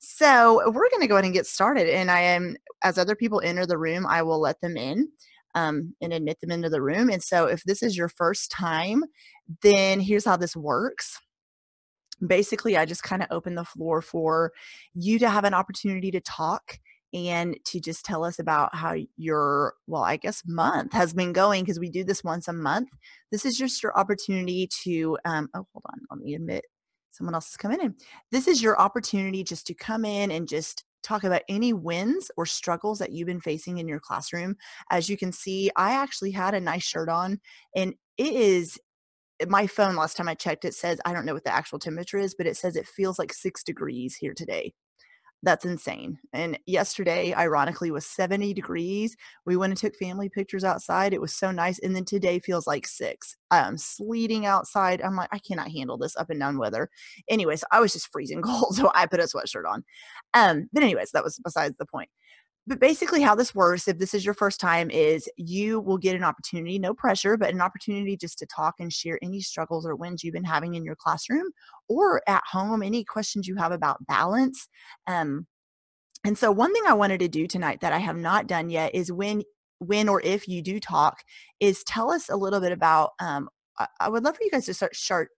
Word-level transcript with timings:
So 0.00 0.62
we're 0.70 0.90
going 0.90 1.00
to 1.00 1.06
go 1.06 1.14
ahead 1.14 1.24
and 1.24 1.34
get 1.34 1.46
started. 1.46 1.88
And 1.88 2.10
I 2.10 2.20
am, 2.20 2.56
as 2.82 2.98
other 2.98 3.14
people 3.14 3.40
enter 3.44 3.66
the 3.66 3.78
room, 3.78 4.06
I 4.06 4.22
will 4.22 4.40
let 4.40 4.60
them 4.60 4.76
in 4.76 5.08
um, 5.54 5.94
and 6.00 6.12
admit 6.12 6.40
them 6.40 6.50
into 6.50 6.68
the 6.68 6.82
room. 6.82 7.10
And 7.10 7.22
so 7.22 7.46
if 7.46 7.62
this 7.64 7.82
is 7.82 7.96
your 7.96 8.08
first 8.08 8.50
time, 8.50 9.04
then 9.62 10.00
here's 10.00 10.24
how 10.24 10.36
this 10.36 10.56
works. 10.56 11.18
Basically, 12.26 12.76
I 12.76 12.84
just 12.84 13.02
kind 13.02 13.22
of 13.22 13.28
open 13.30 13.54
the 13.54 13.64
floor 13.64 14.00
for 14.00 14.52
you 14.94 15.18
to 15.18 15.28
have 15.28 15.44
an 15.44 15.54
opportunity 15.54 16.10
to 16.12 16.20
talk 16.20 16.78
and 17.12 17.56
to 17.64 17.80
just 17.80 18.04
tell 18.04 18.24
us 18.24 18.38
about 18.38 18.74
how 18.74 18.96
your, 19.16 19.74
well, 19.86 20.02
I 20.02 20.16
guess 20.16 20.42
month 20.46 20.92
has 20.92 21.12
been 21.12 21.32
going 21.32 21.62
because 21.62 21.78
we 21.78 21.88
do 21.88 22.02
this 22.02 22.24
once 22.24 22.48
a 22.48 22.52
month. 22.52 22.88
This 23.30 23.44
is 23.44 23.56
just 23.56 23.82
your 23.82 23.96
opportunity 23.96 24.68
to, 24.82 25.16
um, 25.24 25.48
oh, 25.54 25.66
hold 25.72 25.84
on, 25.86 26.00
let 26.10 26.20
me 26.20 26.34
admit 26.34 26.64
someone 27.14 27.34
else 27.34 27.50
is 27.50 27.56
coming 27.56 27.80
in. 27.80 27.94
This 28.30 28.48
is 28.48 28.62
your 28.62 28.78
opportunity 28.80 29.44
just 29.44 29.66
to 29.68 29.74
come 29.74 30.04
in 30.04 30.30
and 30.30 30.48
just 30.48 30.84
talk 31.02 31.24
about 31.24 31.42
any 31.48 31.72
wins 31.72 32.30
or 32.36 32.46
struggles 32.46 32.98
that 32.98 33.12
you've 33.12 33.26
been 33.26 33.40
facing 33.40 33.78
in 33.78 33.86
your 33.86 34.00
classroom. 34.00 34.56
As 34.90 35.08
you 35.08 35.16
can 35.16 35.32
see, 35.32 35.70
I 35.76 35.92
actually 35.92 36.32
had 36.32 36.54
a 36.54 36.60
nice 36.60 36.82
shirt 36.82 37.08
on 37.08 37.40
and 37.76 37.94
it 38.16 38.32
is 38.32 38.78
eh, 39.40 39.46
my 39.48 39.66
phone 39.66 39.96
last 39.96 40.16
time 40.16 40.28
I 40.28 40.34
checked 40.34 40.64
it 40.64 40.74
says 40.74 41.00
I 41.04 41.12
don't 41.12 41.26
know 41.26 41.34
what 41.34 41.44
the 41.44 41.54
actual 41.54 41.78
temperature 41.78 42.18
is, 42.18 42.34
but 42.34 42.46
it 42.46 42.56
says 42.56 42.74
it 42.74 42.88
feels 42.88 43.18
like 43.18 43.32
6 43.32 43.62
degrees 43.62 44.16
here 44.16 44.34
today. 44.34 44.72
That's 45.44 45.66
insane. 45.66 46.18
And 46.32 46.58
yesterday, 46.64 47.34
ironically, 47.34 47.90
was 47.90 48.06
70 48.06 48.54
degrees. 48.54 49.14
We 49.44 49.58
went 49.58 49.72
and 49.72 49.78
took 49.78 49.94
family 49.94 50.30
pictures 50.30 50.64
outside. 50.64 51.12
It 51.12 51.20
was 51.20 51.34
so 51.34 51.50
nice. 51.50 51.78
And 51.80 51.94
then 51.94 52.06
today 52.06 52.38
feels 52.38 52.66
like 52.66 52.86
six. 52.86 53.36
I'm 53.50 53.76
sleeting 53.76 54.46
outside. 54.46 55.02
I'm 55.02 55.16
like, 55.16 55.28
I 55.32 55.38
cannot 55.38 55.70
handle 55.70 55.98
this 55.98 56.16
up 56.16 56.30
and 56.30 56.40
down 56.40 56.56
weather. 56.56 56.88
Anyways, 57.28 57.62
I 57.70 57.80
was 57.80 57.92
just 57.92 58.10
freezing 58.10 58.40
cold. 58.42 58.74
So 58.74 58.90
I 58.94 59.04
put 59.04 59.20
a 59.20 59.24
sweatshirt 59.24 59.70
on. 59.70 59.84
Um, 60.32 60.70
but 60.72 60.82
anyways, 60.82 61.10
that 61.10 61.22
was 61.22 61.38
besides 61.44 61.74
the 61.78 61.84
point 61.84 62.08
but 62.66 62.80
basically 62.80 63.20
how 63.20 63.34
this 63.34 63.54
works 63.54 63.88
if 63.88 63.98
this 63.98 64.14
is 64.14 64.24
your 64.24 64.34
first 64.34 64.60
time 64.60 64.90
is 64.90 65.28
you 65.36 65.80
will 65.80 65.98
get 65.98 66.16
an 66.16 66.24
opportunity 66.24 66.78
no 66.78 66.94
pressure 66.94 67.36
but 67.36 67.52
an 67.52 67.60
opportunity 67.60 68.16
just 68.16 68.38
to 68.38 68.46
talk 68.46 68.74
and 68.78 68.92
share 68.92 69.18
any 69.22 69.40
struggles 69.40 69.86
or 69.86 69.96
wins 69.96 70.22
you've 70.22 70.34
been 70.34 70.44
having 70.44 70.74
in 70.74 70.84
your 70.84 70.96
classroom 70.96 71.46
or 71.88 72.22
at 72.28 72.42
home 72.50 72.82
any 72.82 73.04
questions 73.04 73.46
you 73.46 73.56
have 73.56 73.72
about 73.72 74.04
balance 74.06 74.68
um, 75.06 75.46
and 76.24 76.36
so 76.38 76.50
one 76.50 76.72
thing 76.72 76.84
i 76.86 76.94
wanted 76.94 77.20
to 77.20 77.28
do 77.28 77.46
tonight 77.46 77.80
that 77.80 77.92
i 77.92 77.98
have 77.98 78.16
not 78.16 78.46
done 78.46 78.70
yet 78.70 78.94
is 78.94 79.12
when 79.12 79.42
when 79.78 80.08
or 80.08 80.20
if 80.22 80.48
you 80.48 80.62
do 80.62 80.80
talk 80.80 81.22
is 81.60 81.84
tell 81.84 82.10
us 82.10 82.28
a 82.28 82.36
little 82.36 82.60
bit 82.60 82.72
about 82.72 83.10
um, 83.20 83.48
I, 83.78 83.86
I 84.00 84.08
would 84.08 84.24
love 84.24 84.36
for 84.36 84.42
you 84.42 84.50
guys 84.50 84.66
to 84.66 84.74
start 84.74 84.96
start 84.96 85.28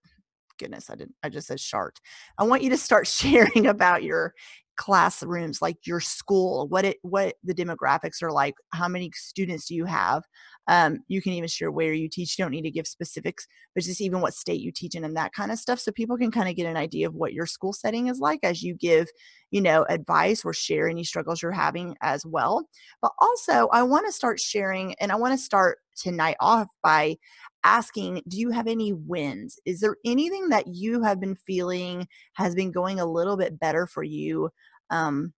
goodness 0.57 0.89
i 0.89 0.95
didn't 0.95 1.13
i 1.21 1.29
just 1.29 1.47
said 1.47 1.59
shart 1.59 1.99
i 2.39 2.43
want 2.43 2.63
you 2.63 2.69
to 2.69 2.77
start 2.77 3.05
sharing 3.07 3.67
about 3.67 4.03
your 4.03 4.33
classrooms 4.77 5.61
like 5.61 5.77
your 5.85 5.99
school 5.99 6.67
what 6.67 6.85
it 6.85 6.97
what 7.01 7.35
the 7.43 7.53
demographics 7.53 8.21
are 8.21 8.31
like 8.31 8.55
how 8.71 8.87
many 8.87 9.11
students 9.15 9.67
do 9.67 9.75
you 9.75 9.85
have 9.85 10.23
um, 10.67 10.99
you 11.07 11.21
can 11.21 11.33
even 11.33 11.47
share 11.47 11.71
where 11.71 11.93
you 11.93 12.09
teach 12.09 12.37
you 12.37 12.43
don't 12.43 12.51
need 12.51 12.63
to 12.63 12.71
give 12.71 12.87
specifics 12.87 13.47
but 13.73 13.83
just 13.83 14.01
even 14.01 14.21
what 14.21 14.33
state 14.33 14.61
you 14.61 14.71
teach 14.71 14.95
in 14.95 15.03
and 15.03 15.15
that 15.15 15.33
kind 15.33 15.51
of 15.51 15.59
stuff 15.59 15.79
so 15.79 15.91
people 15.91 16.17
can 16.17 16.31
kind 16.31 16.49
of 16.49 16.55
get 16.55 16.65
an 16.67 16.77
idea 16.77 17.07
of 17.07 17.15
what 17.15 17.33
your 17.33 17.45
school 17.45 17.73
setting 17.73 18.07
is 18.07 18.19
like 18.19 18.39
as 18.43 18.61
you 18.61 18.73
give 18.73 19.07
you 19.51 19.61
know 19.61 19.85
advice 19.89 20.43
or 20.43 20.53
share 20.53 20.87
any 20.89 21.03
struggles 21.03 21.41
you're 21.41 21.51
having 21.51 21.95
as 22.01 22.25
well. 22.25 22.67
But 23.01 23.11
also 23.19 23.67
i 23.71 23.83
want 23.83 24.05
to 24.05 24.11
start 24.11 24.39
sharing 24.39 24.93
and 24.95 25.11
i 25.11 25.15
want 25.15 25.33
to 25.33 25.37
start 25.37 25.79
tonight 25.95 26.37
off 26.39 26.67
by 26.83 27.17
asking 27.63 28.21
do 28.27 28.37
you 28.37 28.51
have 28.51 28.67
any 28.67 28.93
wins? 28.93 29.59
Is 29.65 29.79
there 29.81 29.97
anything 30.05 30.49
that 30.49 30.67
you 30.67 31.01
have 31.03 31.19
been 31.19 31.35
feeling 31.35 32.07
has 32.33 32.55
been 32.55 32.71
going 32.71 32.99
a 32.99 33.05
little 33.05 33.35
bit 33.35 33.59
better 33.59 33.85
for 33.87 34.03
you 34.03 34.49
um, 34.89 35.33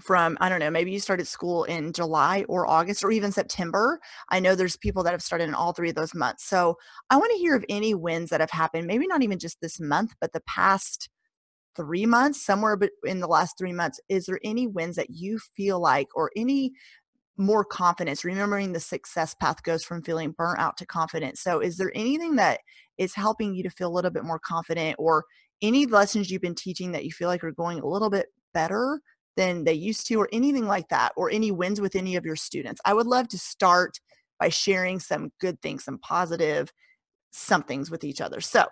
from 0.00 0.38
i 0.40 0.48
don't 0.48 0.60
know 0.60 0.70
maybe 0.70 0.90
you 0.90 0.98
started 0.98 1.26
school 1.26 1.64
in 1.64 1.92
july 1.92 2.44
or 2.48 2.66
august 2.66 3.04
or 3.04 3.10
even 3.10 3.30
september. 3.30 4.00
I 4.30 4.40
know 4.40 4.54
there's 4.54 4.76
people 4.76 5.02
that 5.02 5.12
have 5.12 5.22
started 5.22 5.48
in 5.48 5.54
all 5.54 5.72
three 5.72 5.90
of 5.90 5.94
those 5.94 6.14
months. 6.14 6.46
So 6.46 6.76
i 7.10 7.16
want 7.16 7.30
to 7.32 7.38
hear 7.38 7.54
of 7.54 7.64
any 7.68 7.94
wins 7.94 8.30
that 8.30 8.40
have 8.40 8.50
happened 8.50 8.86
maybe 8.86 9.06
not 9.06 9.22
even 9.22 9.38
just 9.38 9.60
this 9.60 9.80
month 9.80 10.14
but 10.20 10.32
the 10.32 10.42
past 10.46 11.10
three 11.76 12.06
months 12.06 12.44
somewhere 12.44 12.78
in 13.04 13.20
the 13.20 13.26
last 13.26 13.56
three 13.58 13.72
months. 13.72 14.00
Is 14.08 14.26
there 14.26 14.40
any 14.44 14.66
wins 14.66 14.96
that 14.96 15.10
you 15.10 15.38
feel 15.56 15.80
like 15.80 16.08
or 16.14 16.30
any 16.36 16.72
more 17.38 17.64
confidence 17.64 18.24
remembering 18.24 18.72
the 18.72 18.80
success 18.80 19.34
path 19.34 19.62
goes 19.62 19.82
from 19.82 20.02
feeling 20.02 20.32
burnt 20.32 20.60
out 20.60 20.76
to 20.78 20.86
confident? 20.86 21.38
So 21.38 21.60
is 21.60 21.76
there 21.76 21.92
anything 21.94 22.36
that 22.36 22.60
is 22.98 23.14
helping 23.14 23.54
you 23.54 23.62
to 23.62 23.70
feel 23.70 23.88
a 23.88 23.94
little 23.94 24.10
bit 24.10 24.24
more 24.24 24.38
confident 24.38 24.96
or 24.98 25.24
any 25.62 25.86
lessons 25.86 26.30
you've 26.30 26.42
been 26.42 26.54
teaching 26.54 26.92
that 26.92 27.04
you 27.04 27.10
feel 27.10 27.28
like 27.28 27.42
are 27.42 27.52
going 27.52 27.80
a 27.80 27.86
little 27.86 28.10
bit 28.10 28.26
better 28.52 29.00
than 29.36 29.64
they 29.64 29.72
used 29.72 30.06
to 30.06 30.16
or 30.16 30.28
anything 30.32 30.66
like 30.66 30.88
that 30.88 31.12
or 31.16 31.30
any 31.30 31.50
wins 31.50 31.80
with 31.80 31.96
any 31.96 32.16
of 32.16 32.24
your 32.24 32.36
students 32.36 32.80
i 32.84 32.94
would 32.94 33.06
love 33.06 33.28
to 33.28 33.38
start 33.38 33.98
by 34.38 34.48
sharing 34.48 34.98
some 34.98 35.32
good 35.40 35.60
things 35.62 35.84
some 35.84 35.98
positive 35.98 36.72
somethings 37.32 37.90
with 37.90 38.04
each 38.04 38.20
other. 38.20 38.40
So 38.40 38.66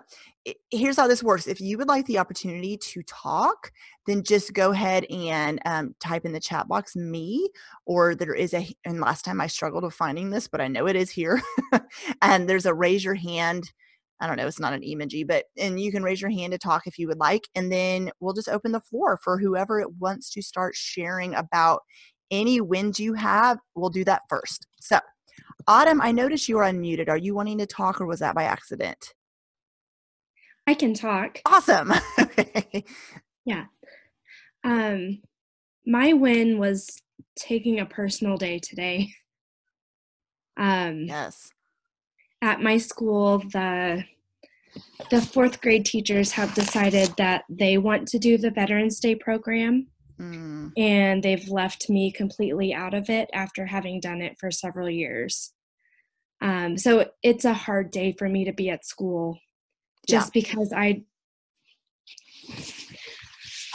here's 0.71 0.97
how 0.97 1.09
this 1.09 1.23
works. 1.23 1.47
If 1.47 1.61
you 1.61 1.79
would 1.79 1.89
like 1.89 2.07
the 2.07 2.19
opportunity 2.19 2.77
to 2.77 3.03
talk, 3.03 3.73
then 4.07 4.23
just 4.23 4.53
go 4.53 4.71
ahead 4.71 5.05
and 5.11 5.61
um, 5.65 5.95
type 5.99 6.25
in 6.25 6.33
the 6.33 6.41
chat 6.41 6.69
box 6.69 6.95
me, 6.95 7.49
or 7.87 8.15
there 8.15 8.35
is 8.35 8.55
a, 8.55 8.69
and 8.85 9.01
last 9.01 9.25
time 9.25 9.41
I 9.41 9.47
struggled 9.47 9.83
with 9.83 9.95
finding 9.95 10.31
this, 10.31 10.47
but 10.47 10.61
I 10.61 10.69
know 10.69 10.87
it 10.87 10.97
is 10.97 11.11
here. 11.11 11.43
and 12.23 12.49
there's 12.49 12.67
a 12.67 12.75
raise 12.75 13.05
your 13.05 13.15
hand. 13.15 13.73
I 14.21 14.27
don't 14.27 14.37
know, 14.37 14.47
it's 14.47 14.61
not 14.61 14.73
an 14.73 14.83
emoji, 14.83 15.27
but, 15.27 15.45
and 15.57 15.81
you 15.81 15.91
can 15.91 16.03
raise 16.03 16.21
your 16.21 16.31
hand 16.31 16.53
to 16.53 16.59
talk 16.59 16.87
if 16.87 16.99
you 16.99 17.09
would 17.09 17.19
like. 17.19 17.49
And 17.55 17.73
then 17.73 18.11
we'll 18.21 18.35
just 18.35 18.49
open 18.49 18.73
the 18.73 18.81
floor 18.81 19.19
for 19.23 19.39
whoever 19.39 19.81
it 19.81 19.93
wants 19.99 20.31
to 20.31 20.43
start 20.43 20.75
sharing 20.75 21.35
about 21.35 21.83
any 22.31 22.61
wins 22.61 23.01
you 23.01 23.15
have. 23.15 23.59
We'll 23.75 23.91
do 23.91 24.05
that 24.05 24.23
first. 24.29 24.67
So 24.81 24.99
Autumn, 25.67 26.01
I 26.01 26.13
noticed 26.13 26.49
you 26.49 26.59
are 26.59 26.71
unmuted. 26.71 27.09
Are 27.09 27.17
you 27.17 27.35
wanting 27.35 27.59
to 27.59 27.67
talk 27.67 28.01
or 28.01 28.07
was 28.07 28.21
that 28.21 28.35
by 28.35 28.45
accident? 28.45 29.15
I 30.67 30.75
can 30.75 30.95
talk. 30.95 31.41
Awesome. 31.47 31.93
yeah. 33.45 33.65
Um 34.65 35.23
my 35.87 36.13
win 36.13 36.59
was 36.59 37.03
taking 37.37 37.81
a 37.81 37.87
personal 37.87 38.37
day 38.37 38.59
today. 38.59 39.11
Um 40.57 41.05
Yes. 41.07 41.51
At 42.43 42.63
my 42.63 42.79
school 42.79 43.39
the 43.39 44.05
the 45.11 45.17
4th 45.17 45.61
grade 45.61 45.85
teachers 45.85 46.31
have 46.33 46.55
decided 46.55 47.13
that 47.17 47.43
they 47.49 47.77
want 47.77 48.07
to 48.09 48.21
do 48.21 48.39
the 48.39 48.53
Veterans 48.53 49.01
Day 49.01 49.17
program 49.17 49.89
Mm. 50.21 50.73
And 50.77 51.23
they've 51.23 51.49
left 51.49 51.89
me 51.89 52.13
completely 52.13 52.75
out 52.75 52.95
of 52.95 53.09
it 53.09 53.31
after 53.33 53.67
having 53.67 54.01
done 54.01 54.21
it 54.21 54.39
for 54.39 54.51
several 54.51 54.91
years. 54.91 55.53
Um, 56.43 56.77
so 56.77 57.11
it's 57.23 57.45
a 57.45 57.55
hard 57.55 57.91
day 57.91 58.15
for 58.19 58.29
me 58.29 58.45
to 58.45 58.53
be 58.53 58.71
at 58.71 58.85
school 58.85 59.39
just 60.09 60.29
yeah. 60.29 60.41
because 60.41 60.73
I. 60.73 61.05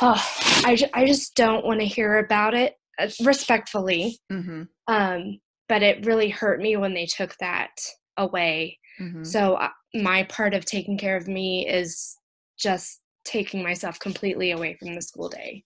Oh, 0.02 0.24
I, 0.66 0.78
I 0.94 1.06
just 1.06 1.36
don't 1.36 1.66
want 1.66 1.80
to 1.80 1.86
hear 1.86 2.18
about 2.18 2.54
it 2.54 2.76
uh, 3.00 3.08
respectfully. 3.24 4.20
Mm-hmm. 4.32 4.64
Um, 4.88 5.40
but 5.68 5.82
it 5.82 6.06
really 6.06 6.30
hurt 6.30 6.60
me 6.60 6.76
when 6.78 6.94
they 6.94 7.06
took 7.06 7.36
that 7.40 7.72
away. 8.18 8.80
Mm-hmm. 9.00 9.24
So 9.24 9.56
uh, 9.56 9.70
my 9.94 10.24
part 10.24 10.54
of 10.54 10.66
taking 10.66 10.98
care 10.98 11.18
of 11.18 11.28
me 11.28 11.68
is 11.68 12.18
just 12.58 13.02
taking 13.26 13.64
myself 13.64 14.00
completely 14.00 14.52
away 14.52 14.76
from 14.80 14.94
the 14.94 15.02
school 15.02 15.30
day. 15.30 15.64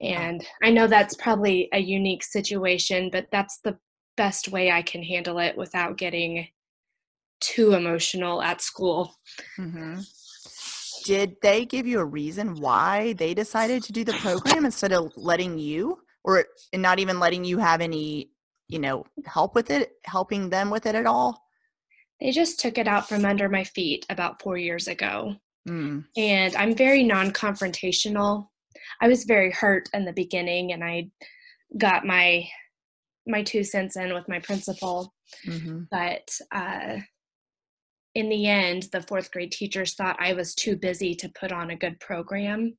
And 0.00 0.44
I 0.62 0.70
know 0.70 0.86
that's 0.86 1.14
probably 1.14 1.68
a 1.72 1.78
unique 1.78 2.24
situation, 2.24 3.10
but 3.12 3.26
that's 3.30 3.60
the 3.64 3.78
best 4.16 4.48
way 4.48 4.70
I 4.70 4.82
can 4.82 5.02
handle 5.02 5.38
it 5.38 5.56
without 5.56 5.96
getting 5.96 6.48
too 7.40 7.74
emotional 7.74 8.42
at 8.42 8.60
school. 8.60 9.14
Mm-hmm. 9.58 10.00
Did 11.04 11.36
they 11.42 11.64
give 11.64 11.86
you 11.86 12.00
a 12.00 12.04
reason 12.04 12.60
why 12.60 13.12
they 13.14 13.34
decided 13.34 13.82
to 13.84 13.92
do 13.92 14.04
the 14.04 14.14
program 14.14 14.64
instead 14.64 14.92
of 14.92 15.12
letting 15.16 15.58
you, 15.58 15.98
or 16.24 16.46
not 16.74 16.98
even 16.98 17.20
letting 17.20 17.44
you 17.44 17.58
have 17.58 17.80
any, 17.80 18.30
you 18.68 18.78
know, 18.78 19.04
help 19.26 19.54
with 19.54 19.70
it, 19.70 19.92
helping 20.04 20.48
them 20.48 20.70
with 20.70 20.86
it 20.86 20.94
at 20.94 21.06
all? 21.06 21.43
They 22.20 22.30
just 22.30 22.60
took 22.60 22.78
it 22.78 22.88
out 22.88 23.08
from 23.08 23.24
under 23.24 23.48
my 23.48 23.64
feet 23.64 24.06
about 24.08 24.40
four 24.42 24.56
years 24.56 24.88
ago. 24.88 25.36
Mm. 25.68 26.04
And 26.16 26.56
I'm 26.56 26.74
very 26.74 27.02
non 27.02 27.30
confrontational. 27.32 28.48
I 29.00 29.08
was 29.08 29.24
very 29.24 29.50
hurt 29.50 29.88
in 29.92 30.04
the 30.04 30.12
beginning 30.12 30.72
and 30.72 30.84
I 30.84 31.08
got 31.76 32.06
my 32.06 32.48
my 33.26 33.42
two 33.42 33.64
cents 33.64 33.96
in 33.96 34.12
with 34.12 34.28
my 34.28 34.38
principal. 34.38 35.14
Mm-hmm. 35.46 35.84
But 35.90 36.28
uh, 36.52 36.98
in 38.14 38.28
the 38.28 38.46
end, 38.46 38.88
the 38.92 39.02
fourth 39.02 39.30
grade 39.30 39.52
teachers 39.52 39.94
thought 39.94 40.16
I 40.20 40.34
was 40.34 40.54
too 40.54 40.76
busy 40.76 41.14
to 41.16 41.28
put 41.30 41.52
on 41.52 41.70
a 41.70 41.76
good 41.76 41.98
program. 42.00 42.76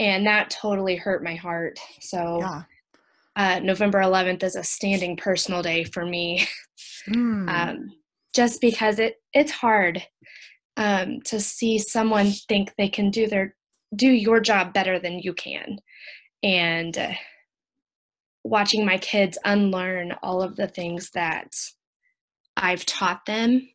And 0.00 0.26
that 0.26 0.50
totally 0.50 0.96
hurt 0.96 1.22
my 1.22 1.34
heart. 1.34 1.78
So 2.00 2.38
yeah. 2.40 2.62
uh, 3.36 3.60
November 3.60 3.98
11th 3.98 4.44
is 4.44 4.56
a 4.56 4.64
standing 4.64 5.16
personal 5.16 5.62
day 5.62 5.84
for 5.84 6.04
me. 6.04 6.46
Mm. 7.08 7.48
um, 7.48 7.90
just 8.34 8.60
because 8.60 8.98
it 8.98 9.16
it's 9.32 9.52
hard 9.52 10.02
um, 10.76 11.20
to 11.24 11.40
see 11.40 11.78
someone 11.78 12.30
think 12.48 12.72
they 12.78 12.88
can 12.88 13.10
do 13.10 13.26
their 13.26 13.54
do 13.94 14.08
your 14.08 14.40
job 14.40 14.72
better 14.72 14.98
than 14.98 15.18
you 15.18 15.34
can. 15.34 15.78
And 16.42 16.96
uh, 16.96 17.12
watching 18.44 18.86
my 18.86 18.98
kids 18.98 19.38
unlearn 19.44 20.12
all 20.22 20.42
of 20.42 20.56
the 20.56 20.68
things 20.68 21.10
that 21.14 21.52
I've 22.56 22.86
taught 22.86 23.26
them, 23.26 23.68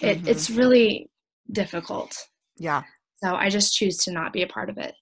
it, 0.00 0.18
mm-hmm. 0.18 0.28
it's 0.28 0.50
really 0.50 1.10
difficult. 1.52 2.16
Yeah. 2.56 2.82
So 3.22 3.34
I 3.34 3.48
just 3.48 3.74
choose 3.74 3.96
to 4.04 4.12
not 4.12 4.32
be 4.32 4.42
a 4.42 4.46
part 4.46 4.70
of 4.70 4.78
it. 4.78 4.94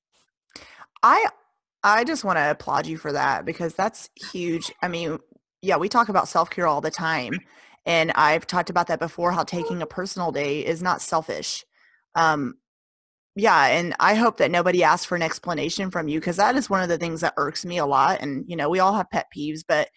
I 1.02 1.26
I 1.84 2.02
just 2.04 2.24
want 2.24 2.38
to 2.38 2.50
applaud 2.50 2.86
you 2.86 2.96
for 2.96 3.12
that 3.12 3.44
because 3.44 3.74
that's 3.74 4.10
huge. 4.32 4.72
I 4.82 4.88
mean, 4.88 5.18
yeah, 5.62 5.76
we 5.76 5.88
talk 5.88 6.08
about 6.08 6.28
self-care 6.28 6.66
all 6.66 6.80
the 6.80 6.90
time 6.90 7.34
and 7.86 8.12
I've 8.12 8.46
talked 8.46 8.70
about 8.70 8.88
that 8.88 8.98
before 8.98 9.32
how 9.32 9.44
taking 9.44 9.80
a 9.80 9.86
personal 9.86 10.32
day 10.32 10.64
is 10.64 10.82
not 10.82 11.00
selfish. 11.00 11.64
Um 12.14 12.54
yeah, 13.38 13.66
and 13.66 13.94
I 14.00 14.14
hope 14.14 14.38
that 14.38 14.50
nobody 14.50 14.82
asks 14.82 15.04
for 15.06 15.14
an 15.14 15.22
explanation 15.22 15.90
from 15.90 16.08
you 16.08 16.20
because 16.20 16.36
that 16.36 16.56
is 16.56 16.70
one 16.70 16.82
of 16.82 16.88
the 16.88 16.98
things 16.98 17.20
that 17.20 17.34
irks 17.36 17.64
me 17.64 17.78
a 17.78 17.86
lot 17.86 18.20
and 18.20 18.44
you 18.48 18.56
know, 18.56 18.68
we 18.68 18.80
all 18.80 18.94
have 18.94 19.10
pet 19.10 19.26
peeves, 19.36 19.60
but 19.66 19.88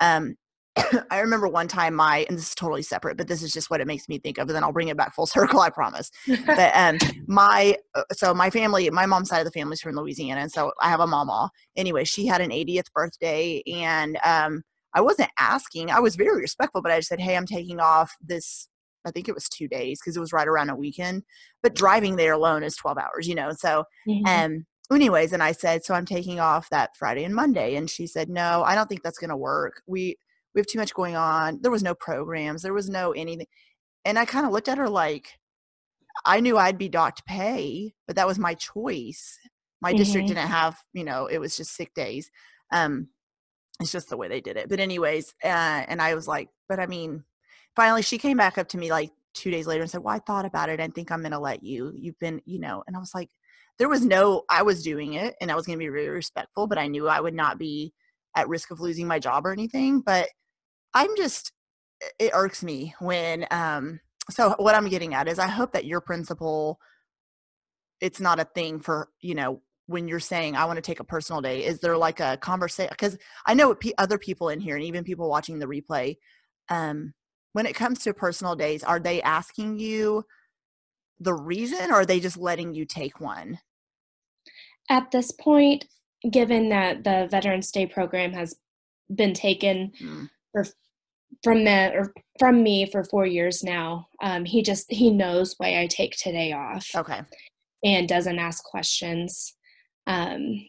um 0.00 0.36
I 1.10 1.20
remember 1.20 1.48
one 1.48 1.68
time 1.68 1.94
my, 1.94 2.26
and 2.28 2.36
this 2.36 2.48
is 2.48 2.54
totally 2.54 2.82
separate, 2.82 3.16
but 3.16 3.28
this 3.28 3.42
is 3.42 3.52
just 3.52 3.70
what 3.70 3.80
it 3.80 3.86
makes 3.86 4.08
me 4.08 4.18
think 4.18 4.38
of, 4.38 4.48
and 4.48 4.56
then 4.56 4.62
I'll 4.62 4.72
bring 4.72 4.88
it 4.88 4.96
back 4.96 5.14
full 5.14 5.26
circle, 5.26 5.60
I 5.60 5.70
promise. 5.70 6.10
but 6.46 6.74
um, 6.74 6.98
my, 7.26 7.76
uh, 7.94 8.02
so 8.12 8.34
my 8.34 8.50
family, 8.50 8.88
my 8.90 9.06
mom's 9.06 9.28
side 9.28 9.38
of 9.38 9.44
the 9.44 9.50
family's 9.50 9.80
from 9.80 9.96
Louisiana, 9.96 10.40
and 10.40 10.52
so 10.52 10.72
I 10.80 10.88
have 10.88 11.00
a 11.00 11.06
mama. 11.06 11.50
Anyway, 11.76 12.04
she 12.04 12.26
had 12.26 12.40
an 12.40 12.50
80th 12.50 12.92
birthday, 12.94 13.62
and 13.66 14.18
um, 14.24 14.62
I 14.96 15.00
wasn't 15.02 15.30
asking. 15.38 15.90
I 15.90 16.00
was 16.00 16.16
very 16.16 16.40
respectful, 16.40 16.82
but 16.82 16.90
I 16.90 16.96
just 16.98 17.08
said, 17.08 17.20
"Hey, 17.20 17.36
I'm 17.36 17.46
taking 17.46 17.78
off 17.80 18.16
this." 18.20 18.68
I 19.04 19.12
think 19.12 19.28
it 19.28 19.34
was 19.34 19.48
two 19.48 19.68
days 19.68 20.00
because 20.00 20.16
it 20.16 20.20
was 20.20 20.32
right 20.32 20.48
around 20.48 20.70
a 20.70 20.74
weekend. 20.74 21.22
But 21.62 21.76
driving 21.76 22.16
there 22.16 22.32
alone 22.32 22.64
is 22.64 22.74
12 22.74 22.98
hours, 22.98 23.28
you 23.28 23.36
know. 23.36 23.52
So, 23.52 23.84
mm-hmm. 24.08 24.26
um, 24.26 24.66
anyways, 24.92 25.32
and 25.32 25.42
I 25.42 25.52
said, 25.52 25.84
"So 25.84 25.94
I'm 25.94 26.06
taking 26.06 26.40
off 26.40 26.68
that 26.70 26.96
Friday 26.98 27.22
and 27.22 27.34
Monday," 27.34 27.76
and 27.76 27.88
she 27.88 28.06
said, 28.08 28.28
"No, 28.28 28.64
I 28.64 28.74
don't 28.74 28.88
think 28.88 29.02
that's 29.02 29.18
going 29.18 29.30
to 29.30 29.36
work. 29.36 29.82
We." 29.86 30.16
we 30.56 30.60
have 30.60 30.66
too 30.66 30.78
much 30.78 30.94
going 30.94 31.14
on. 31.14 31.60
There 31.60 31.70
was 31.70 31.82
no 31.82 31.94
programs, 31.94 32.62
there 32.62 32.72
was 32.72 32.88
no 32.88 33.12
anything. 33.12 33.46
And 34.06 34.18
I 34.18 34.24
kind 34.24 34.46
of 34.46 34.52
looked 34.52 34.68
at 34.68 34.78
her 34.78 34.88
like, 34.88 35.28
I 36.24 36.40
knew 36.40 36.56
I'd 36.56 36.78
be 36.78 36.88
docked 36.88 37.26
pay, 37.26 37.92
but 38.06 38.16
that 38.16 38.26
was 38.26 38.38
my 38.38 38.54
choice. 38.54 39.38
My 39.82 39.90
mm-hmm. 39.90 39.98
district 39.98 40.28
didn't 40.28 40.48
have, 40.48 40.78
you 40.94 41.04
know, 41.04 41.26
it 41.26 41.38
was 41.38 41.58
just 41.58 41.76
sick 41.76 41.92
days. 41.92 42.30
Um, 42.72 43.08
it's 43.80 43.92
just 43.92 44.08
the 44.08 44.16
way 44.16 44.28
they 44.28 44.40
did 44.40 44.56
it. 44.56 44.68
But 44.68 44.80
anyways, 44.80 45.34
uh, 45.44 45.48
and 45.88 46.00
I 46.00 46.14
was 46.14 46.26
like, 46.26 46.48
but 46.68 46.80
I 46.80 46.86
mean, 46.86 47.24
finally 47.74 48.02
she 48.02 48.18
came 48.18 48.36
back 48.36 48.58
up 48.58 48.68
to 48.68 48.78
me 48.78 48.90
like 48.90 49.10
two 49.34 49.50
days 49.50 49.66
later 49.66 49.82
and 49.82 49.90
said, 49.90 50.02
well, 50.02 50.14
I 50.14 50.18
thought 50.20 50.46
about 50.46 50.68
it. 50.68 50.80
I 50.80 50.88
think 50.88 51.10
I'm 51.10 51.20
going 51.20 51.32
to 51.32 51.38
let 51.38 51.62
you, 51.62 51.92
you've 51.94 52.18
been, 52.18 52.40
you 52.46 52.58
know, 52.58 52.82
and 52.86 52.96
I 52.96 52.98
was 52.98 53.14
like, 53.14 53.30
there 53.78 53.88
was 53.88 54.04
no, 54.04 54.44
I 54.48 54.62
was 54.62 54.82
doing 54.82 55.14
it 55.14 55.34
and 55.40 55.50
I 55.50 55.54
was 55.54 55.66
going 55.66 55.78
to 55.78 55.84
be 55.84 55.90
really 55.90 56.08
respectful, 56.08 56.66
but 56.66 56.78
I 56.78 56.86
knew 56.86 57.08
I 57.08 57.20
would 57.20 57.34
not 57.34 57.58
be 57.58 57.92
at 58.34 58.48
risk 58.48 58.70
of 58.70 58.80
losing 58.80 59.06
my 59.06 59.18
job 59.18 59.46
or 59.46 59.52
anything. 59.52 60.00
But 60.00 60.28
I'm 60.94 61.14
just 61.16 61.52
it 62.18 62.30
irks 62.34 62.62
me 62.62 62.94
when 63.00 63.46
um 63.50 64.00
so 64.30 64.54
what 64.58 64.74
I'm 64.74 64.88
getting 64.88 65.14
at 65.14 65.28
is 65.28 65.38
I 65.38 65.46
hope 65.46 65.72
that 65.72 65.84
your 65.84 66.00
principal 66.00 66.78
it's 68.00 68.20
not 68.20 68.40
a 68.40 68.44
thing 68.44 68.80
for, 68.80 69.08
you 69.20 69.34
know, 69.34 69.62
when 69.86 70.08
you're 70.08 70.20
saying 70.20 70.56
I 70.56 70.64
want 70.64 70.76
to 70.76 70.82
take 70.82 71.00
a 71.00 71.04
personal 71.04 71.40
day, 71.40 71.64
is 71.64 71.80
there 71.80 71.96
like 71.96 72.20
a 72.20 72.36
conversation 72.36 72.94
cuz 72.98 73.16
I 73.46 73.54
know 73.54 73.74
p- 73.74 73.94
other 73.98 74.18
people 74.18 74.48
in 74.48 74.60
here 74.60 74.76
and 74.76 74.84
even 74.84 75.04
people 75.04 75.28
watching 75.28 75.58
the 75.58 75.66
replay 75.66 76.16
um 76.68 77.14
when 77.52 77.66
it 77.66 77.74
comes 77.74 78.00
to 78.00 78.12
personal 78.12 78.54
days, 78.54 78.84
are 78.84 79.00
they 79.00 79.22
asking 79.22 79.78
you 79.78 80.24
the 81.20 81.32
reason 81.32 81.90
or 81.90 81.94
are 81.94 82.06
they 82.06 82.20
just 82.20 82.36
letting 82.36 82.74
you 82.74 82.84
take 82.84 83.18
one? 83.18 83.58
At 84.90 85.10
this 85.10 85.32
point, 85.32 85.86
given 86.30 86.68
that 86.68 87.02
the 87.02 87.28
Veterans 87.30 87.70
Day 87.70 87.86
program 87.86 88.32
has 88.34 88.56
been 89.14 89.32
taken 89.32 89.92
mm. 90.00 90.28
for 90.52 90.66
from 91.42 91.64
that 91.64 91.94
or 91.94 92.12
from 92.38 92.62
me 92.62 92.86
for 92.90 93.04
four 93.04 93.26
years 93.26 93.62
now. 93.62 94.08
Um, 94.22 94.44
he 94.44 94.62
just 94.62 94.90
he 94.90 95.10
knows 95.10 95.54
why 95.58 95.80
I 95.80 95.86
take 95.86 96.16
today 96.16 96.52
off. 96.52 96.86
Okay. 96.94 97.20
And 97.84 98.08
doesn't 98.08 98.38
ask 98.38 98.64
questions. 98.64 99.54
Um, 100.06 100.66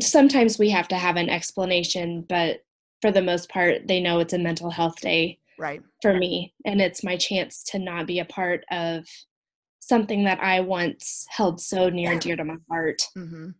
sometimes 0.00 0.58
we 0.58 0.70
have 0.70 0.88
to 0.88 0.96
have 0.96 1.16
an 1.16 1.28
explanation, 1.28 2.24
but 2.28 2.64
for 3.02 3.10
the 3.10 3.22
most 3.22 3.48
part, 3.48 3.86
they 3.86 4.00
know 4.00 4.20
it's 4.20 4.32
a 4.32 4.38
mental 4.38 4.70
health 4.70 5.00
day. 5.00 5.38
Right. 5.58 5.82
For 6.00 6.14
me, 6.14 6.54
and 6.64 6.80
it's 6.80 7.04
my 7.04 7.18
chance 7.18 7.62
to 7.64 7.78
not 7.78 8.06
be 8.06 8.18
a 8.18 8.24
part 8.24 8.64
of 8.70 9.04
something 9.80 10.24
that 10.24 10.42
I 10.42 10.60
once 10.60 11.26
held 11.28 11.60
so 11.60 11.90
near 11.90 12.12
and 12.12 12.20
dear 12.20 12.36
to 12.36 12.44
my 12.44 12.56
heart. 12.70 13.02
Mm-hmm. 13.14 13.50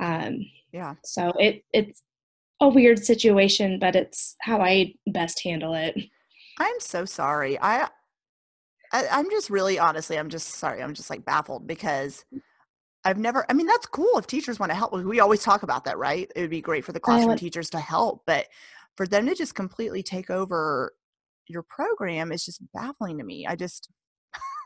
Um, 0.00 0.46
yeah. 0.72 0.94
So 1.04 1.32
it 1.38 1.62
it's 1.72 2.02
a 2.60 2.68
weird 2.68 3.04
situation, 3.04 3.78
but 3.78 3.94
it's 3.94 4.34
how 4.40 4.60
I 4.60 4.94
best 5.06 5.42
handle 5.44 5.74
it. 5.74 5.96
I'm 6.58 6.80
so 6.80 7.04
sorry. 7.04 7.58
I, 7.60 7.88
I 8.92 9.06
I'm 9.12 9.30
just 9.30 9.50
really 9.50 9.78
honestly, 9.78 10.18
I'm 10.18 10.30
just 10.30 10.48
sorry. 10.48 10.82
I'm 10.82 10.94
just 10.94 11.10
like 11.10 11.24
baffled 11.24 11.66
because 11.66 12.24
I've 13.06 13.18
never 13.18 13.46
I 13.48 13.52
mean 13.52 13.68
that's 13.68 13.86
cool 13.86 14.18
if 14.18 14.26
teachers 14.26 14.58
want 14.58 14.70
to 14.70 14.76
help. 14.76 14.92
We 14.92 15.20
always 15.20 15.42
talk 15.42 15.62
about 15.62 15.84
that, 15.84 15.96
right? 15.96 16.30
It 16.34 16.40
would 16.40 16.50
be 16.50 16.60
great 16.60 16.84
for 16.84 16.92
the 16.92 17.00
classroom 17.00 17.30
uh, 17.30 17.36
teachers 17.36 17.70
to 17.70 17.78
help, 17.78 18.22
but 18.26 18.46
for 18.96 19.06
them 19.06 19.26
to 19.26 19.34
just 19.34 19.54
completely 19.54 20.02
take 20.02 20.28
over 20.28 20.92
your 21.46 21.62
program 21.62 22.32
is 22.32 22.44
just 22.44 22.60
baffling 22.72 23.18
to 23.18 23.24
me. 23.24 23.46
I 23.46 23.54
just 23.54 23.88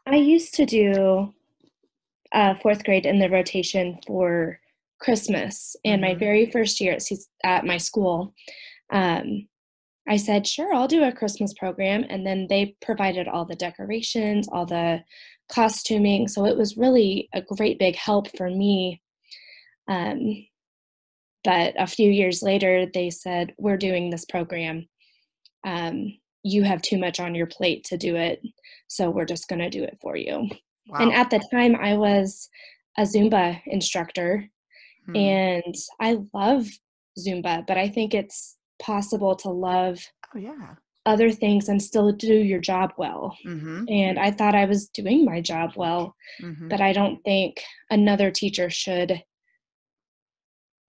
I 0.07 0.17
used 0.17 0.55
to 0.55 0.65
do 0.65 1.35
uh, 2.33 2.55
fourth 2.55 2.83
grade 2.83 3.05
in 3.05 3.19
the 3.19 3.29
rotation 3.29 3.99
for 4.07 4.59
Christmas 5.01 5.77
and 5.85 6.01
my 6.01 6.11
mm-hmm. 6.11 6.19
very 6.19 6.51
first 6.51 6.81
year 6.81 6.93
at, 6.95 7.03
at 7.45 7.67
my 7.67 7.77
school. 7.77 8.35
Um, 8.91 9.49
I 10.09 10.17
said, 10.17 10.47
sure, 10.47 10.75
I'll 10.75 10.89
do 10.89 11.05
a 11.05 11.13
Christmas 11.13 11.55
program. 11.55 12.05
And 12.09 12.27
then 12.27 12.47
they 12.49 12.75
provided 12.81 13.29
all 13.29 13.45
the 13.45 13.55
decorations, 13.55 14.49
all 14.51 14.67
the 14.67 15.05
costuming. 15.51 16.29
So 16.29 16.47
it 16.47 16.57
was 16.57 16.77
really 16.77 17.29
a 17.33 17.43
great 17.43 17.79
big 17.79 17.97
help 17.97 18.37
for 18.37 18.49
me. 18.49 19.03
Um, 19.89 20.47
but 21.45 21.75
a 21.79 21.87
few 21.87 22.11
years 22.11 22.43
later, 22.43 22.87
they 22.93 23.11
said, 23.11 23.55
we're 23.59 23.79
doing 23.79 24.11
this 24.11 24.25
program. 24.25 24.89
Um, 25.67 26.17
you 26.43 26.63
have 26.63 26.83
too 26.83 26.99
much 26.99 27.21
on 27.21 27.35
your 27.35 27.47
plate 27.47 27.85
to 27.85 27.97
do 27.97 28.17
it. 28.17 28.43
So 28.89 29.11
we're 29.11 29.25
just 29.25 29.49
going 29.49 29.61
to 29.61 29.71
do 29.71 29.83
it 29.83 29.99
for 30.01 30.17
you. 30.17 30.49
Wow. 30.89 30.99
And 31.01 31.13
at 31.13 31.31
the 31.31 31.43
time, 31.51 31.77
I 31.77 31.97
was 31.97 32.49
a 32.99 33.03
Zumba 33.03 33.61
instructor 33.67 34.51
Mm-hmm. 35.09 35.17
And 35.17 35.75
I 36.01 36.19
love 36.33 36.69
Zumba, 37.19 37.67
but 37.67 37.77
I 37.77 37.89
think 37.89 38.15
it's 38.15 38.57
possible 38.81 39.35
to 39.37 39.51
love 39.51 40.01
oh, 40.35 40.39
yeah. 40.39 40.75
Other 41.07 41.31
things 41.31 41.69
and 41.69 41.83
still 41.83 42.13
do 42.13 42.35
your 42.35 42.61
job 42.61 42.93
well. 42.99 43.37
Mm-hmm. 43.47 43.85
And 43.89 44.19
I 44.19 44.31
thought 44.31 44.55
I 44.55 44.67
was 44.67 44.89
doing 44.89 45.25
my 45.25 45.41
job 45.41 45.73
well, 45.77 46.15
mm-hmm. 46.41 46.69
but 46.69 46.81
I 46.81 46.93
don't 46.93 47.23
think 47.25 47.63
another 47.91 48.31
teacher 48.31 48.69
should 48.69 49.23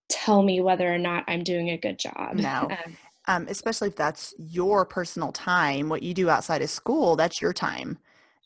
tell 0.10 0.44
me 0.44 0.62
whether 0.62 0.94
or 0.94 0.98
not 0.98 1.24
I'm 1.28 1.44
doing 1.44 1.70
a 1.70 1.78
good 1.78 2.00
job. 2.00 2.36
No. 2.36 2.70
Um, 2.86 2.98
um, 3.28 3.46
especially 3.50 3.90
if 3.90 3.96
that's 3.96 4.34
your 4.40 4.84
personal 4.84 5.32
time, 5.32 5.90
what 5.90 6.02
you 6.02 6.12
do 6.12 6.28
outside 6.28 6.64
of 6.64 6.72
school, 6.72 7.16
that's 7.16 7.40
your 7.40 7.54
time. 7.54 8.00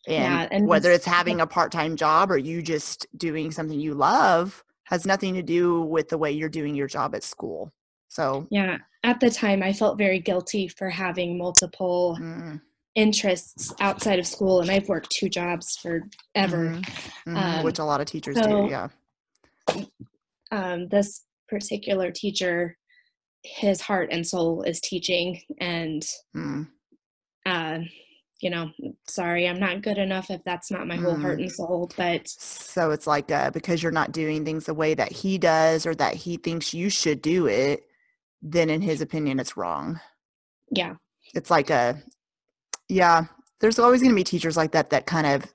And, 0.05 0.33
yeah, 0.33 0.47
and 0.51 0.67
whether 0.67 0.91
it's 0.91 1.05
having 1.05 1.39
a 1.39 1.47
part 1.47 1.71
time 1.71 1.95
job 1.95 2.29
or 2.29 2.37
you 2.37 2.61
just 2.61 3.07
doing 3.15 3.51
something 3.51 3.79
you 3.79 3.93
love, 3.93 4.63
has 4.83 5.05
nothing 5.05 5.33
to 5.35 5.41
do 5.41 5.81
with 5.81 6.09
the 6.09 6.17
way 6.17 6.31
you're 6.31 6.49
doing 6.49 6.75
your 6.75 6.87
job 6.87 7.15
at 7.15 7.23
school. 7.23 7.71
So, 8.15 8.47
yeah, 8.49 8.77
at 9.03 9.19
the 9.19 9.29
time 9.29 9.61
I 9.61 9.73
felt 9.73 9.97
very 9.97 10.19
guilty 10.19 10.69
for 10.69 10.89
having 10.89 11.37
multiple 11.37 12.17
mm. 12.17 12.61
interests 12.95 13.73
outside 13.81 14.19
of 14.19 14.25
school, 14.25 14.61
and 14.61 14.71
I've 14.71 14.87
worked 14.87 15.09
two 15.09 15.27
jobs 15.27 15.75
forever, 15.75 16.05
mm-hmm. 16.33 17.29
Mm-hmm. 17.29 17.35
Um, 17.35 17.63
which 17.65 17.77
a 17.77 17.83
lot 17.83 17.99
of 17.99 18.07
teachers 18.07 18.37
so, 18.37 18.67
do. 18.67 18.71
Yeah. 18.71 18.87
Um, 20.49 20.87
this 20.87 21.25
particular 21.49 22.09
teacher, 22.09 22.77
his 23.43 23.81
heart 23.81 24.07
and 24.13 24.25
soul 24.25 24.61
is 24.61 24.79
teaching, 24.79 25.41
and 25.59 26.01
mm. 26.33 26.65
uh, 27.45 27.79
you 28.39 28.49
know, 28.49 28.71
sorry, 29.09 29.45
I'm 29.45 29.59
not 29.59 29.81
good 29.81 29.97
enough 29.97 30.29
if 30.29 30.41
that's 30.45 30.71
not 30.71 30.87
my 30.87 30.95
whole 30.95 31.17
heart 31.17 31.41
and 31.41 31.51
mm. 31.51 31.53
soul. 31.53 31.91
But 31.97 32.29
so 32.29 32.91
it's 32.91 33.07
like 33.07 33.29
uh, 33.29 33.51
because 33.51 33.83
you're 33.83 33.91
not 33.91 34.13
doing 34.13 34.45
things 34.45 34.67
the 34.67 34.73
way 34.73 34.93
that 34.93 35.11
he 35.11 35.37
does 35.37 35.85
or 35.85 35.93
that 35.95 36.13
he 36.13 36.37
thinks 36.37 36.73
you 36.73 36.89
should 36.89 37.21
do 37.21 37.47
it, 37.47 37.83
then 38.45 38.69
in 38.69 38.81
his 38.81 39.01
opinion, 39.01 39.39
it's 39.39 39.57
wrong. 39.57 39.99
Yeah. 40.71 40.95
It's 41.33 41.49
like 41.49 41.71
a, 41.71 42.01
yeah, 42.87 43.25
there's 43.59 43.79
always 43.79 44.01
going 44.01 44.11
to 44.11 44.15
be 44.15 44.23
teachers 44.23 44.55
like 44.55 44.71
that 44.73 44.91
that 44.91 45.07
kind 45.07 45.25
of, 45.25 45.53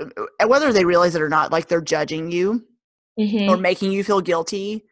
uh, 0.00 0.46
whether 0.48 0.72
they 0.72 0.86
realize 0.86 1.14
it 1.14 1.20
or 1.20 1.28
not, 1.28 1.52
like 1.52 1.68
they're 1.68 1.82
judging 1.82 2.32
you 2.32 2.64
mm-hmm. 3.18 3.50
or 3.50 3.58
making 3.58 3.92
you 3.92 4.02
feel 4.02 4.22
guilty. 4.22 4.86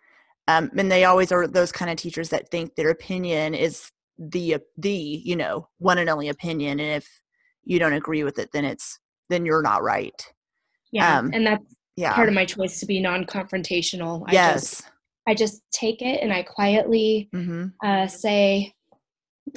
Um, 0.47 0.71
and 0.77 0.93
they 0.93 1.05
always 1.05 1.33
are 1.33 1.47
those 1.47 1.73
kind 1.73 1.91
of 1.91 1.97
teachers 1.97 2.29
that 2.29 2.51
think 2.51 2.75
their 2.75 2.91
opinion 2.91 3.55
is 3.55 3.91
the 4.19 4.57
the 4.77 4.91
you 4.91 5.37
know 5.37 5.69
one 5.79 5.99
and 5.99 6.11
only 6.11 6.29
opinion 6.29 6.81
and 6.81 6.97
if 6.97 7.09
you 7.63 7.79
don't 7.79 7.93
agree 7.93 8.25
with 8.25 8.37
it 8.41 8.51
then 8.53 8.65
it's 8.65 8.99
then 9.29 9.47
you're 9.47 9.63
not 9.63 9.83
right. 9.83 10.33
Yeah. 10.91 11.19
Um, 11.19 11.31
and 11.33 11.47
that's 11.47 11.65
yeah. 11.97 12.15
part 12.15 12.29
of 12.29 12.35
my 12.35 12.45
choice 12.45 12.81
to 12.81 12.87
be 12.87 13.01
non-confrontational. 13.01 14.25
Yes. 14.33 14.71
Just, 14.71 14.91
I 15.29 15.35
just 15.35 15.61
take 15.71 16.01
it 16.01 16.23
and 16.23 16.33
I 16.33 16.43
quietly 16.43 17.29
mm-hmm. 17.35 17.67
uh, 17.87 18.07
say, 18.07 18.73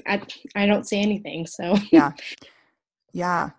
I, 0.05 0.21
I 0.53 0.65
don't 0.65 0.85
say 0.87 0.99
anything. 0.99 1.47
So 1.47 1.77
yeah. 1.91 2.11
Yeah. 3.13 3.51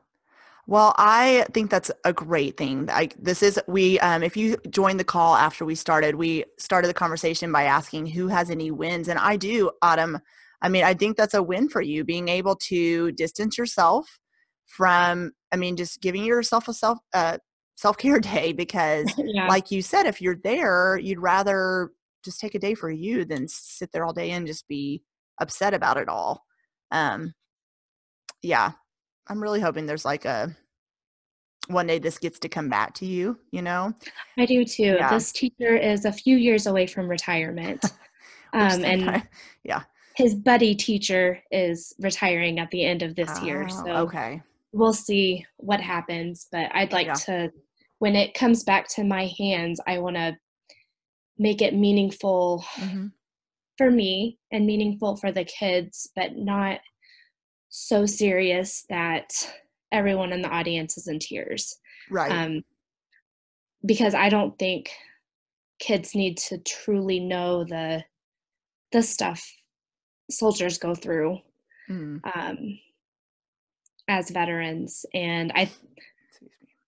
Well, 0.66 0.95
I 0.99 1.47
think 1.54 1.71
that's 1.71 1.90
a 2.04 2.12
great 2.12 2.59
thing. 2.59 2.87
Like 2.87 3.16
this 3.19 3.42
is 3.42 3.59
we 3.66 3.99
um 4.00 4.23
if 4.23 4.37
you 4.37 4.59
joined 4.69 5.00
the 5.00 5.04
call 5.04 5.35
after 5.35 5.64
we 5.64 5.75
started, 5.75 6.14
we 6.14 6.45
started 6.59 6.88
the 6.88 6.95
conversation 6.95 7.50
by 7.50 7.64
asking 7.64 8.07
who 8.07 8.28
has 8.28 8.50
any 8.50 8.71
wins 8.71 9.09
and 9.09 9.19
I 9.19 9.37
do 9.37 9.71
Autumn. 9.81 10.19
I 10.61 10.69
mean, 10.69 10.85
I 10.85 10.92
think 10.92 11.16
that's 11.16 11.35
a 11.35 11.42
win 11.42 11.69
for 11.71 11.81
you 11.81 12.04
being 12.04 12.28
able 12.28 12.57
to 12.69 13.11
distance 13.12 13.57
yourself 13.57 14.19
from 14.66 15.33
I 15.50 15.57
mean 15.57 15.76
just 15.76 16.02
giving 16.02 16.25
yourself 16.25 16.69
a 16.69 16.75
self 16.75 16.99
uh 17.14 17.38
self-care 17.76 18.21
day 18.35 18.52
because 18.52 19.12
yeah. 19.19 19.49
like 19.49 19.71
you 19.71 19.81
said 19.81 20.07
if 20.07 20.21
you're 20.21 20.38
there, 20.45 20.99
you'd 20.99 21.19
rather 21.19 21.90
just 22.25 22.41
take 22.41 22.55
a 22.55 22.59
day 22.59 22.75
for 22.75 22.91
you 22.91 23.25
than 23.25 23.49
sit 23.49 23.91
there 23.93 24.05
all 24.05 24.12
day 24.12 24.31
and 24.31 24.47
just 24.47 24.67
be 24.69 25.02
upset 25.41 25.75
about 25.75 25.97
it 25.97 26.09
all. 26.09 26.45
Um 26.91 27.33
yeah, 28.43 28.73
I'm 29.29 29.43
really 29.43 29.61
hoping 29.61 29.87
there's 29.87 30.05
like 30.05 30.25
a 30.25 30.55
one 31.69 31.87
day 31.87 31.99
this 31.99 32.19
gets 32.19 32.38
to 32.41 32.49
come 32.49 32.69
back 32.69 32.95
to 32.95 33.07
you, 33.07 33.38
you 33.50 33.62
know? 33.62 33.95
I 34.38 34.47
do 34.47 34.64
too. 34.64 34.97
Yeah. 34.99 35.11
This 35.11 35.33
teacher 35.33 35.76
is 35.76 36.05
a 36.05 36.12
few 36.12 36.37
years 36.37 36.67
away 36.67 36.87
from 36.87 37.09
retirement. 37.09 37.85
um, 38.52 38.85
and 38.85 39.23
yeah, 39.64 39.83
his 40.17 40.35
buddy 40.35 40.75
teacher 40.75 41.41
is 41.50 41.95
retiring 42.00 42.59
at 42.59 42.71
the 42.71 42.85
end 42.85 43.02
of 43.02 43.14
this 43.14 43.31
oh, 43.37 43.45
year. 43.45 43.69
So 43.69 43.87
okay. 43.88 44.43
we'll 44.73 44.93
see 44.93 45.47
what 45.59 45.81
happens. 45.81 46.49
But 46.50 46.71
I'd 46.75 46.93
like 46.93 47.07
yeah. 47.07 47.14
to, 47.14 47.52
when 47.99 48.17
it 48.17 48.35
comes 48.35 48.64
back 48.64 48.88
to 48.97 49.05
my 49.05 49.31
hands, 49.38 49.81
I 49.87 49.99
want 49.99 50.17
to 50.17 50.37
make 51.39 51.62
it 51.62 51.75
meaningful 51.75 52.65
mm-hmm. 52.77 53.07
for 53.79 53.91
me 53.91 54.39
and 54.51 54.67
meaningful 54.67 55.17
for 55.17 55.33
the 55.33 55.45
kids, 55.45 56.09
but 56.15 56.37
not 56.37 56.81
so 57.69 58.07
serious 58.07 58.85
that 58.89 59.31
everyone 59.91 60.33
in 60.33 60.43
the 60.43 60.49
audience 60.49 60.97
is 60.97 61.09
in 61.09 61.19
tears. 61.19 61.77
Right. 62.11 62.31
Um, 62.31 62.62
because 63.85 64.15
I 64.15 64.29
don't 64.29 64.59
think 64.59 64.91
kids 65.79 66.15
need 66.15 66.37
to 66.39 66.59
truly 66.59 67.19
know 67.19 67.65
the 67.65 68.05
the 68.93 69.03
stuff 69.03 69.45
soldiers 70.31 70.79
go 70.79 70.95
through 70.95 71.39
mm. 71.91 72.21
um, 72.35 72.79
as 74.09 74.31
veterans, 74.31 75.05
and 75.15 75.53
I. 75.55 75.71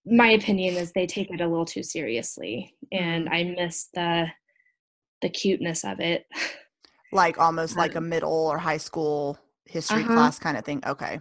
My 0.06 0.30
opinion 0.30 0.75
is 0.75 0.92
they 0.92 1.06
take 1.06 1.30
it 1.30 1.40
a 1.40 1.46
little 1.49 1.64
too 1.64 1.82
seriously, 1.82 2.75
and 2.92 3.28
mm. 3.28 3.32
I 3.32 3.44
miss 3.44 3.88
the 3.94 4.26
the 5.23 5.30
cuteness 5.30 5.84
of 5.84 6.00
it. 6.00 6.26
Like 7.12 7.38
almost 7.38 7.75
um, 7.75 7.78
like 7.78 7.94
a 7.94 8.00
middle 8.00 8.46
or 8.46 8.58
high 8.58 8.76
school 8.76 9.38
history 9.64 10.02
uh-huh. 10.02 10.14
class 10.14 10.38
kind 10.38 10.56
of 10.56 10.64
thing. 10.64 10.82
Okay. 10.87 11.20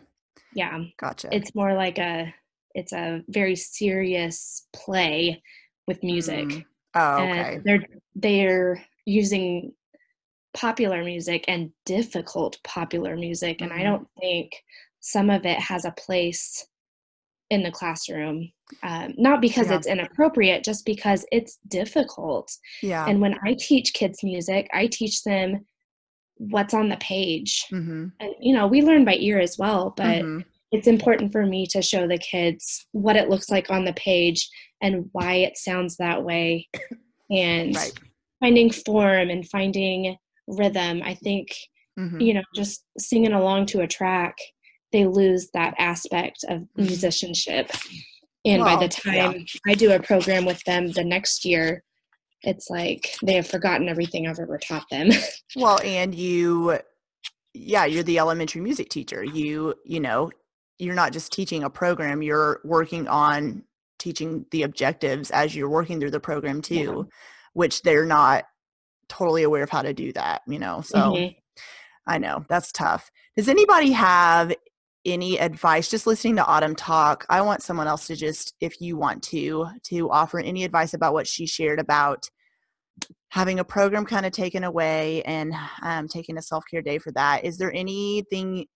Yeah. 0.53 0.79
Gotcha. 0.99 1.29
It's 1.31 1.55
more 1.55 1.73
like 1.73 1.97
a 1.97 2.33
it's 2.75 2.93
a 2.93 3.23
very 3.27 3.55
serious 3.55 4.67
play 4.73 5.41
with 5.87 6.03
music. 6.03 6.47
Mm. 6.47 6.65
Oh, 6.95 7.15
okay. 7.15 7.55
And 7.55 7.63
they're 7.63 7.85
they're 8.15 8.85
using 9.05 9.73
popular 10.53 11.03
music 11.03 11.45
and 11.47 11.71
difficult 11.85 12.59
popular 12.63 13.15
music 13.15 13.57
mm-hmm. 13.57 13.71
and 13.71 13.73
I 13.73 13.83
mm-hmm. 13.83 13.91
don't 13.91 14.07
think 14.19 14.51
some 14.99 15.29
of 15.29 15.45
it 15.45 15.59
has 15.59 15.83
a 15.83 15.91
place 15.91 16.67
in 17.53 17.63
the 17.63 17.72
classroom. 17.72 18.51
Um, 18.81 19.13
not 19.17 19.39
because 19.39 19.69
yeah. 19.69 19.75
it's 19.75 19.88
inappropriate, 19.88 20.63
just 20.63 20.86
because 20.86 21.25
it's 21.31 21.60
difficult. 21.67 22.51
Yeah. 22.81 23.05
And 23.07 23.22
when 23.22 23.38
I 23.45 23.55
teach 23.57 23.93
kids 23.93 24.24
music, 24.24 24.67
I 24.74 24.88
teach 24.88 25.24
them 25.24 25.65
what's 26.38 26.74
on 26.74 26.89
the 26.89 26.98
page 26.98 27.65
mm-hmm. 27.72 28.07
and 28.19 28.33
you 28.39 28.53
know 28.53 28.67
we 28.67 28.81
learn 28.81 29.05
by 29.05 29.15
ear 29.15 29.39
as 29.39 29.57
well 29.57 29.93
but 29.95 30.22
mm-hmm. 30.22 30.39
it's 30.72 30.88
important 30.88 31.31
for 31.31 31.45
me 31.45 31.65
to 31.65 31.81
show 31.81 32.07
the 32.07 32.17
kids 32.17 32.86
what 32.91 33.15
it 33.15 33.29
looks 33.29 33.50
like 33.50 33.69
on 33.69 33.86
the 33.86 33.93
page 33.93 34.50
and 34.81 35.10
why 35.12 35.36
it 35.36 35.57
sounds 35.57 35.95
that 35.98 36.24
way 36.24 36.67
and 37.29 37.75
right. 37.75 37.93
finding 38.39 38.72
form 38.72 39.29
and 39.29 39.48
finding 39.50 40.17
rhythm 40.48 41.01
i 41.05 41.13
think 41.13 41.55
mm-hmm. 42.00 42.19
you 42.19 42.33
know 42.33 42.43
just 42.55 42.83
singing 42.98 43.33
along 43.33 43.65
to 43.65 43.81
a 43.81 43.88
track 43.88 44.36
they 44.93 45.05
lose 45.05 45.50
that 45.53 45.73
aspect 45.77 46.45
of 46.47 46.62
mm-hmm. 46.62 46.83
musicianship 46.83 47.69
and 48.45 48.62
well, 48.62 48.77
by 48.77 48.85
the 48.85 48.89
time 48.89 49.33
yeah. 49.33 49.71
i 49.71 49.73
do 49.73 49.91
a 49.91 50.00
program 50.00 50.45
with 50.45 50.63
them 50.63 50.91
the 50.91 51.03
next 51.03 51.43
year 51.43 51.83
it's 52.43 52.69
like 52.69 53.15
they 53.23 53.35
have 53.35 53.47
forgotten 53.47 53.88
everything 53.88 54.27
I've 54.27 54.39
ever 54.39 54.57
taught 54.57 54.89
them. 54.89 55.09
well, 55.55 55.79
and 55.83 56.13
you, 56.13 56.77
yeah, 57.53 57.85
you're 57.85 58.03
the 58.03 58.19
elementary 58.19 58.62
music 58.62 58.89
teacher. 58.89 59.23
You, 59.23 59.75
you 59.85 60.00
know, 60.00 60.29
you're 60.77 60.95
not 60.95 61.13
just 61.13 61.31
teaching 61.31 61.63
a 61.63 61.69
program, 61.69 62.21
you're 62.21 62.59
working 62.65 63.07
on 63.07 63.63
teaching 63.97 64.45
the 64.51 64.63
objectives 64.63 65.31
as 65.31 65.55
you're 65.55 65.69
working 65.69 66.00
through 66.00 66.12
the 66.12 66.19
program 66.19 66.62
too, 66.62 66.75
yeah. 67.07 67.17
which 67.53 67.81
they're 67.83 68.05
not 68.05 68.43
totally 69.07 69.43
aware 69.43 69.63
of 69.63 69.69
how 69.69 69.81
to 69.81 69.93
do 69.93 70.12
that, 70.12 70.41
you 70.45 70.59
know? 70.59 70.81
So 70.81 70.97
mm-hmm. 70.97 71.38
I 72.05 72.17
know 72.17 72.43
that's 72.50 72.73
tough. 72.73 73.09
Does 73.38 73.47
anybody 73.47 73.91
have 73.91 74.53
any 75.05 75.38
advice 75.39 75.89
just 75.89 76.07
listening 76.07 76.38
to 76.38 76.45
autumn 76.45 76.75
talk 76.75 77.25
i 77.29 77.41
want 77.41 77.62
someone 77.62 77.88
else 77.88 78.07
to 78.07 78.15
just 78.15 78.53
if 78.62 78.79
you 78.79 78.95
want 78.95 79.22
to 79.22 79.67
to 79.83 80.10
offer 80.10 80.39
any 80.39 80.63
advice 80.63 80.93
about 80.93 81.13
what 81.13 81.27
she 81.27 81.45
shared 81.45 81.79
about 81.79 82.29
having 83.29 83.60
a 83.60 83.63
program 83.63 84.05
kind 84.05 84.27
of 84.27 84.31
taken 84.31 84.63
away 84.63 85.24
and 85.24 85.53
um, 85.81 86.07
taking 86.07 86.38
a 86.38 86.41
self-care 86.41 86.83
day 86.83 87.00
for 87.00 87.12
that. 87.13 87.43
Is 87.43 87.57
there 87.57 87.74
anything 87.74 88.67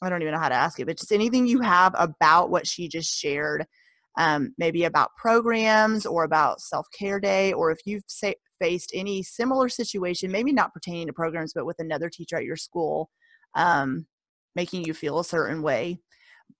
i 0.00 0.08
don't 0.08 0.22
even 0.22 0.32
know 0.32 0.40
how 0.40 0.48
to 0.48 0.54
ask 0.54 0.78
it 0.78 0.86
but 0.86 0.96
just 0.96 1.12
anything 1.12 1.46
you 1.46 1.60
have 1.60 1.94
about 1.98 2.50
what 2.50 2.66
she 2.66 2.88
just 2.88 3.12
shared 3.12 3.66
um, 4.16 4.54
maybe 4.58 4.84
about 4.84 5.10
programs 5.16 6.06
or 6.06 6.24
about 6.24 6.60
self-care 6.60 7.20
day 7.20 7.52
or 7.52 7.70
if 7.70 7.78
you've 7.84 8.02
say, 8.06 8.34
faced 8.60 8.92
any 8.94 9.22
similar 9.22 9.68
situation 9.68 10.30
maybe 10.30 10.52
not 10.52 10.72
pertaining 10.72 11.06
to 11.06 11.12
programs 11.12 11.52
but 11.52 11.66
with 11.66 11.78
another 11.78 12.08
teacher 12.08 12.36
at 12.36 12.44
your 12.44 12.56
school 12.56 13.10
um, 13.54 14.06
making 14.54 14.84
you 14.84 14.94
feel 14.94 15.18
a 15.18 15.24
certain 15.24 15.62
way. 15.62 16.00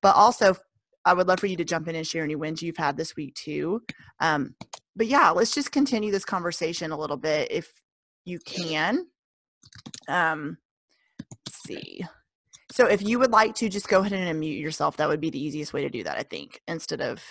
But 0.03 0.15
also, 0.17 0.57
I 1.05 1.15
would 1.15 1.27
love 1.27 1.41
for 1.41 1.47
you 1.47 1.57
to 1.57 1.65
jump 1.65 1.89
in 1.89 1.97
and 1.97 2.07
share 2.07 2.25
any 2.25 2.37
wins 2.37 2.63
you've 2.63 2.77
had 2.77 2.97
this 2.97 3.17
week 3.17 3.35
too. 3.35 3.83
Um, 4.21 4.55
but 4.95 5.07
yeah, 5.07 5.31
let's 5.31 5.55
just 5.55 5.73
continue 5.73 6.11
this 6.11 6.25
conversation 6.25 6.91
a 6.91 6.99
little 6.99 7.17
bit 7.17 7.51
if 7.51 7.73
you 8.25 8.39
can. 8.41 9.07
Um, 10.09 10.59
let's 11.47 11.63
see. 11.63 12.05
So 12.71 12.87
if 12.87 13.03
you 13.03 13.19
would 13.19 13.31
like 13.31 13.55
to 13.57 13.69
just 13.69 13.89
go 13.89 14.01
ahead 14.01 14.13
and 14.13 14.39
unmute 14.39 14.61
yourself, 14.61 14.97
that 14.99 15.09
would 15.09 15.21
be 15.21 15.31
the 15.31 15.43
easiest 15.43 15.73
way 15.73 15.83
to 15.83 15.89
do 15.89 16.05
that, 16.05 16.19
I 16.19 16.23
think, 16.23 16.61
instead 16.69 17.01
of 17.01 17.23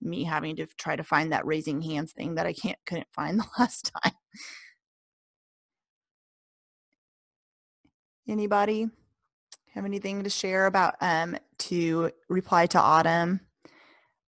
me 0.00 0.22
having 0.22 0.54
to 0.56 0.66
try 0.78 0.94
to 0.94 1.02
find 1.02 1.32
that 1.32 1.44
raising 1.44 1.82
hands 1.82 2.12
thing 2.12 2.36
that 2.36 2.46
I 2.46 2.52
can't 2.52 2.78
couldn't 2.86 3.08
find 3.12 3.40
the 3.40 3.46
last 3.58 3.90
time. 4.02 4.12
Anybody? 8.28 8.88
Have 9.74 9.84
anything 9.84 10.24
to 10.24 10.30
share 10.30 10.66
about 10.66 10.94
um 11.00 11.36
to 11.58 12.10
reply 12.28 12.66
to 12.66 12.78
autumn? 12.80 13.40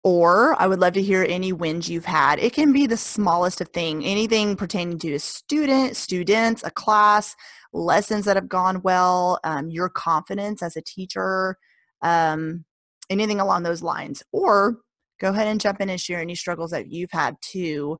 Or 0.03 0.55
i 0.61 0.67
would 0.67 0.79
love 0.79 0.93
to 0.93 1.01
hear 1.01 1.25
any 1.27 1.51
wins 1.51 1.89
you've 1.89 2.05
had. 2.05 2.37
It 2.39 2.53
can 2.53 2.71
be 2.71 2.85
the 2.87 2.97
smallest 2.97 3.59
of 3.61 3.69
thing 3.69 4.05
anything 4.05 4.55
pertaining 4.55 4.99
to 4.99 5.13
a 5.15 5.19
student 5.19 5.95
students 5.97 6.63
a 6.63 6.71
class 6.71 7.35
lessons 7.73 8.25
that 8.25 8.35
have 8.37 8.47
gone 8.47 8.81
well 8.83 9.39
um, 9.43 9.69
your 9.69 9.89
confidence 9.89 10.61
as 10.63 10.75
a 10.77 10.81
teacher 10.81 11.57
um, 12.01 12.63
anything 13.09 13.39
along 13.39 13.63
those 13.63 13.81
lines. 13.81 14.21
Or 14.31 14.77
go 15.19 15.29
ahead 15.29 15.47
and 15.47 15.59
jump 15.59 15.81
in 15.81 15.89
and 15.89 15.99
share 15.99 16.19
any 16.19 16.35
struggles 16.35 16.71
that 16.71 16.91
you've 16.91 17.11
had 17.11 17.35
too 17.41 17.97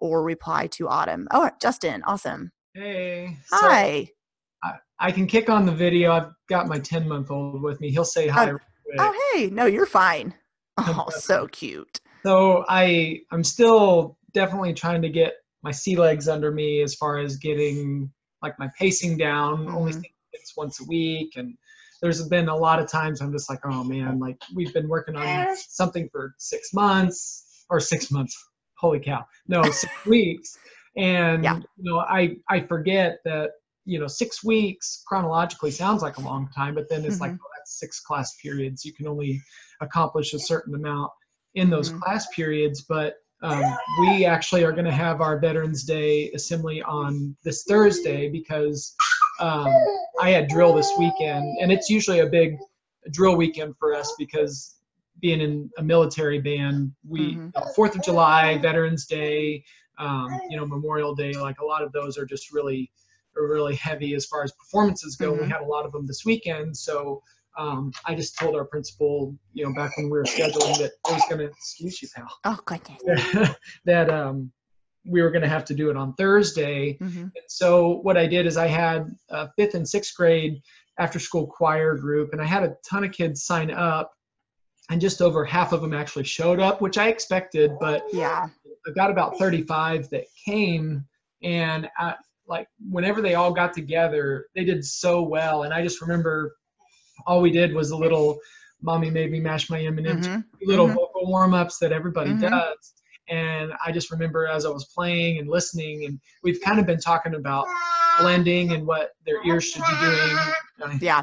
or 0.00 0.22
reply 0.22 0.66
to 0.68 0.88
autumn. 0.88 1.26
Oh 1.32 1.50
justin 1.60 2.02
awesome. 2.04 2.52
Hey 2.74 3.36
hi. 3.50 4.04
so- 4.04 4.10
I 5.02 5.10
can 5.10 5.26
kick 5.26 5.50
on 5.50 5.66
the 5.66 5.72
video. 5.72 6.12
I've 6.12 6.30
got 6.48 6.68
my 6.68 6.78
10 6.78 7.08
month 7.08 7.32
old 7.32 7.60
with 7.60 7.80
me. 7.80 7.90
He'll 7.90 8.04
say 8.04 8.28
hi. 8.28 8.52
Oh, 8.52 8.58
oh, 8.98 9.32
hey, 9.34 9.50
no, 9.50 9.66
you're 9.66 9.84
fine. 9.84 10.32
Oh, 10.78 11.06
so 11.10 11.48
cute. 11.48 12.00
So 12.24 12.64
I 12.68 13.18
I'm 13.32 13.42
still 13.42 14.16
definitely 14.32 14.72
trying 14.74 15.02
to 15.02 15.08
get 15.08 15.34
my 15.64 15.72
sea 15.72 15.96
legs 15.96 16.28
under 16.28 16.52
me 16.52 16.82
as 16.82 16.94
far 16.94 17.18
as 17.18 17.36
getting 17.36 18.10
like 18.42 18.56
my 18.60 18.70
pacing 18.78 19.16
down. 19.16 19.66
Mm-hmm. 19.66 19.76
Only 19.76 20.12
it's 20.32 20.56
once 20.56 20.80
a 20.80 20.84
week, 20.84 21.32
and 21.34 21.56
there's 22.00 22.26
been 22.28 22.48
a 22.48 22.56
lot 22.56 22.80
of 22.80 22.88
times 22.88 23.20
I'm 23.20 23.32
just 23.32 23.50
like, 23.50 23.60
oh 23.64 23.82
man, 23.82 24.20
like 24.20 24.40
we've 24.54 24.72
been 24.72 24.88
working 24.88 25.16
on 25.16 25.56
something 25.56 26.08
for 26.12 26.32
six 26.38 26.72
months 26.72 27.64
or 27.70 27.80
six 27.80 28.10
months. 28.12 28.36
Holy 28.78 29.00
cow! 29.00 29.24
No, 29.48 29.62
six 29.64 29.92
weeks, 30.06 30.56
and 30.96 31.42
yeah. 31.42 31.56
you 31.56 31.90
know 31.90 31.98
I 31.98 32.36
I 32.48 32.60
forget 32.60 33.18
that 33.24 33.50
you 33.84 33.98
know 33.98 34.06
six 34.06 34.44
weeks 34.44 35.02
chronologically 35.06 35.70
sounds 35.70 36.02
like 36.02 36.18
a 36.18 36.20
long 36.20 36.48
time 36.54 36.74
but 36.74 36.88
then 36.88 37.04
it's 37.04 37.16
mm-hmm. 37.16 37.24
like 37.24 37.32
oh, 37.32 37.50
that's 37.56 37.80
six 37.80 38.00
class 38.00 38.36
periods 38.40 38.84
you 38.84 38.92
can 38.92 39.08
only 39.08 39.42
accomplish 39.80 40.34
a 40.34 40.38
certain 40.38 40.74
amount 40.74 41.10
in 41.54 41.70
those 41.70 41.90
mm-hmm. 41.90 42.00
class 42.00 42.26
periods, 42.34 42.82
but 42.82 43.16
um, 43.42 43.62
we 44.00 44.24
actually 44.24 44.64
are 44.64 44.72
going 44.72 44.84
to 44.84 44.92
have 44.92 45.20
our 45.20 45.38
Veterans 45.38 45.84
Day 45.84 46.30
assembly 46.30 46.80
on 46.82 47.36
this 47.42 47.64
Thursday 47.64 48.28
because 48.28 48.94
um, 49.40 49.72
I 50.20 50.30
had 50.30 50.48
drill 50.48 50.74
this 50.74 50.90
weekend, 50.98 51.44
and 51.60 51.72
it's 51.72 51.90
usually 51.90 52.20
a 52.20 52.26
big 52.26 52.56
drill 53.10 53.36
weekend 53.36 53.74
for 53.78 53.94
us 53.94 54.14
because 54.16 54.76
being 55.20 55.40
in 55.40 55.70
a 55.78 55.82
military 55.82 56.40
band, 56.40 56.92
we 57.06 57.34
mm-hmm. 57.34 57.70
Fourth 57.74 57.96
of 57.96 58.02
July, 58.02 58.58
Veterans 58.58 59.06
Day, 59.06 59.64
um, 59.98 60.40
you 60.48 60.56
know, 60.56 60.64
Memorial 60.64 61.14
Day, 61.14 61.32
like 61.32 61.60
a 61.60 61.64
lot 61.64 61.82
of 61.82 61.92
those 61.92 62.16
are 62.16 62.24
just 62.24 62.52
really, 62.52 62.90
are 63.36 63.46
really 63.46 63.76
heavy 63.76 64.14
as 64.14 64.26
far 64.26 64.42
as 64.42 64.52
performances 64.52 65.16
go. 65.16 65.32
Mm-hmm. 65.32 65.44
We 65.44 65.50
had 65.50 65.62
a 65.62 65.66
lot 65.66 65.84
of 65.84 65.92
them 65.92 66.06
this 66.06 66.24
weekend, 66.24 66.76
so 66.76 67.22
um, 67.58 67.92
I 68.06 68.14
just 68.14 68.38
told 68.38 68.54
our 68.56 68.64
principal, 68.64 69.36
you 69.52 69.64
know, 69.64 69.74
back 69.74 69.96
when 69.96 70.06
we 70.06 70.18
were 70.18 70.24
scheduling 70.24 70.78
that 70.78 70.92
I 71.06 71.12
was 71.12 71.22
going 71.28 71.38
to, 71.38 71.44
excuse 71.46 72.00
you, 72.00 72.08
pal. 72.14 72.28
Oh, 72.44 72.58
goodness. 72.64 73.56
that 73.84 74.08
um, 74.08 74.50
we 75.04 75.20
were 75.22 75.30
going 75.30 75.42
to 75.42 75.48
have 75.48 75.64
to 75.66 75.74
do 75.74 75.90
it 75.90 75.96
on 75.96 76.14
Thursday. 76.14 76.96
Mm-hmm. 76.98 77.26
so 77.48 78.00
what 78.02 78.16
I 78.16 78.26
did 78.26 78.46
is 78.46 78.56
I 78.56 78.68
had 78.68 79.14
a 79.30 79.50
fifth 79.56 79.74
and 79.74 79.88
sixth 79.88 80.16
grade 80.16 80.60
after 80.98 81.18
school 81.18 81.46
choir 81.46 81.96
group, 81.96 82.32
and 82.32 82.40
I 82.40 82.44
had 82.44 82.62
a 82.62 82.76
ton 82.88 83.04
of 83.04 83.12
kids 83.12 83.44
sign 83.44 83.70
up, 83.70 84.12
and 84.90 85.00
just 85.00 85.20
over 85.20 85.44
half 85.44 85.72
of 85.72 85.80
them 85.80 85.94
actually 85.94 86.24
showed 86.24 86.60
up, 86.60 86.80
which 86.80 86.98
I 86.98 87.08
expected, 87.08 87.72
but 87.80 88.02
yeah, 88.12 88.48
I 88.86 88.90
got 88.92 89.10
about 89.10 89.38
35 89.38 90.10
that 90.10 90.24
came, 90.44 91.04
and 91.42 91.88
I, 91.98 92.14
like 92.52 92.68
whenever 92.90 93.22
they 93.22 93.34
all 93.34 93.52
got 93.52 93.72
together, 93.72 94.46
they 94.54 94.64
did 94.64 94.84
so 94.84 95.22
well, 95.22 95.62
and 95.62 95.72
I 95.72 95.82
just 95.82 96.02
remember 96.02 96.54
all 97.26 97.40
we 97.40 97.50
did 97.50 97.74
was 97.74 97.90
a 97.90 97.96
little 97.96 98.38
mommy 98.82 99.10
made 99.10 99.30
me 99.30 99.40
mash 99.40 99.70
my 99.70 99.80
M&Ms, 99.80 100.26
mm-hmm. 100.26 100.40
little 100.62 100.86
mm-hmm. 100.86 100.96
vocal 100.96 101.26
warm-ups 101.26 101.78
that 101.78 101.92
everybody 101.92 102.30
mm-hmm. 102.30 102.50
does. 102.50 102.92
And 103.28 103.72
I 103.84 103.90
just 103.90 104.10
remember 104.10 104.46
as 104.46 104.66
I 104.66 104.68
was 104.68 104.84
playing 104.86 105.38
and 105.38 105.48
listening, 105.48 106.04
and 106.04 106.20
we've 106.42 106.60
kind 106.60 106.78
of 106.78 106.86
been 106.86 106.98
talking 106.98 107.34
about 107.34 107.66
blending 108.18 108.72
and 108.72 108.86
what 108.86 109.12
their 109.24 109.44
ears 109.46 109.64
should 109.64 109.82
be 109.82 109.96
doing. 110.00 110.98
Yeah. 111.00 111.22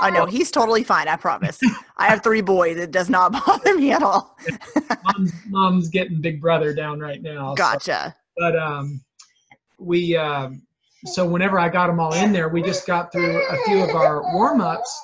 I 0.00 0.10
know 0.10 0.26
he's 0.26 0.52
totally 0.52 0.84
fine. 0.84 1.08
I 1.08 1.16
promise. 1.16 1.58
I 1.96 2.06
have 2.06 2.22
three 2.22 2.42
boys. 2.42 2.76
It 2.76 2.92
does 2.92 3.10
not 3.10 3.32
bother 3.46 3.74
me 3.74 3.90
at 3.90 4.04
all. 4.04 4.36
mom's, 5.04 5.32
mom's, 5.48 5.88
getting 5.88 6.20
Big 6.20 6.40
Brother 6.40 6.72
down 6.72 7.00
right 7.00 7.20
now. 7.20 7.54
Gotcha. 7.54 8.14
So, 8.14 8.22
but 8.36 8.56
um, 8.56 9.00
we 9.80 10.16
um, 10.16 10.62
so 11.06 11.26
whenever 11.26 11.58
I 11.58 11.68
got 11.68 11.86
them 11.86 11.98
all 11.98 12.14
in 12.14 12.32
there, 12.32 12.48
we 12.48 12.62
just 12.62 12.86
got 12.86 13.10
through 13.10 13.42
a 13.42 13.56
few 13.64 13.82
of 13.82 13.90
our 13.90 14.22
warm 14.34 14.60
ups, 14.60 15.00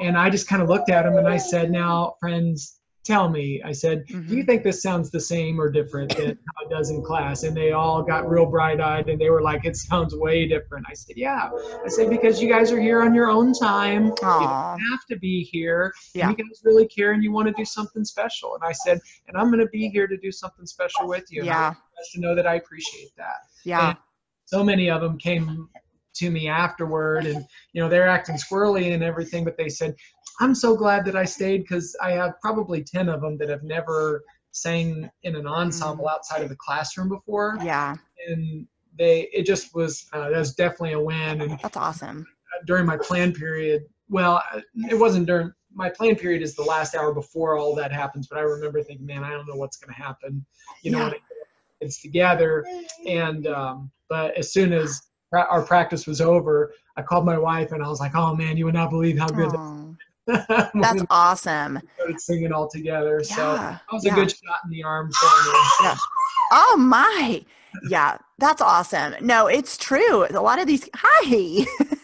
and 0.00 0.18
I 0.18 0.28
just 0.28 0.48
kind 0.48 0.62
of 0.62 0.68
looked 0.68 0.90
at 0.90 1.04
them 1.04 1.16
and 1.16 1.28
I 1.28 1.36
said, 1.36 1.70
now, 1.70 2.16
friends, 2.20 2.80
tell 3.04 3.28
me. 3.28 3.62
I 3.64 3.70
said, 3.72 4.04
mm-hmm. 4.08 4.26
do 4.26 4.34
you 4.34 4.42
mm-hmm. 4.42 4.46
think 4.46 4.64
this 4.64 4.82
sounds 4.82 5.10
the 5.10 5.20
same 5.20 5.60
or 5.60 5.70
different 5.70 6.16
than 6.16 6.26
how 6.26 6.66
it 6.66 6.70
does 6.70 6.90
in 6.90 7.02
class? 7.02 7.44
And 7.44 7.56
they 7.56 7.70
all 7.72 8.02
got 8.02 8.28
real 8.28 8.46
bright 8.46 8.80
eyed 8.80 9.08
and 9.08 9.20
they 9.20 9.30
were 9.30 9.42
like, 9.42 9.64
it 9.64 9.76
sounds 9.76 10.14
way 10.14 10.48
different. 10.48 10.86
I 10.90 10.94
said, 10.94 11.16
yeah. 11.16 11.50
I 11.84 11.88
said, 11.88 12.10
because 12.10 12.42
you 12.42 12.48
guys 12.48 12.72
are 12.72 12.80
here 12.80 13.02
on 13.02 13.14
your 13.14 13.30
own 13.30 13.52
time. 13.52 14.10
Aww. 14.10 14.40
You 14.40 14.46
don't 14.48 14.90
have 14.90 15.06
to 15.10 15.16
be 15.16 15.44
here. 15.44 15.94
Yeah. 16.14 16.30
You 16.30 16.36
guys 16.36 16.62
really 16.64 16.88
care 16.88 17.12
and 17.12 17.22
you 17.22 17.30
want 17.30 17.46
to 17.46 17.54
do 17.54 17.64
something 17.64 18.04
special. 18.04 18.56
And 18.56 18.64
I 18.64 18.72
said, 18.72 19.00
and 19.28 19.36
I'm 19.36 19.46
going 19.46 19.60
to 19.60 19.70
be 19.70 19.88
here 19.88 20.08
to 20.08 20.16
do 20.16 20.32
something 20.32 20.66
special 20.66 21.06
with 21.06 21.30
you. 21.30 21.44
Yeah. 21.44 21.74
Just 21.98 22.12
to 22.14 22.20
know 22.20 22.34
that 22.34 22.46
I 22.46 22.56
appreciate 22.56 23.14
that. 23.16 23.46
Yeah. 23.64 23.90
And 23.90 23.98
so 24.46 24.64
many 24.64 24.90
of 24.90 25.00
them 25.00 25.18
came 25.18 25.68
to 26.14 26.30
me 26.30 26.48
afterward 26.48 27.26
and 27.26 27.44
you 27.72 27.82
know 27.82 27.88
they're 27.88 28.08
acting 28.08 28.36
squirrely 28.36 28.94
and 28.94 29.04
everything 29.04 29.44
but 29.44 29.56
they 29.58 29.68
said 29.68 29.94
i'm 30.40 30.54
so 30.54 30.74
glad 30.74 31.04
that 31.04 31.14
i 31.14 31.24
stayed 31.24 31.58
because 31.58 31.94
i 32.02 32.10
have 32.10 32.32
probably 32.40 32.82
10 32.82 33.10
of 33.10 33.20
them 33.20 33.36
that 33.36 33.50
have 33.50 33.62
never 33.62 34.22
sang 34.56 35.08
in 35.22 35.36
an 35.36 35.46
ensemble 35.46 36.06
mm. 36.06 36.10
outside 36.10 36.42
of 36.42 36.48
the 36.48 36.56
classroom 36.56 37.08
before. 37.08 37.58
Yeah. 37.62 37.94
And 38.26 38.66
they 38.98 39.28
it 39.32 39.44
just 39.44 39.74
was 39.74 40.06
uh, 40.12 40.30
that 40.30 40.38
was 40.38 40.54
definitely 40.54 40.92
a 40.92 41.00
win 41.00 41.42
and 41.42 41.58
that's 41.62 41.76
awesome. 41.76 42.26
during 42.64 42.86
my 42.86 42.96
plan 42.96 43.30
period 43.30 43.82
well 44.08 44.42
it 44.90 44.98
wasn't 44.98 45.26
during 45.26 45.52
my 45.74 45.90
plan 45.90 46.16
period 46.16 46.40
is 46.40 46.54
the 46.54 46.62
last 46.62 46.94
hour 46.94 47.12
before 47.12 47.58
all 47.58 47.74
that 47.74 47.92
happens 47.92 48.26
but 48.26 48.38
i 48.38 48.40
remember 48.40 48.82
thinking 48.82 49.04
man 49.04 49.22
i 49.22 49.28
don't 49.28 49.46
know 49.46 49.54
what's 49.54 49.76
going 49.76 49.94
to 49.94 50.02
happen. 50.02 50.46
You 50.82 50.92
know 50.92 51.08
yeah. 51.08 51.12
It's 51.80 52.00
together 52.00 52.64
and 53.06 53.46
um, 53.46 53.90
but 54.08 54.36
as 54.36 54.52
soon 54.52 54.72
as 54.72 55.02
our 55.32 55.62
practice 55.62 56.06
was 56.06 56.20
over, 56.20 56.72
I 56.96 57.02
called 57.02 57.26
my 57.26 57.36
wife 57.36 57.72
and 57.72 57.82
I 57.82 57.88
was 57.88 58.00
like, 58.00 58.14
"Oh 58.14 58.34
man, 58.34 58.56
you 58.56 58.64
would 58.64 58.74
not 58.74 58.90
believe 58.90 59.18
how 59.18 59.28
good." 59.28 59.50
That 59.50 60.70
That's 60.74 61.04
awesome. 61.10 61.80
Started 61.94 62.20
singing 62.20 62.52
all 62.52 62.68
together, 62.68 63.20
yeah, 63.28 63.34
so 63.34 63.54
that 63.54 63.80
was 63.92 64.04
yeah. 64.04 64.12
a 64.12 64.14
good 64.14 64.30
shot 64.30 64.60
in 64.64 64.70
the 64.70 64.82
arm 64.82 65.10
for 65.12 65.26
me. 65.26 65.58
Yeah. 65.82 65.96
Oh 66.52 66.76
my, 66.78 67.44
yeah, 67.88 68.18
that's 68.38 68.60
awesome. 68.60 69.14
No, 69.20 69.46
it's 69.46 69.76
true. 69.76 70.26
A 70.30 70.40
lot 70.40 70.58
of 70.60 70.66
these, 70.66 70.88
hi, 70.94 71.66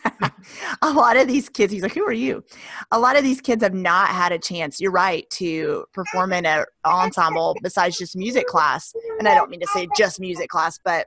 a 0.83 0.91
lot 0.91 1.17
of 1.17 1.29
these 1.29 1.49
kids. 1.49 1.73
He's 1.73 1.83
like, 1.83 1.95
"Who 1.95 2.05
are 2.05 2.13
you?" 2.13 2.45
A 2.91 2.99
lot 2.99 3.17
of 3.17 3.25
these 3.25 3.41
kids 3.41 3.63
have 3.63 3.75
not 3.75 4.09
had 4.09 4.33
a 4.33 4.39
chance. 4.39 4.81
You're 4.81 4.93
right 4.93 5.29
to 5.31 5.85
perform 5.93 6.33
in 6.33 6.47
an 6.47 6.65
ensemble 6.85 7.57
besides 7.63 7.99
just 7.99 8.17
music 8.17 8.47
class, 8.47 8.93
and 9.19 9.29
I 9.29 9.35
don't 9.35 9.51
mean 9.51 9.61
to 9.61 9.69
say 9.69 9.89
just 9.97 10.21
music 10.21 10.49
class, 10.49 10.79
but 10.85 11.07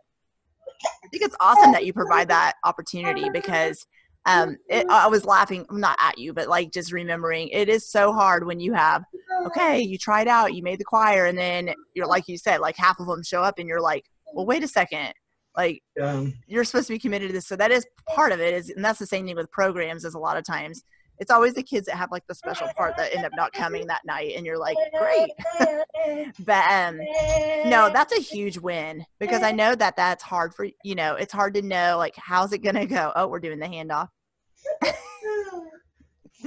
I 1.03 1.08
think 1.10 1.23
it's 1.23 1.36
awesome 1.39 1.71
that 1.71 1.86
you 1.86 1.93
provide 1.93 2.27
that 2.29 2.53
opportunity 2.63 3.29
because 3.29 3.86
um, 4.25 4.58
it, 4.69 4.88
I 4.89 5.08
was 5.08 5.25
laughing, 5.25 5.65
not 5.71 5.97
at 6.01 6.17
you, 6.17 6.34
but 6.34 6.47
like 6.47 6.71
just 6.71 6.91
remembering 6.91 7.49
it 7.49 7.69
is 7.69 7.89
so 7.89 8.12
hard 8.12 8.45
when 8.45 8.60
you 8.60 8.73
have, 8.73 9.03
okay, 9.45 9.79
you 9.79 9.97
tried 9.97 10.27
out, 10.27 10.53
you 10.55 10.63
made 10.63 10.79
the 10.79 10.86
choir, 10.86 11.25
and 11.25 11.38
then 11.38 11.73
you're 11.93 12.08
like 12.08 12.27
you 12.27 12.38
said, 12.38 12.60
like 12.60 12.75
half 12.75 12.99
of 12.99 13.08
them 13.08 13.23
show 13.23 13.43
up 13.43 13.60
and 13.60 13.67
you're 13.67 13.81
like, 13.81 14.05
well, 14.34 14.45
wait 14.45 14.63
a 14.63 14.67
second. 14.67 15.13
Like 15.58 15.84
yeah. 15.96 16.26
you're 16.48 16.63
supposed 16.63 16.88
to 16.88 16.94
be 16.94 17.00
committed 17.00 17.30
to 17.30 17.34
this. 17.34 17.48
So 17.48 17.56
that 17.56 17.72
is 17.72 17.86
part 18.13 18.32
of 18.32 18.39
it 18.39 18.54
is, 18.54 18.70
and 18.70 18.84
that's 18.84 19.00
the 19.00 19.06
same 19.06 19.26
thing 19.26 19.36
with 19.36 19.52
programs 19.52 20.06
is 20.06 20.13
a 20.13 20.20
lot 20.20 20.38
of 20.38 20.46
times 20.46 20.84
it's 21.18 21.32
always 21.32 21.54
the 21.54 21.63
kids 21.63 21.86
that 21.88 21.96
have 21.96 22.12
like 22.12 22.26
the 22.28 22.36
special 22.36 22.68
part 22.76 22.98
that 22.98 23.15
end 23.15 23.26
up 23.26 23.32
not 23.36 23.54
coming 23.54 23.88
that 23.88 24.02
night 24.06 24.34
and 24.36 24.46
you're 24.46 24.58
like 24.58 24.78
great 24.98 25.32
but 26.39 26.70
um 26.70 26.98
no 27.70 27.89
that's 27.94 28.13
a 28.13 28.22
huge 28.22 28.58
win 28.58 29.06
because 29.20 29.41
i 29.44 29.52
know 29.52 29.76
that 29.76 29.96
that's 29.96 30.24
hard 30.24 30.54
for 30.54 30.68
you 30.84 30.96
know 30.96 31.15
it's 31.15 31.34
hard 31.34 31.54
to 31.54 31.62
know 31.62 31.96
like 31.98 32.13
how's 32.18 32.52
it 32.54 32.60
gonna 32.60 32.86
go 32.86 33.12
oh 33.15 33.28
we're 33.28 33.39
doing 33.39 33.60
the 33.60 33.65
handoff 33.65 34.10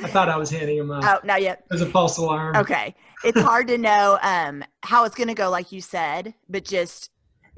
I 0.02 0.06
thought 0.06 0.28
I 0.28 0.36
was 0.36 0.50
handing 0.50 0.78
him 0.78 0.92
up. 0.92 1.02
Oh, 1.04 1.26
not 1.26 1.42
yet. 1.42 1.64
There's 1.68 1.82
a 1.82 1.86
false 1.86 2.18
alarm. 2.18 2.54
Okay. 2.54 2.94
It's 3.24 3.40
hard 3.40 3.66
to 3.66 3.78
know 3.78 4.18
um, 4.22 4.62
how 4.82 5.04
it's 5.04 5.16
going 5.16 5.26
to 5.26 5.34
go, 5.34 5.50
like 5.50 5.72
you 5.72 5.80
said, 5.80 6.34
but 6.48 6.64
just 6.64 7.10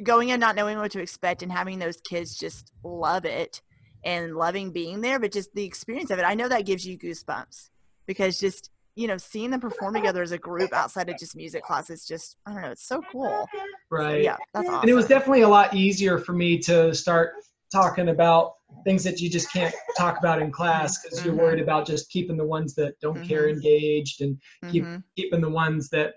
going 0.02 0.30
in 0.30 0.40
not 0.40 0.56
knowing 0.56 0.78
what 0.78 0.92
to 0.92 1.00
expect 1.00 1.42
and 1.42 1.52
having 1.52 1.78
those 1.78 2.00
kids 2.00 2.36
just 2.36 2.72
love 2.84 3.24
it 3.24 3.62
and 4.04 4.34
loving 4.34 4.72
being 4.72 5.00
there, 5.00 5.18
but 5.18 5.32
just 5.32 5.54
the 5.54 5.64
experience 5.64 6.10
of 6.10 6.18
it. 6.18 6.24
I 6.24 6.34
know 6.34 6.48
that 6.48 6.66
gives 6.66 6.86
you 6.86 6.98
goosebumps 6.98 7.68
because 8.06 8.38
just 8.38 8.70
you 8.96 9.06
know 9.06 9.16
seeing 9.16 9.50
them 9.50 9.60
perform 9.60 9.94
together 9.94 10.22
as 10.22 10.32
a 10.32 10.38
group 10.38 10.72
outside 10.72 11.08
of 11.08 11.18
just 11.18 11.36
music 11.36 11.62
class 11.62 11.90
is 11.90 12.04
just 12.04 12.36
I 12.46 12.52
don't 12.52 12.62
know, 12.62 12.70
it's 12.70 12.86
so 12.86 13.02
cool. 13.12 13.46
Right. 13.90 14.10
So, 14.10 14.16
yeah, 14.16 14.36
that's 14.54 14.68
awesome. 14.68 14.80
And 14.80 14.90
it 14.90 14.94
was 14.94 15.06
definitely 15.06 15.42
a 15.42 15.48
lot 15.48 15.74
easier 15.74 16.18
for 16.18 16.32
me 16.32 16.58
to 16.60 16.94
start 16.94 17.32
talking 17.72 18.08
about 18.08 18.54
things 18.84 19.04
that 19.04 19.20
you 19.20 19.30
just 19.30 19.52
can't 19.52 19.74
talk 19.96 20.18
about 20.18 20.40
in 20.40 20.50
class 20.50 21.02
because 21.02 21.18
mm-hmm. 21.18 21.28
you're 21.28 21.36
worried 21.36 21.60
about 21.60 21.86
just 21.86 22.10
keeping 22.10 22.36
the 22.36 22.44
ones 22.44 22.74
that 22.74 22.98
don't 23.00 23.16
mm-hmm. 23.16 23.28
care 23.28 23.48
engaged 23.48 24.22
and 24.22 24.40
keep 24.70 24.84
mm-hmm. 24.84 24.98
keeping 25.16 25.40
the 25.40 25.48
ones 25.48 25.88
that 25.90 26.14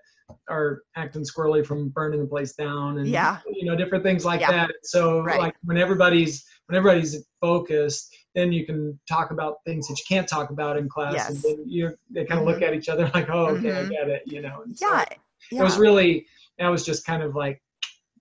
are 0.50 0.84
acting 0.96 1.24
squirrely 1.24 1.66
from 1.66 1.90
burning 1.90 2.20
the 2.20 2.28
place 2.28 2.54
down 2.54 2.98
and 2.98 3.08
yeah 3.08 3.40
you 3.52 3.66
know 3.66 3.76
different 3.76 4.04
things 4.04 4.26
like 4.26 4.42
yeah. 4.42 4.52
that 4.52 4.72
so 4.84 5.22
right. 5.22 5.40
like 5.40 5.56
when 5.64 5.78
everybody's 5.78 6.46
when 6.68 6.78
everybody's 6.78 7.26
focused, 7.42 8.16
then 8.36 8.52
you 8.52 8.66
can 8.66 9.00
talk 9.08 9.32
about 9.32 9.58
things 9.66 9.88
that 9.88 10.00
you 10.00 10.06
can't 10.08 10.28
talk 10.28 10.50
about 10.50 10.78
in 10.78 10.88
class. 10.88 11.14
Yes. 11.14 11.30
And 11.30 11.44
then 11.44 11.64
you 11.68 11.96
they 12.10 12.26
kind 12.26 12.40
of 12.40 12.48
mm-hmm. 12.48 12.54
look 12.54 12.62
at 12.62 12.74
each 12.74 12.90
other 12.90 13.10
like, 13.14 13.30
oh, 13.30 13.48
okay, 13.48 13.70
mm-hmm. 13.70 13.92
I 13.92 13.96
get 13.96 14.10
it, 14.10 14.24
you 14.26 14.42
know. 14.42 14.62
And 14.64 14.76
yeah. 14.80 15.06
So 15.08 15.16
yeah. 15.52 15.62
It 15.62 15.64
was 15.64 15.78
really, 15.78 16.26
I 16.60 16.70
was 16.70 16.86
just 16.86 17.06
kind 17.06 17.22
of 17.22 17.36
like, 17.36 17.62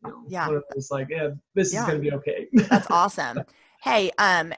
you 0.05 0.11
know, 0.11 0.25
yeah. 0.29 0.59
It's 0.75 0.90
like, 0.90 1.09
yeah, 1.11 1.31
this 1.55 1.72
yeah. 1.72 1.81
is 1.81 1.87
going 1.87 2.03
to 2.03 2.11
be 2.11 2.12
okay. 2.16 2.48
That's 2.53 2.90
awesome. 2.90 3.42
Hey, 3.83 4.12
um, 4.16 4.53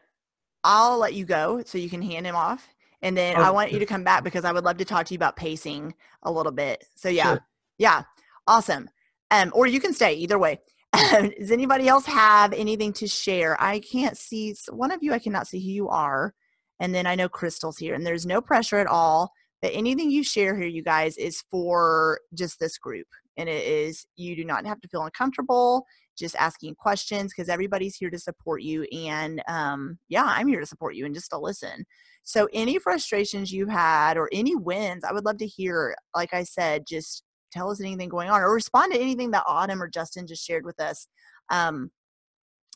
I'll 0.64 0.99
let 0.99 1.14
you 1.14 1.25
go 1.25 1.62
so 1.64 1.79
you 1.79 1.88
can 1.88 2.03
hand 2.03 2.27
him 2.27 2.37
off. 2.37 2.69
And 3.05 3.17
then 3.17 3.37
I 3.37 3.51
want 3.51 3.71
you 3.71 3.79
to 3.79 3.87
come 3.87 4.03
back 4.03 4.25
because 4.25 4.47
I 4.47 4.53
would 4.53 4.64
love 4.64 4.79
to 4.79 4.85
talk 4.85 5.05
to 5.07 5.14
you 5.14 5.19
about 5.19 5.37
pacing 5.37 5.95
a 6.23 6.33
little 6.33 6.51
bit. 6.51 6.85
So 6.97 7.11
yeah, 7.11 7.33
sure. 7.33 7.47
yeah, 7.77 8.03
awesome. 8.47 8.88
Um, 9.31 9.53
or 9.55 9.67
you 9.67 9.79
can 9.79 9.93
stay 9.93 10.14
either 10.14 10.38
way. 10.38 10.59
Does 10.95 11.51
anybody 11.51 11.87
else 11.87 12.07
have 12.07 12.55
anything 12.55 12.95
to 12.95 13.07
share? 13.07 13.61
I 13.62 13.81
can't 13.81 14.17
see 14.17 14.55
one 14.71 14.90
of 14.90 15.03
you. 15.03 15.12
I 15.12 15.19
cannot 15.19 15.47
see 15.47 15.61
who 15.61 15.71
you 15.71 15.88
are, 15.90 16.33
and 16.81 16.95
then 16.95 17.07
I 17.07 17.14
know 17.14 17.29
Crystal's 17.29 17.77
here, 17.77 17.95
and 17.95 18.07
there's 18.07 18.25
no 18.25 18.40
pressure 18.40 18.79
at 18.79 18.87
all. 18.87 19.31
But 19.61 19.73
anything 19.75 20.11
you 20.11 20.25
share 20.25 20.57
here, 20.57 20.69
you 20.69 20.83
guys, 20.83 21.19
is 21.19 21.45
for 21.51 22.21
just 22.33 22.59
this 22.59 22.79
group, 22.79 23.09
and 23.37 23.51
it 23.51 23.67
is 23.67 24.07
you 24.17 24.35
do 24.35 24.47
not 24.47 24.64
have 24.64 24.81
to 24.81 24.88
feel 24.88 25.03
uncomfortable 25.03 25.85
just 26.16 26.37
asking 26.37 26.77
questions 26.77 27.33
because 27.33 27.48
everybody's 27.48 27.96
here 27.96 28.11
to 28.11 28.18
support 28.18 28.62
you, 28.62 28.85
and 28.92 29.42
um, 29.48 29.98
yeah, 30.09 30.24
I'm 30.24 30.48
here 30.48 30.61
to 30.61 30.66
support 30.66 30.94
you 30.94 31.07
and 31.07 31.14
just 31.14 31.31
to 31.31 31.38
listen. 31.38 31.85
So 32.22 32.48
any 32.53 32.79
frustrations 32.79 33.53
you 33.53 33.66
had 33.66 34.16
or 34.16 34.29
any 34.33 34.57
wins, 34.57 35.05
I 35.05 35.12
would 35.12 35.24
love 35.24 35.38
to 35.38 35.46
hear. 35.46 35.94
Like 36.14 36.33
I 36.33 36.44
said, 36.44 36.85
just 36.87 37.22
tell 37.53 37.70
us 37.70 37.81
anything 37.81 38.09
going 38.09 38.31
on 38.31 38.40
or 38.40 38.53
respond 38.53 38.92
to 38.92 39.00
anything 39.00 39.31
that 39.31 39.44
Autumn 39.46 39.83
or 39.83 39.88
Justin 39.88 40.27
just 40.27 40.44
shared 40.44 40.64
with 40.64 40.81
us. 40.81 41.07
Um, 41.50 41.90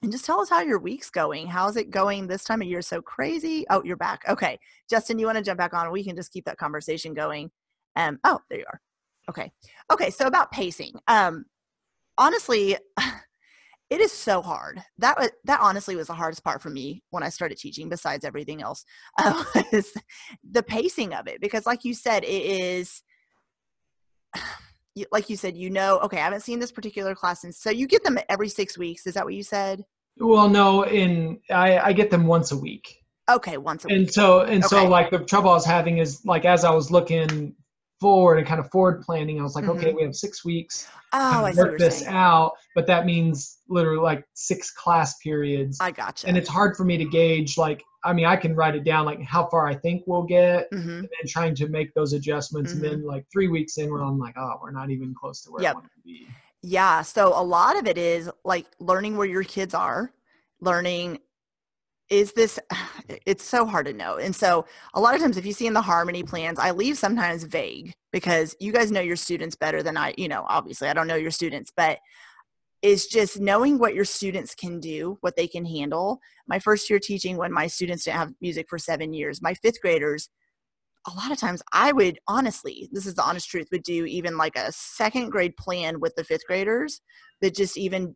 and 0.02 0.12
just 0.12 0.24
tell 0.24 0.40
us 0.40 0.48
how 0.48 0.60
your 0.60 0.78
week's 0.78 1.10
going. 1.10 1.48
How's 1.48 1.76
it 1.76 1.90
going 1.90 2.28
this 2.28 2.44
time 2.44 2.62
of 2.62 2.68
year? 2.68 2.82
So 2.82 3.02
crazy. 3.02 3.66
Oh, 3.68 3.82
you're 3.84 3.96
back. 3.96 4.22
Okay. 4.28 4.56
Justin, 4.88 5.18
you 5.18 5.26
want 5.26 5.38
to 5.38 5.44
jump 5.44 5.58
back 5.58 5.74
on? 5.74 5.90
We 5.90 6.04
can 6.04 6.14
just 6.14 6.32
keep 6.32 6.44
that 6.44 6.56
conversation 6.56 7.14
going. 7.14 7.50
Um, 7.96 8.20
oh, 8.22 8.38
there 8.48 8.60
you 8.60 8.66
are. 8.72 8.80
Okay. 9.28 9.50
Okay. 9.92 10.10
So 10.10 10.26
about 10.26 10.52
pacing. 10.52 10.92
Um, 11.08 11.46
honestly, 12.16 12.76
it 13.90 14.00
is 14.00 14.12
so 14.12 14.42
hard. 14.42 14.82
That 14.98 15.18
was 15.18 15.30
that 15.44 15.60
honestly 15.60 15.96
was 15.96 16.08
the 16.08 16.14
hardest 16.14 16.44
part 16.44 16.60
for 16.60 16.70
me 16.70 17.02
when 17.10 17.22
I 17.22 17.30
started 17.30 17.58
teaching. 17.58 17.88
Besides 17.88 18.24
everything 18.24 18.62
else, 18.62 18.84
uh, 19.18 19.44
was 19.72 19.92
the 20.48 20.62
pacing 20.62 21.14
of 21.14 21.26
it 21.26 21.40
because, 21.40 21.66
like 21.66 21.84
you 21.84 21.94
said, 21.94 22.24
it 22.24 22.28
is 22.28 23.02
like 25.12 25.30
you 25.30 25.36
said, 25.36 25.56
you 25.56 25.70
know, 25.70 25.98
okay, 26.00 26.18
I 26.18 26.24
haven't 26.24 26.40
seen 26.40 26.58
this 26.58 26.72
particular 26.72 27.14
class, 27.14 27.44
and 27.44 27.54
so 27.54 27.70
you 27.70 27.86
get 27.86 28.04
them 28.04 28.18
every 28.28 28.48
six 28.48 28.76
weeks. 28.76 29.06
Is 29.06 29.14
that 29.14 29.24
what 29.24 29.34
you 29.34 29.42
said? 29.42 29.84
Well, 30.18 30.48
no, 30.48 30.84
in 30.84 31.40
I, 31.50 31.78
I 31.78 31.92
get 31.92 32.10
them 32.10 32.26
once 32.26 32.52
a 32.52 32.56
week. 32.56 32.94
Okay, 33.30 33.56
once 33.56 33.84
a 33.84 33.88
and 33.88 34.00
week. 34.00 34.12
so 34.12 34.40
and 34.40 34.64
okay. 34.64 34.68
so 34.68 34.86
like 34.86 35.10
the 35.10 35.18
trouble 35.20 35.50
I 35.50 35.54
was 35.54 35.66
having 35.66 35.98
is 35.98 36.24
like 36.24 36.44
as 36.44 36.64
I 36.64 36.70
was 36.70 36.90
looking 36.90 37.54
forward 38.00 38.38
and 38.38 38.46
kind 38.46 38.60
of 38.60 38.70
forward 38.70 39.02
planning, 39.02 39.40
I 39.40 39.42
was 39.42 39.54
like, 39.54 39.64
mm-hmm. 39.64 39.78
okay, 39.78 39.92
we 39.92 40.02
have 40.02 40.14
six 40.14 40.44
weeks. 40.44 40.88
Oh, 41.12 41.44
I 41.44 41.52
work 41.54 41.78
this 41.78 42.00
saying. 42.00 42.14
out, 42.14 42.52
but 42.74 42.86
that 42.86 43.06
means 43.06 43.58
literally 43.68 44.00
like 44.00 44.24
six 44.34 44.70
class 44.70 45.16
periods. 45.18 45.78
I 45.80 45.90
gotcha. 45.90 46.26
And 46.26 46.36
it's 46.36 46.48
hard 46.48 46.76
for 46.76 46.84
me 46.84 46.96
to 46.96 47.04
gauge 47.04 47.56
like 47.58 47.82
I 48.04 48.12
mean, 48.12 48.26
I 48.26 48.36
can 48.36 48.54
write 48.54 48.76
it 48.76 48.84
down 48.84 49.06
like 49.06 49.20
how 49.22 49.46
far 49.48 49.66
I 49.66 49.74
think 49.74 50.04
we'll 50.06 50.22
get, 50.22 50.70
mm-hmm. 50.70 50.88
and 50.88 51.02
then 51.02 51.26
trying 51.26 51.54
to 51.56 51.68
make 51.68 51.92
those 51.94 52.12
adjustments. 52.12 52.72
Mm-hmm. 52.72 52.84
And 52.84 52.92
then 52.92 53.06
like 53.06 53.24
three 53.32 53.48
weeks 53.48 53.76
in, 53.78 53.90
where 53.90 54.02
I'm 54.02 54.18
like, 54.18 54.36
oh, 54.38 54.54
we're 54.62 54.70
not 54.70 54.90
even 54.90 55.14
close 55.14 55.42
to 55.42 55.50
where 55.50 55.62
yep. 55.62 55.72
I 55.72 55.74
want 55.74 55.86
to 55.86 56.00
be. 56.04 56.28
Yeah. 56.62 57.02
So 57.02 57.28
a 57.28 57.42
lot 57.42 57.76
of 57.78 57.86
it 57.86 57.98
is 57.98 58.30
like 58.44 58.66
learning 58.78 59.16
where 59.16 59.26
your 59.26 59.42
kids 59.42 59.74
are, 59.74 60.12
learning 60.60 61.18
is 62.10 62.32
this 62.32 62.58
it's 63.26 63.44
so 63.44 63.64
hard 63.64 63.86
to 63.86 63.92
know 63.92 64.16
and 64.16 64.34
so 64.34 64.64
a 64.94 65.00
lot 65.00 65.14
of 65.14 65.20
times 65.20 65.36
if 65.36 65.46
you 65.46 65.52
see 65.52 65.66
in 65.66 65.74
the 65.74 65.80
harmony 65.80 66.22
plans 66.22 66.58
i 66.58 66.70
leave 66.70 66.96
sometimes 66.98 67.44
vague 67.44 67.92
because 68.12 68.56
you 68.60 68.72
guys 68.72 68.90
know 68.90 69.00
your 69.00 69.16
students 69.16 69.56
better 69.56 69.82
than 69.82 69.96
i 69.96 70.14
you 70.16 70.28
know 70.28 70.44
obviously 70.48 70.88
i 70.88 70.92
don't 70.92 71.06
know 71.06 71.14
your 71.14 71.30
students 71.30 71.72
but 71.76 71.98
is 72.82 73.06
just 73.06 73.40
knowing 73.40 73.78
what 73.78 73.94
your 73.94 74.04
students 74.04 74.54
can 74.54 74.78
do, 74.78 75.18
what 75.20 75.36
they 75.36 75.48
can 75.48 75.64
handle. 75.64 76.20
My 76.46 76.58
first 76.58 76.88
year 76.88 76.98
teaching, 76.98 77.36
when 77.36 77.52
my 77.52 77.66
students 77.66 78.04
didn't 78.04 78.18
have 78.18 78.32
music 78.40 78.66
for 78.68 78.78
seven 78.78 79.12
years, 79.12 79.42
my 79.42 79.54
fifth 79.54 79.80
graders, 79.80 80.28
a 81.06 81.14
lot 81.14 81.32
of 81.32 81.38
times 81.38 81.62
I 81.72 81.92
would 81.92 82.18
honestly, 82.28 82.88
this 82.92 83.06
is 83.06 83.14
the 83.14 83.22
honest 83.22 83.48
truth, 83.48 83.68
would 83.72 83.82
do 83.82 84.04
even 84.04 84.36
like 84.36 84.56
a 84.56 84.70
second 84.72 85.30
grade 85.30 85.56
plan 85.56 86.00
with 86.00 86.14
the 86.16 86.24
fifth 86.24 86.46
graders 86.46 87.00
that 87.40 87.54
just 87.54 87.76
even 87.76 88.14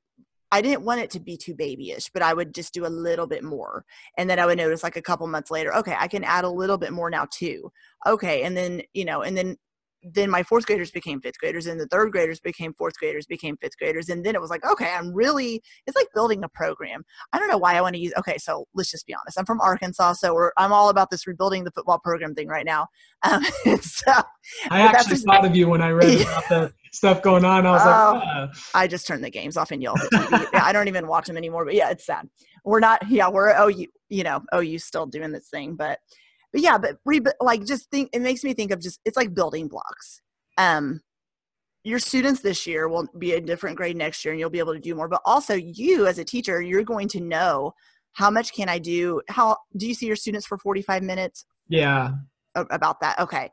I 0.53 0.61
didn't 0.61 0.85
want 0.85 1.01
it 1.01 1.11
to 1.11 1.21
be 1.21 1.39
too 1.39 1.55
babyish, 1.55 2.11
but 2.13 2.23
I 2.23 2.35
would 2.35 2.55
just 2.55 2.75
do 2.75 2.85
a 2.85 2.89
little 2.89 3.27
bit 3.27 3.43
more. 3.43 3.87
And 4.19 4.29
then 4.29 4.39
I 4.39 4.45
would 4.45 4.59
notice 4.59 4.83
like 4.83 4.97
a 4.97 5.03
couple 5.03 5.27
months 5.27 5.51
later, 5.51 5.75
okay, 5.77 5.97
I 5.99 6.09
can 6.09 6.25
add 6.25 6.45
a 6.45 6.51
little 6.51 6.77
bit 6.77 6.93
more 6.93 7.09
now 7.09 7.27
too. 7.31 7.73
Okay. 8.07 8.43
And 8.43 8.55
then, 8.55 8.83
you 8.93 9.07
know, 9.07 9.23
and 9.23 9.35
then 9.37 9.57
then 10.03 10.31
my 10.31 10.43
fourth 10.43 10.67
graders 10.67 10.91
became 10.91 11.21
fifth 11.21 11.39
graders 11.39 11.67
and 11.67 11.81
the 11.81 11.87
third 11.87 12.11
graders 12.11 12.41
became 12.41 12.75
fourth 12.75 12.95
graders 12.99 13.27
became 13.27 13.57
fifth 13.59 13.79
graders 13.79 14.09
and 14.09 14.25
then 14.25 14.35
it 14.35 14.41
was 14.41 14.51
like 14.51 14.65
okay 14.65 14.93
i'm 14.95 15.13
really 15.13 15.63
it's 15.87 15.97
like 15.97 16.09
building 16.15 16.43
a 16.45 16.49
program 16.49 17.05
i 17.33 17.39
don't 17.39 17.49
know 17.49 17.59
why 17.59 17.75
i 17.75 17.81
want 17.81 17.95
to 17.95 18.01
use 18.01 18.13
okay 18.19 18.37
so 18.39 18.67
let's 18.75 18.91
just 18.91 19.07
be 19.07 19.15
honest 19.15 19.39
i'm 19.39 19.47
from 19.47 19.61
arkansas 19.61 20.13
so 20.13 20.51
i'm 20.59 20.73
all 20.73 20.89
about 20.89 21.11
this 21.11 21.27
rebuilding 21.27 21.65
the 21.65 21.71
football 21.71 21.99
program 22.03 22.35
thing 22.35 22.49
right 22.49 22.67
now 22.67 22.87
um, 23.23 23.45
so, 23.81 24.13
i 24.71 24.81
actually 24.81 25.17
thought 25.17 25.45
of 25.45 25.55
you 25.55 25.69
when 25.69 25.81
i 25.81 25.89
read 25.89 26.21
about 26.23 26.49
the 26.49 26.73
stuff 26.93 27.23
going 27.23 27.45
on 27.45 27.65
i 27.67 27.71
was 27.71 27.83
oh, 27.85 28.19
like 28.19 28.29
uh. 28.37 28.47
i 28.75 28.87
just 28.87 29.07
turned 29.07 29.23
the 29.23 29.31
games 29.31 29.57
off 29.57 29.71
and 29.71 29.83
yelled 29.83 30.01
at 30.01 30.11
TV. 30.11 30.61
i 30.61 30.73
don't 30.73 30.89
even 30.89 31.07
watch 31.07 31.27
them 31.27 31.37
anymore 31.37 31.65
but 31.65 31.75
yeah 31.75 31.91
it's 31.91 32.05
sad 32.05 32.29
we're 32.65 32.81
not 32.81 33.01
yeah 33.09 33.29
we're 33.29 33.55
oh 33.57 33.69
you 33.69 33.87
you 34.09 34.25
know 34.25 34.43
oh 34.53 34.61
you 34.61 34.79
still 34.79 35.07
doing 35.07 35.31
this 35.33 35.49
thing 35.49 35.75
but 35.75 35.99
but 36.53 36.61
yeah, 36.61 36.79
but 36.79 36.99
re- 37.05 37.21
like 37.41 37.65
just 37.65 37.91
think 37.91 38.11
it 38.13 38.21
makes 38.21 38.45
me 38.45 38.55
think 38.55 38.71
of 38.71 38.81
just 38.81 39.01
it's 39.05 39.17
like 39.17 39.35
building 39.35 39.69
blocks. 39.69 40.21
Um, 40.59 41.01
your 41.85 41.99
students 41.99 42.41
this 42.41 42.67
year 42.67 42.89
will 42.89 43.09
be 43.19 43.33
a 43.33 43.41
different 43.41 43.77
grade 43.77 43.97
next 43.97 44.25
year, 44.25 44.33
and 44.33 44.39
you'll 44.39 44.51
be 44.51 44.59
able 44.59 44.75
to 44.75 44.81
do 44.81 44.95
more. 44.95 45.09
But 45.09 45.23
also, 45.25 45.55
you 45.55 46.07
as 46.07 46.19
a 46.19 46.25
teacher, 46.25 46.61
you're 46.61 46.85
going 46.85 47.09
to 47.09 47.21
know 47.21 47.73
how 48.13 48.31
much 48.31 48.53
can 48.53 48.69
I 48.69 48.79
do. 48.79 49.21
How 49.29 49.57
do 49.77 49.89
you 49.89 49.95
see 49.95 50.07
your 50.07 50.17
students 50.17 50.47
for 50.47 50.59
45 50.59 51.03
minutes? 51.03 51.45
Yeah, 51.69 52.13
about 52.55 53.01
that. 53.01 53.19
Okay, 53.19 53.51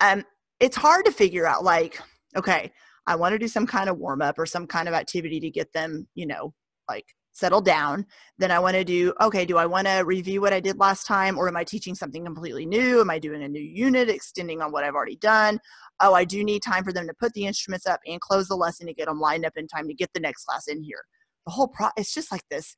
um, 0.00 0.24
it's 0.60 0.76
hard 0.76 1.06
to 1.06 1.12
figure 1.12 1.46
out. 1.46 1.64
Like, 1.64 2.00
okay, 2.36 2.70
I 3.06 3.16
want 3.16 3.32
to 3.32 3.38
do 3.38 3.48
some 3.48 3.66
kind 3.66 3.88
of 3.88 3.98
warm 3.98 4.22
up 4.22 4.38
or 4.38 4.46
some 4.46 4.66
kind 4.66 4.88
of 4.88 4.94
activity 4.94 5.40
to 5.40 5.50
get 5.50 5.72
them, 5.72 6.06
you 6.14 6.26
know, 6.26 6.54
like 6.88 7.06
settle 7.32 7.60
down 7.60 8.04
then 8.38 8.50
i 8.50 8.58
want 8.58 8.74
to 8.74 8.84
do 8.84 9.12
okay 9.20 9.44
do 9.44 9.56
i 9.56 9.66
want 9.66 9.86
to 9.86 10.02
review 10.04 10.40
what 10.40 10.52
i 10.52 10.60
did 10.60 10.78
last 10.78 11.06
time 11.06 11.38
or 11.38 11.48
am 11.48 11.56
i 11.56 11.64
teaching 11.64 11.94
something 11.94 12.24
completely 12.24 12.66
new 12.66 13.00
am 13.00 13.10
i 13.10 13.18
doing 13.18 13.42
a 13.42 13.48
new 13.48 13.60
unit 13.60 14.08
extending 14.08 14.60
on 14.60 14.70
what 14.70 14.84
i've 14.84 14.94
already 14.94 15.16
done 15.16 15.58
oh 16.00 16.12
i 16.12 16.24
do 16.24 16.44
need 16.44 16.62
time 16.62 16.84
for 16.84 16.92
them 16.92 17.06
to 17.06 17.14
put 17.14 17.32
the 17.32 17.46
instruments 17.46 17.86
up 17.86 18.00
and 18.06 18.20
close 18.20 18.48
the 18.48 18.56
lesson 18.56 18.86
to 18.86 18.94
get 18.94 19.06
them 19.06 19.18
lined 19.18 19.46
up 19.46 19.54
in 19.56 19.66
time 19.66 19.88
to 19.88 19.94
get 19.94 20.10
the 20.14 20.20
next 20.20 20.44
class 20.44 20.68
in 20.68 20.82
here 20.82 21.04
the 21.46 21.52
whole 21.52 21.68
pro 21.68 21.88
it's 21.96 22.14
just 22.14 22.30
like 22.30 22.44
this 22.50 22.76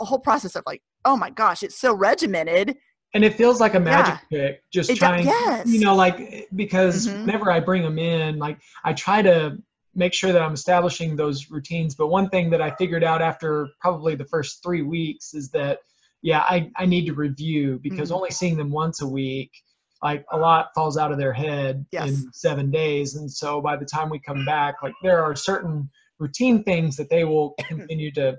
a 0.00 0.04
whole 0.04 0.18
process 0.18 0.54
of 0.54 0.62
like 0.66 0.82
oh 1.04 1.16
my 1.16 1.30
gosh 1.30 1.62
it's 1.62 1.78
so 1.78 1.92
regimented 1.92 2.76
and 3.14 3.24
it 3.24 3.34
feels 3.34 3.60
like 3.60 3.74
a 3.74 3.80
magic 3.80 4.18
yeah. 4.30 4.38
trick 4.38 4.62
just 4.72 4.90
it 4.90 4.96
trying 4.96 5.26
yes. 5.26 5.66
you 5.66 5.80
know 5.80 5.94
like 5.94 6.48
because 6.54 7.06
mm-hmm. 7.06 7.26
whenever 7.26 7.50
i 7.50 7.58
bring 7.58 7.82
them 7.82 7.98
in 7.98 8.38
like 8.38 8.58
i 8.84 8.92
try 8.92 9.22
to 9.22 9.56
make 9.96 10.12
sure 10.12 10.32
that 10.32 10.42
I'm 10.42 10.52
establishing 10.52 11.16
those 11.16 11.50
routines. 11.50 11.94
But 11.94 12.08
one 12.08 12.28
thing 12.28 12.50
that 12.50 12.62
I 12.62 12.70
figured 12.76 13.02
out 13.02 13.22
after 13.22 13.68
probably 13.80 14.14
the 14.14 14.26
first 14.26 14.62
three 14.62 14.82
weeks 14.82 15.34
is 15.34 15.50
that, 15.50 15.80
yeah, 16.22 16.40
I, 16.40 16.70
I 16.76 16.86
need 16.86 17.06
to 17.06 17.14
review 17.14 17.80
because 17.82 18.10
mm-hmm. 18.10 18.16
only 18.16 18.30
seeing 18.30 18.56
them 18.56 18.70
once 18.70 19.00
a 19.00 19.08
week, 19.08 19.50
like 20.02 20.24
a 20.30 20.36
lot 20.36 20.68
falls 20.74 20.96
out 20.96 21.12
of 21.12 21.18
their 21.18 21.32
head 21.32 21.86
yes. 21.90 22.08
in 22.08 22.32
seven 22.32 22.70
days. 22.70 23.16
And 23.16 23.30
so 23.30 23.60
by 23.60 23.76
the 23.76 23.86
time 23.86 24.10
we 24.10 24.18
come 24.18 24.44
back, 24.44 24.76
like 24.82 24.94
there 25.02 25.24
are 25.24 25.34
certain 25.34 25.90
routine 26.18 26.62
things 26.62 26.96
that 26.96 27.10
they 27.10 27.24
will 27.24 27.54
continue 27.66 28.12
to 28.12 28.38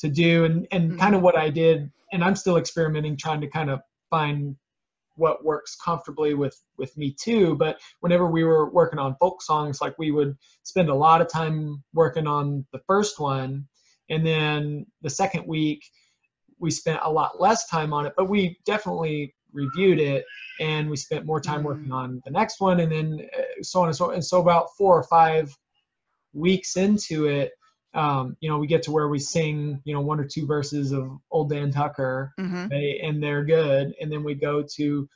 to 0.00 0.08
do 0.08 0.46
and, 0.46 0.66
and 0.72 0.90
mm-hmm. 0.90 0.98
kind 0.98 1.14
of 1.14 1.20
what 1.20 1.36
I 1.36 1.50
did 1.50 1.90
and 2.12 2.24
I'm 2.24 2.36
still 2.36 2.56
experimenting 2.56 3.16
trying 3.16 3.40
to 3.40 3.48
kind 3.48 3.70
of 3.70 3.80
find 4.10 4.56
what 5.16 5.44
works 5.44 5.76
comfortably 5.76 6.34
with 6.34 6.56
with 6.78 6.96
me 6.96 7.14
too 7.20 7.54
but 7.56 7.80
whenever 8.00 8.26
we 8.26 8.44
were 8.44 8.70
working 8.70 8.98
on 8.98 9.16
folk 9.20 9.42
songs 9.42 9.80
like 9.80 9.98
we 9.98 10.10
would 10.10 10.36
spend 10.62 10.88
a 10.88 10.94
lot 10.94 11.20
of 11.20 11.28
time 11.28 11.82
working 11.92 12.26
on 12.26 12.64
the 12.72 12.80
first 12.86 13.20
one 13.20 13.66
and 14.08 14.26
then 14.26 14.86
the 15.02 15.10
second 15.10 15.46
week 15.46 15.82
we 16.58 16.70
spent 16.70 17.00
a 17.02 17.10
lot 17.10 17.40
less 17.40 17.68
time 17.68 17.92
on 17.92 18.06
it 18.06 18.12
but 18.16 18.28
we 18.28 18.58
definitely 18.64 19.34
reviewed 19.52 19.98
it 19.98 20.24
and 20.60 20.88
we 20.88 20.96
spent 20.96 21.26
more 21.26 21.40
time 21.40 21.62
working 21.62 21.88
mm. 21.88 21.94
on 21.94 22.22
the 22.24 22.30
next 22.30 22.60
one 22.60 22.80
and 22.80 22.92
then 22.92 23.26
uh, 23.36 23.62
so 23.62 23.80
on 23.80 23.88
and 23.88 23.96
so 23.96 24.08
on. 24.08 24.14
and 24.14 24.24
so 24.24 24.40
about 24.40 24.68
four 24.76 24.96
or 24.96 25.02
five 25.04 25.54
weeks 26.32 26.76
into 26.76 27.26
it 27.26 27.52
um, 27.94 28.36
you 28.40 28.48
know, 28.48 28.58
we 28.58 28.66
get 28.66 28.82
to 28.84 28.92
where 28.92 29.08
we 29.08 29.18
sing, 29.18 29.80
you 29.84 29.94
know, 29.94 30.00
one 30.00 30.20
or 30.20 30.24
two 30.24 30.46
verses 30.46 30.92
of 30.92 31.10
Old 31.30 31.50
Dan 31.50 31.72
Tucker, 31.72 32.32
mm-hmm. 32.38 32.68
they, 32.68 33.00
and 33.02 33.22
they're 33.22 33.44
good. 33.44 33.94
And 34.00 34.10
then 34.10 34.22
we 34.22 34.34
go 34.34 34.62
to, 34.76 35.08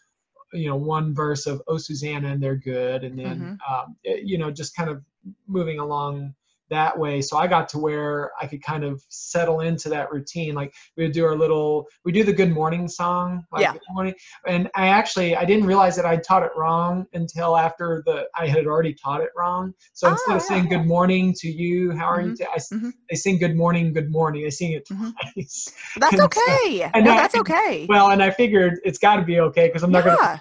you 0.52 0.68
know, 0.68 0.76
one 0.76 1.14
verse 1.14 1.46
of 1.46 1.62
Oh 1.68 1.78
Susanna, 1.78 2.28
and 2.28 2.42
they're 2.42 2.56
good. 2.56 3.04
And 3.04 3.18
then, 3.18 3.40
mm-hmm. 3.40 3.74
um, 3.74 3.96
it, 4.02 4.24
you 4.24 4.38
know, 4.38 4.50
just 4.50 4.76
kind 4.76 4.90
of 4.90 5.02
moving 5.46 5.78
along 5.78 6.34
that 6.74 6.98
way. 6.98 7.20
So 7.20 7.36
I 7.36 7.46
got 7.46 7.68
to 7.70 7.78
where 7.78 8.32
I 8.40 8.46
could 8.46 8.62
kind 8.62 8.84
of 8.84 9.02
settle 9.08 9.60
into 9.60 9.88
that 9.90 10.10
routine. 10.12 10.54
Like 10.54 10.74
we 10.96 11.04
would 11.04 11.12
do 11.12 11.24
our 11.24 11.36
little, 11.36 11.86
we 12.04 12.12
do 12.12 12.24
the 12.24 12.32
good 12.32 12.50
morning 12.52 12.88
song. 12.88 13.44
Like 13.52 13.62
yeah. 13.62 13.74
Morning, 13.90 14.14
and 14.46 14.68
I 14.74 14.88
actually, 14.88 15.36
I 15.36 15.44
didn't 15.44 15.66
realize 15.66 15.96
that 15.96 16.04
I 16.04 16.16
taught 16.16 16.42
it 16.42 16.50
wrong 16.56 17.06
until 17.12 17.56
after 17.56 18.02
the, 18.06 18.26
I 18.38 18.46
had 18.46 18.66
already 18.66 18.94
taught 18.94 19.20
it 19.20 19.30
wrong. 19.36 19.72
So 19.92 20.08
oh, 20.08 20.12
instead 20.12 20.36
of 20.36 20.42
saying 20.42 20.64
yeah. 20.64 20.78
good 20.78 20.86
morning 20.86 21.32
to 21.38 21.48
you, 21.48 21.92
how 21.92 22.06
are 22.06 22.18
mm-hmm. 22.18 22.30
you? 22.30 22.36
T- 22.36 22.44
I, 22.44 22.58
mm-hmm. 22.58 22.90
They 23.10 23.16
sing 23.16 23.38
good 23.38 23.56
morning, 23.56 23.92
good 23.92 24.10
morning. 24.10 24.44
I 24.46 24.48
sing 24.48 24.72
it 24.72 24.86
mm-hmm. 24.88 25.10
twice. 25.34 25.72
That's 25.98 26.12
and 26.14 26.22
okay. 26.22 26.80
So, 26.80 26.90
and 26.94 27.04
no, 27.04 27.12
I, 27.12 27.16
that's 27.16 27.34
okay. 27.36 27.86
Well, 27.88 28.10
and 28.10 28.22
I 28.22 28.30
figured 28.30 28.80
it's 28.84 28.98
got 28.98 29.16
to 29.16 29.22
be 29.22 29.40
okay 29.40 29.68
because 29.68 29.82
I'm 29.82 29.92
not 29.92 30.04
going 30.04 30.16
to. 30.16 30.40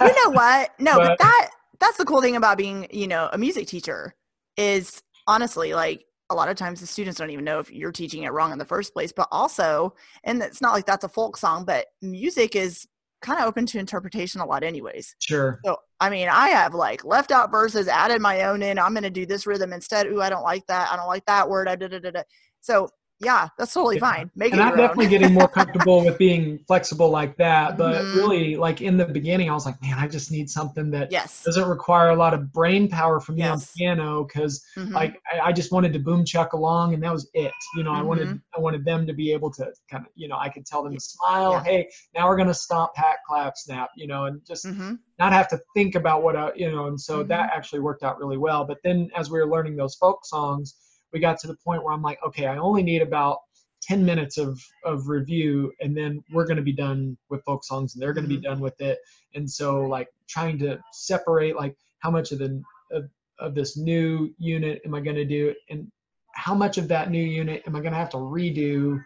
you 0.00 0.24
know 0.24 0.30
what? 0.32 0.70
No, 0.78 0.96
but, 0.96 1.08
but 1.08 1.18
that, 1.18 1.50
that's 1.78 1.96
the 1.96 2.04
cool 2.04 2.20
thing 2.20 2.36
about 2.36 2.58
being, 2.58 2.86
you 2.90 3.06
know, 3.06 3.28
a 3.32 3.38
music 3.38 3.66
teacher 3.66 4.14
is 4.56 5.02
honestly, 5.26 5.74
like 5.74 6.04
a 6.30 6.34
lot 6.34 6.48
of 6.48 6.56
times 6.56 6.80
the 6.80 6.86
students 6.86 7.18
don't 7.18 7.30
even 7.30 7.44
know 7.44 7.58
if 7.58 7.72
you're 7.72 7.92
teaching 7.92 8.22
it 8.22 8.32
wrong 8.32 8.52
in 8.52 8.58
the 8.58 8.64
first 8.64 8.94
place. 8.94 9.12
But 9.12 9.28
also, 9.30 9.94
and 10.24 10.42
it's 10.42 10.60
not 10.60 10.72
like 10.72 10.86
that's 10.86 11.04
a 11.04 11.08
folk 11.08 11.36
song, 11.36 11.64
but 11.64 11.86
music 12.02 12.54
is 12.54 12.86
kind 13.20 13.40
of 13.40 13.46
open 13.46 13.66
to 13.66 13.78
interpretation 13.78 14.40
a 14.40 14.46
lot, 14.46 14.62
anyways. 14.62 15.14
Sure. 15.18 15.60
So, 15.64 15.76
I 15.98 16.08
mean, 16.08 16.28
I 16.28 16.48
have 16.48 16.74
like 16.74 17.04
left 17.04 17.32
out 17.32 17.50
verses, 17.50 17.88
added 17.88 18.20
my 18.20 18.42
own 18.42 18.62
in. 18.62 18.78
I'm 18.78 18.92
going 18.92 19.02
to 19.02 19.10
do 19.10 19.26
this 19.26 19.46
rhythm 19.46 19.72
instead. 19.72 20.06
Ooh, 20.06 20.22
I 20.22 20.30
don't 20.30 20.42
like 20.42 20.66
that. 20.68 20.90
I 20.90 20.96
don't 20.96 21.08
like 21.08 21.26
that 21.26 21.48
word. 21.48 21.68
I 21.68 21.76
da, 21.76 21.88
da, 21.88 21.98
da, 21.98 22.10
da. 22.10 22.22
So 22.60 22.88
yeah, 23.20 23.48
that's 23.58 23.74
totally 23.74 23.96
yeah. 23.96 24.00
fine. 24.00 24.30
Make 24.34 24.52
and 24.52 24.62
I'm 24.62 24.76
definitely 24.76 25.08
getting 25.08 25.34
more 25.34 25.48
comfortable 25.60 26.02
with 26.04 26.16
being 26.16 26.58
flexible 26.66 27.10
like 27.10 27.36
that. 27.36 27.76
But 27.76 28.02
mm-hmm. 28.02 28.16
really, 28.16 28.56
like 28.56 28.80
in 28.80 28.96
the 28.96 29.04
beginning, 29.04 29.50
I 29.50 29.52
was 29.52 29.66
like, 29.66 29.80
man, 29.82 29.98
I 29.98 30.08
just 30.08 30.30
need 30.30 30.48
something 30.48 30.90
that 30.92 31.12
yes. 31.12 31.44
doesn't 31.44 31.68
require 31.68 32.10
a 32.10 32.16
lot 32.16 32.32
of 32.32 32.50
brain 32.50 32.88
power 32.88 33.20
from 33.20 33.34
me 33.34 33.42
yes. 33.42 33.52
on 33.52 33.68
piano 33.76 34.24
because 34.24 34.64
mm-hmm. 34.76 34.94
like 34.94 35.20
I, 35.30 35.48
I, 35.48 35.52
just 35.52 35.70
wanted 35.70 35.92
to 35.92 35.98
boom 35.98 36.24
chuck 36.24 36.54
along 36.54 36.94
and 36.94 37.02
that 37.02 37.12
was 37.12 37.28
it. 37.34 37.52
You 37.76 37.82
know, 37.82 37.90
mm-hmm. 37.90 38.00
I 38.00 38.02
wanted 38.02 38.28
mm-hmm. 38.28 38.56
I 38.56 38.60
wanted 38.60 38.86
them 38.86 39.06
to 39.06 39.12
be 39.12 39.32
able 39.32 39.50
to 39.52 39.70
kind 39.90 40.06
of, 40.06 40.12
you 40.14 40.26
know, 40.26 40.38
I 40.38 40.48
could 40.48 40.64
tell 40.64 40.82
them 40.82 40.94
to 40.94 41.00
smile, 41.00 41.52
yeah. 41.52 41.64
hey, 41.64 41.90
now 42.14 42.26
we're 42.26 42.38
gonna 42.38 42.54
stomp, 42.54 42.94
pat, 42.94 43.16
clap, 43.28 43.58
snap, 43.58 43.90
you 43.96 44.06
know, 44.06 44.24
and 44.24 44.40
just 44.46 44.64
mm-hmm. 44.64 44.94
not 45.18 45.32
have 45.34 45.48
to 45.48 45.60
think 45.74 45.94
about 45.94 46.22
what 46.22 46.36
I, 46.36 46.52
you 46.56 46.70
know, 46.70 46.86
and 46.86 46.98
so 46.98 47.22
that 47.22 47.38
mm-hmm. 47.38 47.56
actually 47.56 47.80
worked 47.80 48.02
out 48.02 48.18
really 48.18 48.38
well. 48.38 48.64
But 48.64 48.78
then 48.82 49.10
as 49.14 49.30
we 49.30 49.38
were 49.38 49.50
learning 49.50 49.76
those 49.76 49.94
folk 49.96 50.24
songs, 50.24 50.76
we 51.12 51.20
got 51.20 51.38
to 51.40 51.46
the 51.46 51.56
point 51.64 51.84
where 51.84 51.92
I'm 51.92 52.02
like, 52.02 52.18
okay, 52.26 52.46
I 52.46 52.58
only 52.58 52.82
need 52.82 53.02
about 53.02 53.38
10 53.82 54.04
minutes 54.04 54.38
of, 54.38 54.60
of 54.84 55.08
review 55.08 55.72
and 55.80 55.96
then 55.96 56.22
we're 56.32 56.44
going 56.46 56.56
to 56.56 56.62
be 56.62 56.72
done 56.72 57.16
with 57.28 57.42
folk 57.44 57.64
songs 57.64 57.94
and 57.94 58.02
they're 58.02 58.12
going 58.12 58.28
to 58.28 58.34
mm-hmm. 58.34 58.42
be 58.42 58.48
done 58.48 58.60
with 58.60 58.80
it. 58.80 58.98
And 59.34 59.50
so 59.50 59.80
like 59.82 60.08
trying 60.28 60.58
to 60.60 60.78
separate 60.92 61.56
like 61.56 61.76
how 62.00 62.10
much 62.10 62.32
of 62.32 62.38
the, 62.38 62.62
of, 62.92 63.08
of 63.38 63.54
this 63.54 63.76
new 63.76 64.32
unit 64.38 64.82
am 64.84 64.94
I 64.94 65.00
going 65.00 65.16
to 65.16 65.24
do 65.24 65.54
and 65.70 65.90
how 66.34 66.54
much 66.54 66.78
of 66.78 66.88
that 66.88 67.10
new 67.10 67.22
unit 67.22 67.62
am 67.66 67.74
I 67.74 67.80
going 67.80 67.92
to 67.92 67.98
have 67.98 68.10
to 68.10 68.18
redo 68.18 69.02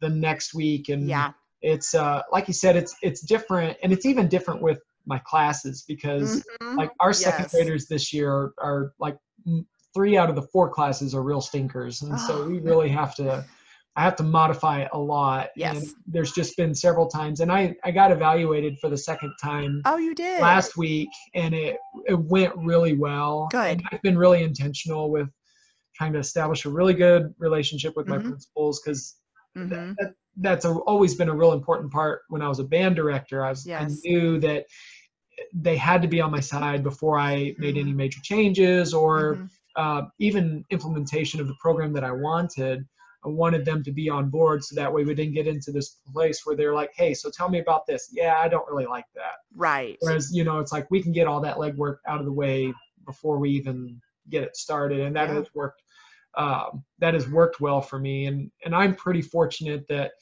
the 0.00 0.08
next 0.08 0.52
week? 0.54 0.88
And 0.88 1.08
yeah, 1.08 1.32
it's, 1.62 1.94
uh, 1.94 2.22
like 2.30 2.48
you 2.48 2.54
said, 2.54 2.76
it's, 2.76 2.94
it's 3.02 3.20
different 3.20 3.78
and 3.82 3.92
it's 3.92 4.04
even 4.04 4.28
different 4.28 4.62
with 4.62 4.80
my 5.06 5.18
classes 5.24 5.84
because 5.86 6.44
mm-hmm. 6.60 6.76
like 6.76 6.90
our 7.00 7.12
second 7.12 7.44
yes. 7.44 7.52
graders 7.52 7.86
this 7.86 8.12
year 8.12 8.30
are, 8.30 8.54
are 8.58 8.92
like 8.98 9.16
three 9.98 10.16
out 10.16 10.30
of 10.30 10.36
the 10.36 10.42
four 10.42 10.70
classes 10.70 11.12
are 11.12 11.22
real 11.22 11.40
stinkers, 11.40 12.02
and 12.02 12.12
oh. 12.14 12.16
so 12.18 12.46
we 12.46 12.60
really 12.60 12.88
have 12.88 13.16
to. 13.16 13.44
I 13.96 14.02
have 14.02 14.14
to 14.16 14.22
modify 14.22 14.86
a 14.92 14.98
lot. 14.98 15.48
Yes. 15.56 15.76
And 15.76 15.92
there's 16.06 16.30
just 16.30 16.56
been 16.56 16.72
several 16.72 17.08
times, 17.08 17.40
and 17.40 17.50
I 17.50 17.74
I 17.82 17.90
got 17.90 18.12
evaluated 18.12 18.78
for 18.78 18.88
the 18.88 18.96
second 18.96 19.34
time. 19.42 19.82
Oh, 19.86 19.96
you 19.96 20.14
did 20.14 20.40
last 20.40 20.76
week, 20.76 21.08
and 21.34 21.52
it 21.52 21.78
it 22.06 22.16
went 22.16 22.54
really 22.56 22.94
well. 22.94 23.48
Good. 23.50 23.72
And 23.72 23.82
I've 23.90 24.00
been 24.02 24.16
really 24.16 24.44
intentional 24.44 25.10
with 25.10 25.28
trying 25.96 26.12
to 26.12 26.20
establish 26.20 26.64
a 26.64 26.70
really 26.70 26.94
good 26.94 27.34
relationship 27.38 27.96
with 27.96 28.06
mm-hmm. 28.06 28.22
my 28.22 28.22
principals 28.22 28.80
because 28.80 29.16
mm-hmm. 29.56 29.94
that, 29.98 30.12
that's 30.36 30.64
a, 30.64 30.70
always 30.70 31.16
been 31.16 31.28
a 31.28 31.34
real 31.34 31.52
important 31.52 31.90
part 31.90 32.20
when 32.28 32.40
I 32.40 32.48
was 32.48 32.60
a 32.60 32.64
band 32.64 32.94
director. 32.94 33.44
I 33.44 33.50
was 33.50 33.66
yes. 33.66 33.82
I 33.82 34.08
knew 34.08 34.38
that 34.38 34.66
they 35.52 35.76
had 35.76 36.02
to 36.02 36.08
be 36.08 36.20
on 36.20 36.30
my 36.30 36.40
side 36.40 36.84
before 36.84 37.18
I 37.18 37.52
made 37.58 37.76
any 37.76 37.90
mm-hmm. 37.90 37.96
major 37.96 38.20
changes 38.22 38.94
or 38.94 39.34
mm-hmm 39.34 39.46
uh, 39.78 40.02
even 40.18 40.64
implementation 40.70 41.40
of 41.40 41.46
the 41.46 41.54
program 41.60 41.92
that 41.94 42.04
I 42.04 42.10
wanted, 42.10 42.84
I 43.24 43.28
wanted 43.28 43.64
them 43.64 43.82
to 43.84 43.92
be 43.92 44.10
on 44.10 44.28
board 44.28 44.62
so 44.62 44.74
that 44.74 44.92
way 44.92 45.04
we 45.04 45.14
didn't 45.14 45.34
get 45.34 45.46
into 45.46 45.70
this 45.70 46.00
place 46.12 46.42
where 46.44 46.56
they're 46.56 46.74
like, 46.74 46.90
hey, 46.96 47.14
so 47.14 47.30
tell 47.30 47.48
me 47.48 47.60
about 47.60 47.86
this. 47.86 48.10
Yeah, 48.12 48.34
I 48.38 48.48
don't 48.48 48.68
really 48.68 48.86
like 48.86 49.06
that. 49.14 49.36
Right. 49.54 49.96
Whereas, 50.00 50.30
you 50.32 50.44
know, 50.44 50.58
it's 50.58 50.72
like 50.72 50.90
we 50.90 51.00
can 51.00 51.12
get 51.12 51.28
all 51.28 51.40
that 51.40 51.56
legwork 51.56 51.98
out 52.08 52.18
of 52.18 52.26
the 52.26 52.32
way 52.32 52.72
before 53.06 53.38
we 53.38 53.50
even 53.50 54.00
get 54.28 54.42
it 54.42 54.56
started. 54.56 55.00
And 55.00 55.14
that 55.16 55.28
yeah. 55.28 55.36
has 55.36 55.46
worked. 55.54 55.82
Um, 56.36 56.84
that 56.98 57.14
has 57.14 57.28
worked 57.28 57.60
well 57.60 57.80
for 57.80 57.98
me. 57.98 58.26
And, 58.26 58.50
and 58.64 58.74
I'm 58.74 58.94
pretty 58.94 59.22
fortunate 59.22 59.84
that, 59.88 60.12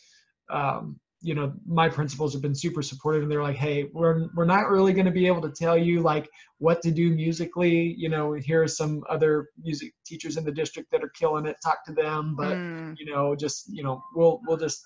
um, 0.49 0.99
you 1.23 1.35
know 1.35 1.53
my 1.67 1.89
principals 1.89 2.33
have 2.33 2.43
been 2.43 2.55
super 2.55 2.83
supportive 2.83 3.23
and 3.23 3.31
they're 3.31 3.43
like 3.43 3.57
hey 3.57 3.89
we're 3.93 4.29
we're 4.35 4.45
not 4.45 4.71
really 4.71 4.93
going 4.93 5.07
to 5.07 5.11
be 5.11 5.27
able 5.27 5.41
to 5.41 5.51
tell 5.51 5.77
you 5.77 6.01
like 6.01 6.29
what 6.59 6.83
to 6.83 6.91
do 6.91 7.11
musically 7.11 7.95
you 7.97 8.09
know 8.09 8.33
here 8.33 8.63
are 8.63 8.69
some 8.69 9.03
other 9.09 9.49
music 9.63 9.95
teachers 10.05 10.37
in 10.37 10.45
the 10.45 10.53
district 10.53 10.91
that 10.91 11.03
are 11.03 11.09
killing 11.11 11.47
it 11.47 11.57
talk 11.63 11.85
to 11.85 11.93
them 11.93 12.35
but 12.37 12.57
mm. 12.57 12.95
you 12.99 13.07
know 13.07 13.35
just 13.35 13.65
you 13.69 13.83
know 13.83 14.03
we'll 14.15 14.41
we'll 14.47 14.57
just 14.57 14.83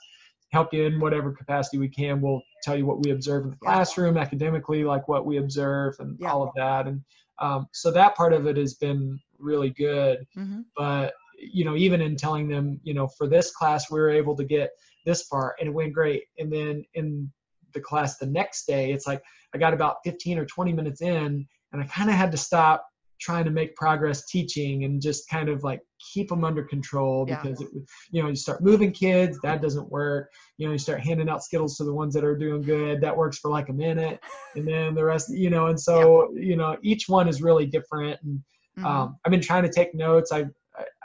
help 0.52 0.72
you 0.72 0.84
in 0.84 1.00
whatever 1.00 1.32
capacity 1.32 1.78
we 1.78 1.88
can 1.88 2.20
we'll 2.20 2.42
tell 2.62 2.76
you 2.76 2.86
what 2.86 3.04
we 3.04 3.10
observe 3.10 3.44
in 3.44 3.50
the 3.50 3.56
classroom 3.56 4.16
yeah. 4.16 4.22
academically 4.22 4.84
like 4.84 5.08
what 5.08 5.26
we 5.26 5.38
observe 5.38 5.94
and 5.98 6.16
yeah. 6.20 6.30
all 6.30 6.42
of 6.42 6.50
that 6.56 6.86
and 6.86 7.00
um, 7.40 7.66
so 7.72 7.90
that 7.90 8.14
part 8.14 8.34
of 8.34 8.46
it 8.46 8.56
has 8.56 8.74
been 8.74 9.18
really 9.38 9.70
good 9.70 10.26
mm-hmm. 10.36 10.60
but 10.76 11.14
you 11.38 11.64
know 11.64 11.74
even 11.74 12.00
in 12.00 12.16
telling 12.16 12.48
them 12.48 12.80
you 12.82 12.94
know 12.94 13.08
for 13.08 13.26
this 13.26 13.50
class 13.50 13.90
we 13.90 13.98
were 13.98 14.10
able 14.10 14.36
to 14.36 14.44
get 14.44 14.70
this 15.06 15.22
far 15.22 15.56
and 15.58 15.68
it 15.68 15.72
went 15.72 15.92
great 15.92 16.24
and 16.38 16.52
then 16.52 16.84
in 16.94 17.30
the 17.74 17.80
class 17.80 18.18
the 18.18 18.26
next 18.26 18.66
day 18.66 18.92
it's 18.92 19.06
like 19.06 19.22
i 19.54 19.58
got 19.58 19.74
about 19.74 19.96
15 20.04 20.38
or 20.38 20.44
20 20.44 20.72
minutes 20.72 21.02
in 21.02 21.46
and 21.72 21.82
i 21.82 21.84
kind 21.86 22.10
of 22.10 22.16
had 22.16 22.30
to 22.30 22.36
stop 22.36 22.86
trying 23.20 23.44
to 23.44 23.50
make 23.50 23.76
progress 23.76 24.26
teaching 24.26 24.84
and 24.84 25.00
just 25.00 25.28
kind 25.28 25.48
of 25.48 25.62
like 25.62 25.80
keep 26.12 26.28
them 26.28 26.42
under 26.42 26.64
control 26.64 27.26
because 27.26 27.60
yeah. 27.60 27.66
it 27.66 27.82
you 28.10 28.22
know 28.22 28.28
you 28.28 28.34
start 28.34 28.62
moving 28.62 28.90
kids 28.90 29.38
that 29.42 29.60
doesn't 29.60 29.88
work 29.90 30.30
you 30.56 30.66
know 30.66 30.72
you 30.72 30.78
start 30.78 31.00
handing 31.00 31.28
out 31.28 31.44
skittles 31.44 31.76
to 31.76 31.84
the 31.84 31.92
ones 31.92 32.14
that 32.14 32.24
are 32.24 32.36
doing 32.36 32.62
good 32.62 33.00
that 33.00 33.14
works 33.14 33.38
for 33.38 33.50
like 33.50 33.68
a 33.68 33.72
minute 33.72 34.18
and 34.56 34.66
then 34.66 34.94
the 34.94 35.04
rest 35.04 35.30
you 35.30 35.50
know 35.50 35.66
and 35.66 35.78
so 35.78 36.30
yeah. 36.34 36.42
you 36.42 36.56
know 36.56 36.76
each 36.82 37.08
one 37.08 37.28
is 37.28 37.42
really 37.42 37.66
different 37.66 38.18
and 38.22 38.40
mm-hmm. 38.78 38.86
um, 38.86 39.16
i've 39.24 39.30
been 39.30 39.40
trying 39.40 39.62
to 39.62 39.70
take 39.70 39.94
notes 39.94 40.32
i 40.32 40.44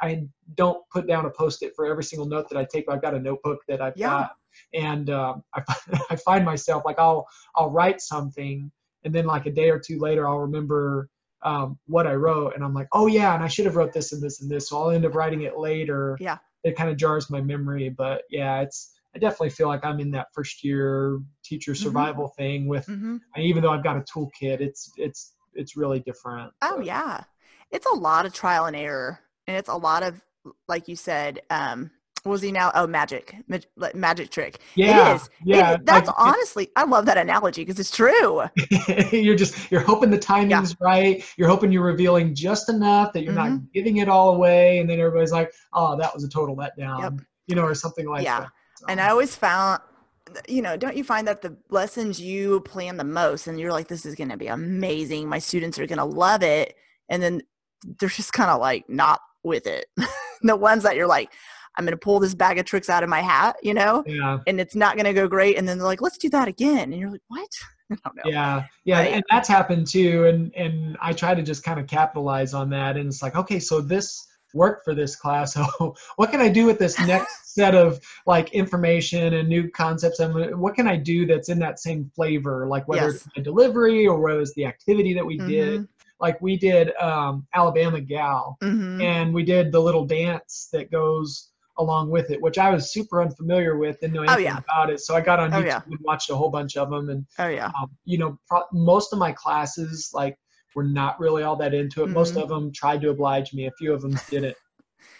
I 0.01 0.27
don't 0.55 0.83
put 0.91 1.07
down 1.07 1.25
a 1.25 1.29
post-it 1.29 1.73
for 1.75 1.85
every 1.85 2.03
single 2.03 2.27
note 2.27 2.49
that 2.49 2.57
I 2.57 2.65
take. 2.71 2.89
I've 2.89 3.01
got 3.01 3.13
a 3.13 3.19
notebook 3.19 3.59
that 3.67 3.81
I've 3.81 3.97
yeah. 3.97 4.07
got, 4.07 4.31
and 4.73 5.09
um, 5.09 5.43
I, 5.53 5.63
I 6.09 6.15
find 6.17 6.45
myself 6.45 6.83
like 6.85 6.99
I'll 6.99 7.27
I'll 7.55 7.71
write 7.71 8.01
something, 8.01 8.71
and 9.03 9.13
then 9.13 9.25
like 9.25 9.45
a 9.45 9.51
day 9.51 9.69
or 9.69 9.79
two 9.79 9.99
later 9.99 10.27
I'll 10.27 10.39
remember 10.39 11.09
um, 11.43 11.77
what 11.87 12.07
I 12.07 12.13
wrote, 12.13 12.55
and 12.55 12.63
I'm 12.63 12.73
like, 12.73 12.87
oh 12.93 13.07
yeah, 13.07 13.33
and 13.35 13.43
I 13.43 13.47
should 13.47 13.65
have 13.65 13.75
wrote 13.75 13.93
this 13.93 14.13
and 14.13 14.21
this 14.21 14.41
and 14.41 14.49
this. 14.49 14.69
So 14.69 14.81
I'll 14.81 14.91
end 14.91 15.05
up 15.05 15.15
writing 15.15 15.43
it 15.43 15.57
later. 15.57 16.17
Yeah, 16.19 16.37
it 16.63 16.75
kind 16.75 16.89
of 16.89 16.97
jars 16.97 17.29
my 17.29 17.41
memory, 17.41 17.89
but 17.89 18.23
yeah, 18.29 18.61
it's 18.61 18.93
I 19.15 19.19
definitely 19.19 19.51
feel 19.51 19.67
like 19.67 19.85
I'm 19.85 19.99
in 19.99 20.11
that 20.11 20.27
first 20.33 20.63
year 20.63 21.19
teacher 21.43 21.71
mm-hmm. 21.71 21.83
survival 21.83 22.25
mm-hmm. 22.25 22.41
thing 22.41 22.67
with, 22.67 22.85
mm-hmm. 22.87 23.17
even 23.37 23.63
though 23.63 23.71
I've 23.71 23.83
got 23.83 23.97
a 23.97 24.01
toolkit, 24.01 24.59
it's 24.59 24.91
it's 24.97 25.33
it's 25.53 25.77
really 25.77 25.99
different. 26.01 26.51
Oh 26.61 26.77
but. 26.77 26.85
yeah, 26.85 27.23
it's 27.71 27.85
a 27.85 27.95
lot 27.95 28.25
of 28.25 28.33
trial 28.33 28.65
and 28.65 28.75
error 28.75 29.19
and 29.47 29.57
it's 29.57 29.69
a 29.69 29.75
lot 29.75 30.03
of 30.03 30.21
like 30.67 30.87
you 30.87 30.95
said 30.95 31.41
um 31.49 31.91
was 32.25 32.41
he 32.41 32.51
now 32.51 32.71
oh 32.73 32.87
magic 32.87 33.35
magic 33.93 34.31
trick 34.31 34.59
yeah 34.75 35.11
it 35.11 35.15
is 35.15 35.29
yeah 35.43 35.73
it, 35.73 35.85
that's 35.85 36.07
like, 36.07 36.15
honestly 36.19 36.69
i 36.75 36.83
love 36.83 37.05
that 37.05 37.17
analogy 37.17 37.61
because 37.63 37.79
it's 37.79 37.95
true 37.95 38.43
you're 39.11 39.35
just 39.35 39.71
you're 39.71 39.81
hoping 39.81 40.09
the 40.09 40.17
timing's 40.17 40.71
yeah. 40.71 40.87
right 40.87 41.25
you're 41.37 41.47
hoping 41.47 41.71
you're 41.71 41.83
revealing 41.83 42.33
just 42.33 42.69
enough 42.69 43.13
that 43.13 43.23
you're 43.23 43.33
mm-hmm. 43.33 43.53
not 43.53 43.73
giving 43.73 43.97
it 43.97 44.09
all 44.09 44.35
away 44.35 44.79
and 44.79 44.89
then 44.89 44.99
everybody's 44.99 45.31
like 45.31 45.53
oh 45.73 45.95
that 45.97 46.13
was 46.13 46.23
a 46.23 46.29
total 46.29 46.55
letdown 46.55 46.99
yep. 46.99 47.13
you 47.47 47.55
know 47.55 47.63
or 47.63 47.75
something 47.75 48.07
like 48.07 48.23
yeah. 48.23 48.41
that 48.41 48.49
so. 48.77 48.85
and 48.89 48.99
i 48.99 49.09
always 49.09 49.35
found 49.35 49.79
you 50.47 50.61
know 50.61 50.75
don't 50.75 50.97
you 50.97 51.03
find 51.03 51.27
that 51.27 51.43
the 51.43 51.55
lessons 51.69 52.19
you 52.19 52.59
plan 52.61 52.97
the 52.97 53.03
most 53.03 53.45
and 53.45 53.59
you're 53.59 53.71
like 53.71 53.87
this 53.87 54.05
is 54.05 54.15
going 54.15 54.29
to 54.29 54.37
be 54.37 54.47
amazing 54.47 55.29
my 55.29 55.37
students 55.37 55.77
are 55.77 55.85
going 55.85 55.99
to 55.99 56.05
love 56.05 56.41
it 56.41 56.75
and 57.09 57.21
then 57.21 57.41
they're 57.99 58.09
just 58.09 58.33
kind 58.33 58.49
of 58.49 58.59
like 58.59 58.89
not 58.89 59.21
with 59.45 59.67
it. 59.67 59.85
the 60.41 60.55
ones 60.55 60.83
that 60.83 60.95
you're 60.95 61.07
like, 61.07 61.31
I'm 61.77 61.85
going 61.85 61.91
to 61.91 61.97
pull 61.97 62.19
this 62.19 62.35
bag 62.35 62.57
of 62.57 62.65
tricks 62.65 62.89
out 62.89 63.03
of 63.03 63.09
my 63.09 63.21
hat, 63.21 63.57
you 63.61 63.73
know, 63.73 64.03
yeah. 64.07 64.39
and 64.47 64.59
it's 64.59 64.75
not 64.75 64.95
going 64.95 65.05
to 65.05 65.13
go 65.13 65.27
great. 65.27 65.57
And 65.57 65.67
then 65.67 65.77
they're 65.77 65.87
like, 65.87 66.01
let's 66.01 66.17
do 66.17 66.29
that 66.29 66.47
again. 66.47 66.91
And 66.91 66.99
you're 66.99 67.11
like, 67.11 67.23
what? 67.27 67.49
Yeah. 68.25 68.63
Yeah. 68.83 68.97
Right? 68.97 69.13
And 69.13 69.23
that's 69.29 69.47
happened 69.47 69.85
too. 69.85 70.25
And, 70.25 70.51
and 70.55 70.97
I 70.99 71.13
try 71.13 71.35
to 71.35 71.43
just 71.43 71.63
kind 71.63 71.79
of 71.79 71.85
capitalize 71.85 72.55
on 72.55 72.71
that. 72.71 72.97
And 72.97 73.07
it's 73.07 73.21
like, 73.21 73.35
okay, 73.35 73.59
so 73.59 73.79
this 73.79 74.25
worked 74.55 74.83
for 74.83 74.95
this 74.95 75.15
class. 75.15 75.55
So 75.77 75.95
what 76.15 76.31
can 76.31 76.41
I 76.41 76.49
do 76.49 76.65
with 76.65 76.79
this 76.79 76.99
next 77.01 77.53
set 77.53 77.75
of 77.75 77.99
like 78.25 78.51
information 78.53 79.35
and 79.35 79.47
new 79.47 79.69
concepts? 79.69 80.19
And 80.19 80.59
what 80.59 80.73
can 80.73 80.87
I 80.87 80.95
do 80.95 81.27
that's 81.27 81.49
in 81.49 81.59
that 81.59 81.79
same 81.79 82.09
flavor? 82.15 82.65
Like 82.67 82.87
whether 82.87 83.11
yes. 83.11 83.15
it's 83.17 83.27
the 83.35 83.43
delivery 83.43 84.07
or 84.07 84.19
whether 84.19 84.41
it's 84.41 84.55
the 84.55 84.65
activity 84.65 85.13
that 85.13 85.25
we 85.25 85.37
mm-hmm. 85.37 85.47
did 85.47 85.87
like 86.19 86.41
we 86.41 86.57
did 86.57 86.95
um, 86.97 87.47
Alabama 87.53 88.01
Gal, 88.01 88.57
mm-hmm. 88.63 89.01
and 89.01 89.33
we 89.33 89.43
did 89.43 89.71
the 89.71 89.79
little 89.79 90.05
dance 90.05 90.69
that 90.71 90.91
goes 90.91 91.51
along 91.77 92.09
with 92.09 92.31
it, 92.31 92.41
which 92.41 92.57
I 92.57 92.69
was 92.69 92.93
super 92.93 93.21
unfamiliar 93.21 93.77
with, 93.77 93.99
didn't 93.99 94.13
know 94.13 94.21
oh, 94.21 94.33
anything 94.33 94.47
oh, 94.47 94.55
yeah. 94.55 94.57
about 94.59 94.89
it. 94.89 95.01
So 95.01 95.15
I 95.15 95.21
got 95.21 95.39
on 95.39 95.53
oh, 95.53 95.57
YouTube 95.57 95.65
yeah. 95.65 95.81
and 95.85 95.99
watched 96.01 96.29
a 96.29 96.35
whole 96.35 96.49
bunch 96.49 96.77
of 96.77 96.89
them, 96.89 97.09
and 97.09 97.25
oh 97.39 97.47
yeah, 97.47 97.71
um, 97.79 97.91
you 98.05 98.17
know, 98.17 98.39
pro- 98.47 98.63
most 98.71 99.13
of 99.13 99.19
my 99.19 99.31
classes 99.31 100.11
like 100.13 100.37
were 100.75 100.83
not 100.83 101.19
really 101.19 101.43
all 101.43 101.55
that 101.55 101.73
into 101.73 102.01
it. 102.01 102.05
Mm-hmm. 102.05 102.13
Most 102.13 102.37
of 102.37 102.49
them 102.49 102.71
tried 102.71 103.01
to 103.01 103.09
oblige 103.09 103.53
me. 103.53 103.67
A 103.67 103.71
few 103.77 103.93
of 103.93 104.01
them 104.01 104.17
didn't. 104.29 104.55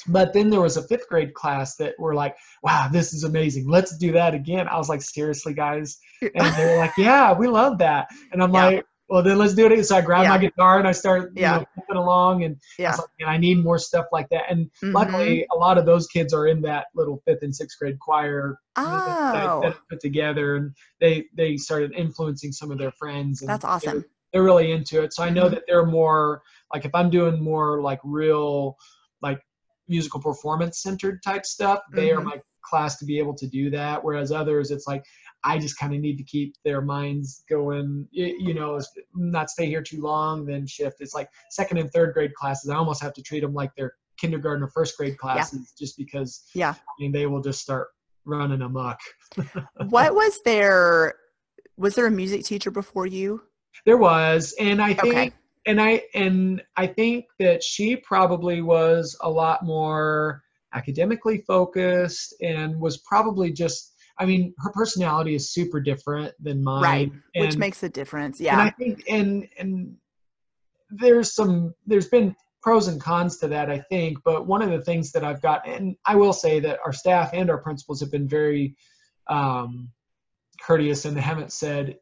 But 0.08 0.34
then 0.34 0.50
there 0.50 0.62
was 0.62 0.78
a 0.78 0.88
fifth 0.88 1.08
grade 1.10 1.34
class 1.34 1.76
that 1.78 1.96
were 1.98 2.14
like, 2.14 2.36
wow, 2.62 2.88
this 2.92 3.14
is 3.14 3.24
amazing. 3.24 3.68
Let's 3.68 3.98
do 3.98 4.12
that 4.12 4.34
again. 4.34 4.68
I 4.68 4.78
was 4.78 4.90
like, 4.90 5.02
seriously, 5.02 5.54
guys? 5.54 5.98
And 6.22 6.56
they 6.56 6.66
were 6.66 6.78
like, 6.78 6.94
yeah, 6.98 7.34
we 7.34 7.48
love 7.48 7.78
that. 7.80 8.08
And 8.32 8.42
I'm 8.42 8.54
yeah. 8.54 8.66
like, 8.66 8.86
well 9.08 9.22
then 9.22 9.38
let's 9.38 9.54
do 9.54 9.68
it 9.68 9.84
so 9.84 9.96
i 9.96 10.02
grab 10.02 10.24
yeah. 10.24 10.30
my 10.30 10.38
guitar 10.38 10.80
and 10.80 10.88
i 10.88 10.91
start 10.91 11.32
yeah. 11.36 11.60
you 11.60 11.94
know, 11.94 12.02
along 12.02 12.44
and 12.44 12.58
yeah. 12.80 12.94
I, 12.94 12.96
like, 12.98 13.36
I 13.36 13.38
need 13.38 13.63
more 13.63 13.78
stuff 13.78 14.06
like 14.12 14.28
that 14.30 14.44
and 14.50 14.65
mm-hmm. 14.65 14.91
luckily 14.94 15.46
a 15.52 15.56
lot 15.56 15.78
of 15.78 15.86
those 15.86 16.08
kids 16.08 16.34
are 16.34 16.48
in 16.48 16.62
that 16.63 16.88
little 16.96 17.22
fifth 17.26 17.44
and 17.44 17.56
sixth 17.56 17.78
grade 17.80 18.00
choir 18.00 18.60
oh. 18.76 19.62
that, 19.62 19.62
that 19.62 19.78
put 19.89 20.00
together 20.00 20.56
and 20.58 20.76
they 21.00 21.26
they 21.36 21.58
started 21.58 21.94
influencing 21.94 22.52
some 22.52 22.72
of 22.72 22.78
their 22.78 22.91
friends 22.91 23.41
and 23.41 23.50
that's 23.50 23.65
awesome 23.65 24.00
they're, 24.00 24.06
they're 24.34 24.44
really 24.44 24.72
into 24.72 25.02
it 25.04 25.13
so 25.13 25.24
i 25.24 25.30
know 25.30 25.46
mm-hmm. 25.46 25.56
that 25.56 25.63
they're 25.68 25.86
more 25.86 26.41
like 26.74 26.86
if 26.86 26.94
i'm 26.94 27.10
doing 27.10 27.41
more 27.41 27.82
like 27.82 28.00
real 28.04 28.76
like 29.22 29.39
musical 29.88 30.20
performance 30.20 30.82
centered 30.82 31.22
type 31.24 31.46
stuff 31.46 31.80
they 31.94 32.10
mm-hmm. 32.10 32.20
are 32.20 32.24
my 32.24 32.41
class 32.65 32.97
to 32.97 33.06
be 33.06 33.19
able 33.19 33.34
to 33.34 33.47
do 33.47 33.69
that 33.69 34.04
whereas 34.04 34.32
others 34.32 34.71
it's 34.71 34.88
like 34.88 35.04
i 35.43 35.58
just 35.58 35.78
kind 35.78 35.93
of 35.93 35.99
need 35.99 36.17
to 36.17 36.23
keep 36.23 36.56
their 36.63 36.82
minds 36.82 37.43
going 37.49 38.08
you 38.12 38.54
know 38.54 38.80
not 39.13 39.49
stay 39.49 39.67
here 39.67 39.82
too 39.82 40.01
long 40.01 40.45
then 40.45 40.65
shift 40.65 40.97
it's 40.99 41.13
like 41.13 41.30
second 41.51 41.78
and 41.78 41.91
third 41.91 42.13
grade 42.13 42.34
classes 42.34 42.69
i 42.69 42.75
almost 42.75 43.01
have 43.01 43.13
to 43.13 43.21
treat 43.21 43.41
them 43.41 43.54
like 43.54 43.71
they're 43.75 43.93
kindergarten 44.17 44.63
or 44.63 44.69
first 44.69 44.97
grade 44.97 45.17
classes 45.17 45.60
yeah. 45.60 45.86
just 45.86 45.97
because 45.97 46.43
yeah 46.54 46.71
I 46.71 46.93
mean, 46.99 47.12
they 47.12 47.25
will 47.25 47.41
just 47.41 47.62
start 47.62 47.88
running 48.25 48.62
amok 48.62 48.99
what 49.89 50.15
was 50.15 50.39
there 50.45 51.15
was 51.78 51.95
there 51.95 52.08
a 52.08 52.12
music 52.12 52.43
teacher 52.43 52.71
before 52.71 53.06
you 53.06 53.41
there 53.86 53.97
was 53.97 54.56
and 54.60 54.82
i 54.82 54.93
think 54.93 55.15
okay. 55.15 55.32
and 55.67 55.82
i 55.82 56.01
and 56.15 56.63
i 56.75 56.88
think 56.88 57.25
that 57.39 57.62
she 57.62 57.95
probably 57.97 58.62
was 58.62 59.17
a 59.21 59.30
lot 59.30 59.63
more 59.63 60.41
academically 60.76 61.44
focused 61.48 62.36
and 62.42 62.80
was 62.80 62.98
probably 62.98 63.52
just 63.52 63.94
I 64.18 64.26
mean, 64.26 64.54
her 64.60 64.72
personality 64.72 65.36
is 65.36 65.52
super 65.52 65.82
different 65.82 66.34
than 66.40 66.64
mine. 66.64 66.84
Right. 66.84 67.12
And, 67.36 67.46
which 67.46 67.58
makes 67.58 67.84
a 67.84 67.90
difference. 67.90 68.40
Yeah. 68.40 68.54
And 68.54 68.62
I 68.62 68.70
think 68.72 69.04
and 69.10 69.48
and 69.58 69.96
there's 70.90 71.34
some 71.34 71.74
there's 71.86 72.08
been 72.08 72.36
pros 72.62 72.88
and 72.88 73.00
cons 73.02 73.38
to 73.38 73.48
that, 73.50 73.70
I 73.70 73.80
think. 73.80 74.20
But 74.24 74.48
one 74.48 74.62
of 74.62 74.72
the 74.72 74.82
things 74.82 75.12
that 75.12 75.24
I've 75.24 75.42
got, 75.42 75.68
and 75.68 75.96
I 76.06 76.16
will 76.16 76.34
say 76.34 76.60
that 76.62 76.80
our 76.86 76.94
staff 76.94 77.32
and 77.34 77.50
our 77.50 77.58
principals 77.58 78.00
have 78.00 78.12
been 78.12 78.28
very 78.28 78.76
um, 79.28 79.90
courteous 80.62 81.06
and 81.06 81.16
they 81.16 81.22
haven't 81.22 81.52
said 81.52 81.98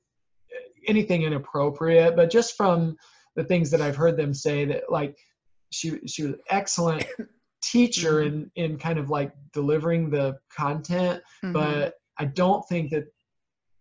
anything 0.88 1.24
inappropriate. 1.24 2.16
But 2.16 2.30
just 2.30 2.56
from 2.56 2.96
the 3.36 3.44
things 3.44 3.72
that 3.72 3.82
I've 3.82 3.96
heard 3.96 4.18
them 4.18 4.34
say, 4.34 4.66
that 4.66 4.84
like 4.90 5.18
she 5.72 6.00
she 6.08 6.24
was 6.24 6.36
excellent 6.50 7.06
teacher 7.64 8.24
mm-hmm. 8.24 8.44
in 8.56 8.72
in 8.72 8.78
kind 8.78 9.00
of 9.00 9.10
like 9.10 9.32
delivering 9.54 10.10
the 10.10 10.38
content 10.56 11.22
mm-hmm. 11.44 11.54
but 11.54 11.96
i 12.18 12.26
don't 12.26 12.68
think 12.68 12.92
that 12.92 13.06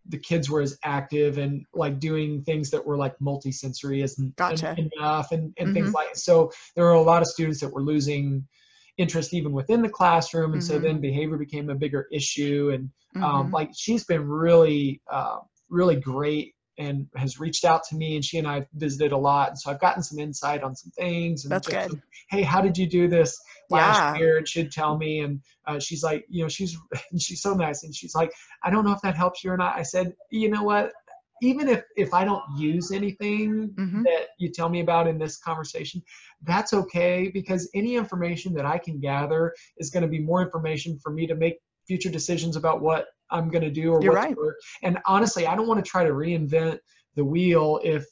the 0.08 0.18
kids 0.18 0.50
were 0.50 0.60
as 0.60 0.78
active 0.84 1.38
and 1.38 1.64
like 1.74 2.00
doing 2.00 2.42
things 2.42 2.70
that 2.70 2.84
were 2.84 2.96
like 2.96 3.16
multisensory 3.18 4.02
as 4.02 4.16
gotcha. 4.36 4.74
enough 4.76 5.30
and, 5.32 5.52
and 5.58 5.68
mm-hmm. 5.68 5.74
things 5.74 5.92
like 5.92 6.14
so 6.14 6.50
there 6.74 6.84
were 6.84 6.92
a 6.92 7.02
lot 7.02 7.22
of 7.22 7.28
students 7.28 7.60
that 7.60 7.72
were 7.72 7.82
losing 7.82 8.46
interest 8.98 9.32
even 9.32 9.52
within 9.52 9.80
the 9.80 9.88
classroom 9.88 10.52
and 10.52 10.62
so 10.62 10.78
then 10.78 10.92
mm-hmm. 10.92 11.02
behavior 11.02 11.36
became 11.36 11.70
a 11.70 11.74
bigger 11.74 12.06
issue 12.12 12.70
and 12.74 12.90
um, 13.22 13.44
mm-hmm. 13.44 13.54
like 13.54 13.70
she's 13.74 14.04
been 14.04 14.28
really 14.28 15.00
uh, 15.10 15.38
really 15.70 15.96
great 15.96 16.54
and 16.82 17.06
has 17.16 17.38
reached 17.38 17.64
out 17.64 17.82
to 17.84 17.96
me 17.96 18.16
and 18.16 18.24
she 18.24 18.38
and 18.38 18.46
I 18.46 18.66
visited 18.74 19.12
a 19.12 19.16
lot. 19.16 19.50
And 19.50 19.58
so 19.58 19.70
I've 19.70 19.80
gotten 19.80 20.02
some 20.02 20.18
insight 20.18 20.62
on 20.62 20.74
some 20.74 20.90
things. 20.92 21.44
And 21.44 21.52
That's 21.52 21.68
good. 21.68 21.90
Some, 21.90 22.02
hey, 22.30 22.42
how 22.42 22.60
did 22.60 22.76
you 22.76 22.86
do 22.88 23.08
this 23.08 23.38
last 23.70 23.98
yeah. 23.98 24.16
year? 24.16 24.38
And 24.38 24.48
she'd 24.48 24.72
tell 24.72 24.96
me. 24.96 25.20
And 25.20 25.40
uh, 25.66 25.78
she's 25.78 26.02
like, 26.02 26.24
you 26.28 26.42
know, 26.42 26.48
she's, 26.48 26.76
she's 27.18 27.42
so 27.42 27.54
nice. 27.54 27.84
And 27.84 27.94
she's 27.94 28.14
like, 28.14 28.32
I 28.62 28.70
don't 28.70 28.84
know 28.84 28.92
if 28.92 29.00
that 29.02 29.16
helps 29.16 29.44
you 29.44 29.50
or 29.50 29.56
not. 29.56 29.76
I 29.76 29.82
said, 29.82 30.14
you 30.30 30.50
know 30.50 30.62
what? 30.62 30.92
Even 31.40 31.68
if, 31.68 31.82
if 31.96 32.14
I 32.14 32.24
don't 32.24 32.44
use 32.56 32.92
anything 32.92 33.70
mm-hmm. 33.70 34.02
that 34.04 34.28
you 34.38 34.50
tell 34.50 34.68
me 34.68 34.80
about 34.80 35.08
in 35.08 35.18
this 35.18 35.38
conversation, 35.38 36.00
that's 36.42 36.72
okay 36.72 37.30
because 37.34 37.68
any 37.74 37.96
information 37.96 38.54
that 38.54 38.64
I 38.64 38.78
can 38.78 39.00
gather 39.00 39.52
is 39.78 39.90
going 39.90 40.04
to 40.04 40.08
be 40.08 40.20
more 40.20 40.40
information 40.40 41.00
for 41.02 41.10
me 41.10 41.26
to 41.26 41.34
make 41.34 41.56
future 41.86 42.10
decisions 42.10 42.54
about 42.54 42.80
what 42.80 43.06
I'm 43.32 43.48
going 43.48 43.64
to 43.64 43.70
do 43.70 43.92
or 43.92 44.02
You're 44.02 44.12
what 44.12 44.22
right. 44.24 44.36
work. 44.36 44.56
And 44.82 44.98
honestly, 45.06 45.46
I 45.46 45.56
don't 45.56 45.66
want 45.66 45.84
to 45.84 45.90
try 45.90 46.04
to 46.04 46.12
reinvent 46.12 46.78
the 47.16 47.24
wheel 47.24 47.80
if 47.82 48.04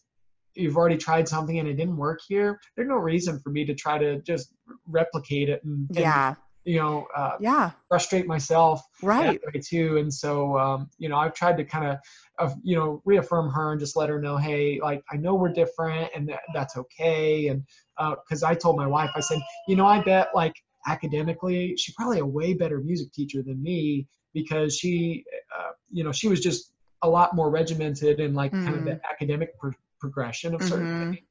you've 0.54 0.76
already 0.76 0.96
tried 0.96 1.28
something 1.28 1.58
and 1.60 1.68
it 1.68 1.74
didn't 1.74 1.96
work 1.96 2.20
here. 2.26 2.58
There's 2.74 2.88
no 2.88 2.96
reason 2.96 3.38
for 3.38 3.50
me 3.50 3.64
to 3.66 3.74
try 3.74 3.98
to 3.98 4.20
just 4.22 4.52
replicate 4.86 5.48
it 5.48 5.62
and, 5.64 5.88
and 5.90 5.98
yeah. 5.98 6.34
You 6.64 6.76
know, 6.76 7.06
uh, 7.16 7.36
yeah, 7.40 7.70
frustrate 7.88 8.26
myself 8.26 8.82
right 9.02 9.40
too. 9.66 9.96
And 9.96 10.12
so, 10.12 10.58
um, 10.58 10.90
you 10.98 11.08
know, 11.08 11.16
I've 11.16 11.32
tried 11.32 11.56
to 11.56 11.64
kind 11.64 11.86
of, 11.86 11.96
of, 12.38 12.54
you 12.62 12.76
know, 12.76 13.00
reaffirm 13.06 13.50
her 13.50 13.72
and 13.72 13.80
just 13.80 13.96
let 13.96 14.10
her 14.10 14.20
know, 14.20 14.36
hey, 14.36 14.78
like 14.78 15.02
I 15.10 15.16
know 15.16 15.34
we're 15.34 15.54
different 15.54 16.10
and 16.14 16.28
that, 16.28 16.40
that's 16.52 16.76
okay. 16.76 17.48
And 17.48 17.64
because 17.96 18.42
uh, 18.42 18.48
I 18.48 18.54
told 18.54 18.76
my 18.76 18.86
wife, 18.86 19.10
I 19.14 19.20
said, 19.20 19.40
you 19.68 19.74
know, 19.74 19.86
I 19.86 20.02
bet 20.02 20.28
like 20.34 20.54
academically, 20.86 21.76
she's 21.76 21.94
probably 21.94 22.18
a 22.18 22.26
way 22.26 22.54
better 22.54 22.80
music 22.80 23.12
teacher 23.12 23.42
than 23.42 23.62
me 23.62 24.06
because 24.32 24.76
she, 24.76 25.24
uh, 25.58 25.72
you 25.90 26.04
know, 26.04 26.12
she 26.12 26.28
was 26.28 26.40
just 26.40 26.72
a 27.02 27.08
lot 27.08 27.34
more 27.34 27.50
regimented 27.50 28.20
in 28.20 28.34
like 28.34 28.52
mm-hmm. 28.52 28.64
kind 28.64 28.78
of 28.78 28.84
the 28.84 28.90
mm. 28.92 29.00
academic 29.10 29.58
pro- 29.58 29.72
progression 29.98 30.54
of 30.54 30.62
certain 30.62 30.86
mm-hmm. 30.86 31.12
things. 31.12 31.26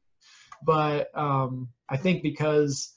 But 0.63 1.17
um, 1.17 1.69
I 1.89 1.97
think 1.97 2.21
because 2.21 2.93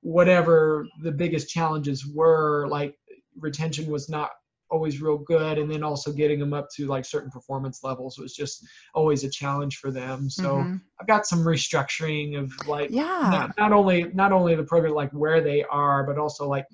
whatever 0.00 0.86
the 1.02 1.12
biggest 1.12 1.48
challenges 1.48 2.06
were, 2.06 2.66
like 2.68 2.96
retention 3.38 3.90
was 3.90 4.08
not 4.08 4.30
always 4.70 5.00
real 5.00 5.18
good 5.18 5.58
and 5.58 5.70
then 5.70 5.82
also 5.82 6.12
getting 6.12 6.40
them 6.40 6.52
up 6.52 6.68
to 6.74 6.86
like 6.86 7.04
certain 7.04 7.30
performance 7.30 7.84
levels 7.84 8.18
was 8.18 8.34
just 8.34 8.66
always 8.94 9.22
a 9.22 9.30
challenge 9.30 9.76
for 9.76 9.90
them 9.90 10.28
so 10.28 10.56
mm-hmm. 10.56 10.76
i've 11.00 11.06
got 11.06 11.26
some 11.26 11.40
restructuring 11.40 12.38
of 12.38 12.52
like 12.66 12.90
yeah 12.90 13.28
not, 13.30 13.56
not 13.58 13.72
only 13.72 14.04
not 14.14 14.32
only 14.32 14.54
the 14.54 14.64
program 14.64 14.94
like 14.94 15.10
where 15.12 15.40
they 15.40 15.62
are 15.64 16.04
but 16.04 16.18
also 16.18 16.48
like 16.48 16.66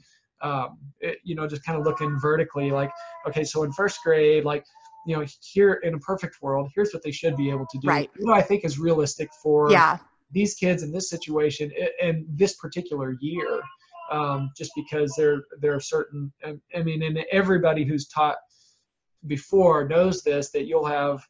um, 0.42 0.78
it, 1.00 1.18
you 1.24 1.34
know, 1.34 1.46
just 1.46 1.64
kind 1.64 1.78
of 1.78 1.84
looking 1.84 2.18
vertically, 2.18 2.70
like, 2.70 2.90
okay, 3.26 3.44
so 3.44 3.62
in 3.62 3.72
first 3.72 4.02
grade, 4.02 4.44
like, 4.44 4.64
you 5.06 5.16
know, 5.16 5.24
here 5.42 5.74
in 5.82 5.94
a 5.94 5.98
perfect 5.98 6.36
world, 6.42 6.70
here's 6.74 6.92
what 6.92 7.02
they 7.02 7.10
should 7.10 7.36
be 7.36 7.50
able 7.50 7.66
to 7.70 7.78
do. 7.78 7.88
Right. 7.88 8.10
What 8.18 8.36
I 8.36 8.42
think 8.42 8.64
is 8.64 8.78
realistic 8.78 9.30
for 9.42 9.70
yeah. 9.70 9.98
these 10.30 10.54
kids 10.54 10.82
in 10.82 10.92
this 10.92 11.08
situation 11.08 11.70
and 12.02 12.26
this 12.28 12.54
particular 12.56 13.16
year, 13.20 13.60
um, 14.10 14.50
just 14.56 14.72
because 14.74 15.14
there 15.16 15.44
there 15.60 15.74
are 15.74 15.80
certain. 15.80 16.32
I 16.44 16.82
mean, 16.82 17.02
and 17.02 17.18
everybody 17.30 17.84
who's 17.84 18.08
taught 18.08 18.36
before 19.26 19.88
knows 19.88 20.22
this 20.22 20.50
that 20.50 20.66
you'll 20.66 20.86
have, 20.86 21.22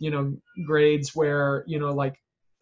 you 0.00 0.10
know, 0.10 0.36
grades 0.66 1.14
where 1.14 1.64
you 1.66 1.78
know, 1.78 1.92
like 1.92 2.16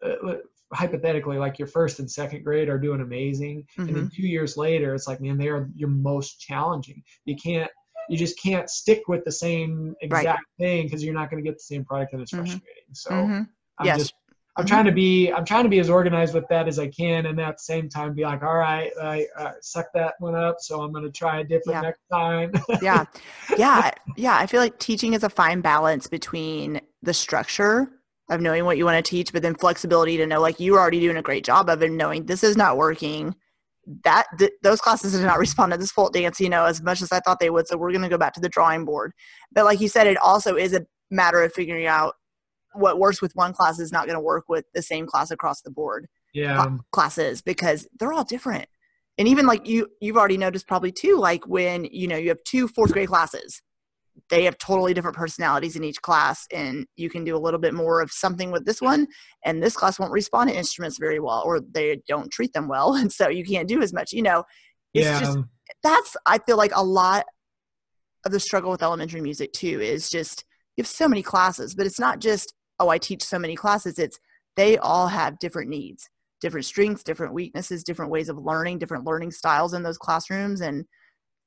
uh, 0.05 0.35
hypothetically 0.73 1.37
like 1.37 1.59
your 1.59 1.69
first 1.69 1.99
and 1.99 2.11
second 2.11 2.43
grade 2.45 2.69
are 2.69 2.79
doing 2.79 3.01
amazing 3.01 3.61
mm-hmm. 3.61 3.83
and 3.83 3.97
then 3.97 4.05
mm-hmm. 4.05 4.15
two 4.15 4.27
years 4.27 4.57
later 4.57 4.95
it's 4.95 5.07
like 5.07 5.21
man 5.21 5.37
they 5.37 5.49
are 5.49 5.69
your 5.75 5.91
most 5.91 6.41
challenging 6.41 7.03
you 7.25 7.37
can't 7.37 7.71
you 8.09 8.17
just 8.17 8.41
can't 8.41 8.71
stick 8.71 9.03
with 9.07 9.23
the 9.25 9.33
same 9.33 9.95
exact 10.01 10.27
right. 10.27 10.39
thing 10.59 10.87
because 10.87 11.05
you're 11.05 11.15
not 11.15 11.31
going 11.31 11.43
to 11.43 11.49
get 11.49 11.57
the 11.57 11.63
same 11.63 11.85
product 11.85 12.13
and 12.15 12.23
it's 12.23 12.33
mm-hmm. 12.33 12.41
frustrating 12.41 12.95
so 12.95 13.11
mm-hmm. 13.11 13.43
i'm 13.79 13.87
yes. 13.87 13.99
just 13.99 14.15
i'm 14.57 14.67
trying 14.67 14.85
to 14.85 14.93
be 14.93 15.33
i'm 15.33 15.45
trying 15.45 15.65
to 15.65 15.69
be 15.69 15.79
as 15.79 15.89
organized 15.91 16.35
with 16.35 16.47
that 16.49 16.69
as 16.69 16.79
i 16.79 16.87
can 16.89 17.27
and 17.27 17.41
at 17.41 17.57
the 17.57 17.63
same 17.63 17.89
time 17.89 18.15
be 18.15 18.23
like 18.23 18.43
all 18.43 18.57
right 18.57 18.91
i 19.01 19.27
uh, 19.39 19.53
suck 19.61 19.87
that 19.95 20.15
one 20.19 20.35
up 20.35 20.57
so 20.61 20.83
i'm 20.83 20.93
going 20.93 21.05
to 21.05 21.11
try 21.11 21.41
a 21.41 21.45
different 21.45 21.77
yeah. 21.77 21.81
next 21.81 22.03
time 22.13 22.53
yeah 22.83 23.05
yeah 23.57 23.91
yeah 24.17 24.37
i 24.37 24.47
feel 24.47 24.61
like 24.61 24.79
teaching 24.79 25.15
is 25.15 25.25
a 25.25 25.31
fine 25.31 25.61
balance 25.61 26.07
between 26.07 26.81
the 27.03 27.15
structure 27.15 27.91
of 28.33 28.41
knowing 28.41 28.65
what 28.65 28.79
you 28.79 28.85
want 28.85 29.05
to 29.05 29.09
teach, 29.09 29.33
but 29.33 29.43
then 29.43 29.55
flexibility 29.55 30.17
to 30.17 30.27
know 30.27 30.41
like 30.41 30.59
you're 30.59 30.79
already 30.79 31.01
doing 31.01 31.17
a 31.17 31.23
great 31.23 31.45
job 31.45 31.69
of 31.69 31.83
it, 31.83 31.91
knowing 31.91 32.25
this 32.27 32.43
is 32.43 32.57
not 32.57 32.77
working. 32.77 33.35
That 34.05 34.27
th- 34.39 34.53
those 34.63 34.81
classes 34.81 35.13
did 35.13 35.23
not 35.23 35.39
respond 35.41 35.73
to 35.73 35.79
this 35.79 35.91
folk 35.91 36.13
dance, 36.13 36.41
you 36.41 36.49
know, 36.49 36.65
as 36.65 36.83
much 36.83 37.03
as 37.03 37.13
I 37.13 37.21
thought 37.21 37.41
they 37.41 37.51
would. 37.51 37.69
So 37.69 37.77
we're 37.77 37.91
going 37.91 38.03
to 38.03 38.09
go 38.09 38.19
back 38.19 38.33
to 38.35 38.41
the 38.41 38.49
drawing 38.49 38.85
board. 38.85 39.13
But 39.53 39.65
like 39.65 39.81
you 39.81 39.89
said, 39.89 40.07
it 40.07 40.17
also 40.19 40.57
is 40.57 40.73
a 40.73 40.87
matter 41.11 41.43
of 41.43 41.53
figuring 41.53 41.87
out 41.87 42.15
what 42.75 42.99
works 42.99 43.21
with 43.21 43.33
one 43.35 43.53
class 43.53 43.79
is 43.79 43.93
not 43.93 44.07
going 44.07 44.17
to 44.17 44.21
work 44.21 44.45
with 44.49 44.65
the 44.75 44.83
same 44.83 45.07
class 45.07 45.31
across 45.31 45.63
the 45.63 45.71
board. 45.71 46.07
Yeah, 46.35 46.79
classes 46.93 47.43
because 47.43 47.87
they're 47.99 48.13
all 48.13 48.25
different. 48.25 48.67
And 49.19 49.29
even 49.29 49.47
like 49.47 49.67
you, 49.67 49.89
you've 50.01 50.17
already 50.17 50.39
noticed 50.39 50.67
probably 50.67 50.93
too, 50.93 51.19
like 51.19 51.47
when 51.47 51.85
you 51.85 52.09
know 52.09 52.17
you 52.17 52.31
have 52.31 52.43
two 52.45 52.69
fourth 52.69 52.93
grade 52.93 53.09
classes 53.09 53.61
they 54.31 54.45
have 54.45 54.59
totally 54.59 54.95
different 54.95 55.17
personalities 55.17 55.77
in 55.77 55.85
each 55.85 56.01
class 56.03 56.47
and 56.53 56.87
you 56.97 57.09
can 57.09 57.25
do 57.25 57.37
a 57.37 57.39
little 57.39 57.61
bit 57.61 57.75
more 57.75 58.01
of 58.01 58.11
something 58.11 58.51
with 58.51 58.65
this 58.65 58.81
one 58.81 59.07
and 59.45 59.63
this 59.63 59.77
class 59.77 59.99
won't 59.99 60.13
respond 60.13 60.51
to 60.51 60.57
instruments 60.57 60.99
very 60.99 61.21
well 61.21 61.43
or 61.45 61.61
they 61.61 62.01
don't 62.09 62.31
treat 62.31 62.53
them 62.53 62.69
well 62.69 62.95
and 62.97 63.13
so 63.13 63.29
you 63.29 63.45
can't 63.45 63.69
do 63.69 63.83
as 63.83 63.93
much 63.93 64.13
you 64.13 64.23
know 64.23 64.45
it's 64.95 65.07
yeah. 65.07 65.21
just 65.21 65.39
that's 65.83 66.17
i 66.27 66.39
feel 66.39 66.57
like 66.57 66.73
a 66.75 66.85
lot 66.85 67.25
of 68.25 68.33
the 68.33 68.41
struggle 68.41 68.71
with 68.71 68.83
elementary 68.83 69.21
music 69.21 69.53
too 69.53 69.81
is 69.81 70.11
just 70.11 70.45
you 70.77 70.83
have 70.83 70.89
so 70.89 71.09
many 71.09 71.23
classes 71.23 71.75
but 71.75 71.87
it's 71.87 72.01
not 72.01 72.19
just 72.19 72.55
oh 72.83 72.89
i 72.89 72.99
teach 72.99 73.23
so 73.23 73.39
many 73.39 73.55
classes. 73.55 73.99
It's 73.99 74.19
they 74.57 74.77
all 74.79 75.09
have 75.09 75.39
different 75.39 75.71
needs 75.71 76.09
different 76.41 76.67
strengths 76.67 77.05
different 77.05 77.33
weaknesses 77.33 77.85
different 77.85 78.11
ways 78.11 78.29
of 78.29 78.37
learning 78.37 78.77
different 78.77 79.05
learning 79.05 79.31
styles 79.31 79.75
in 79.75 79.83
those 79.85 79.97
classrooms 79.97 80.61
and 80.61 80.85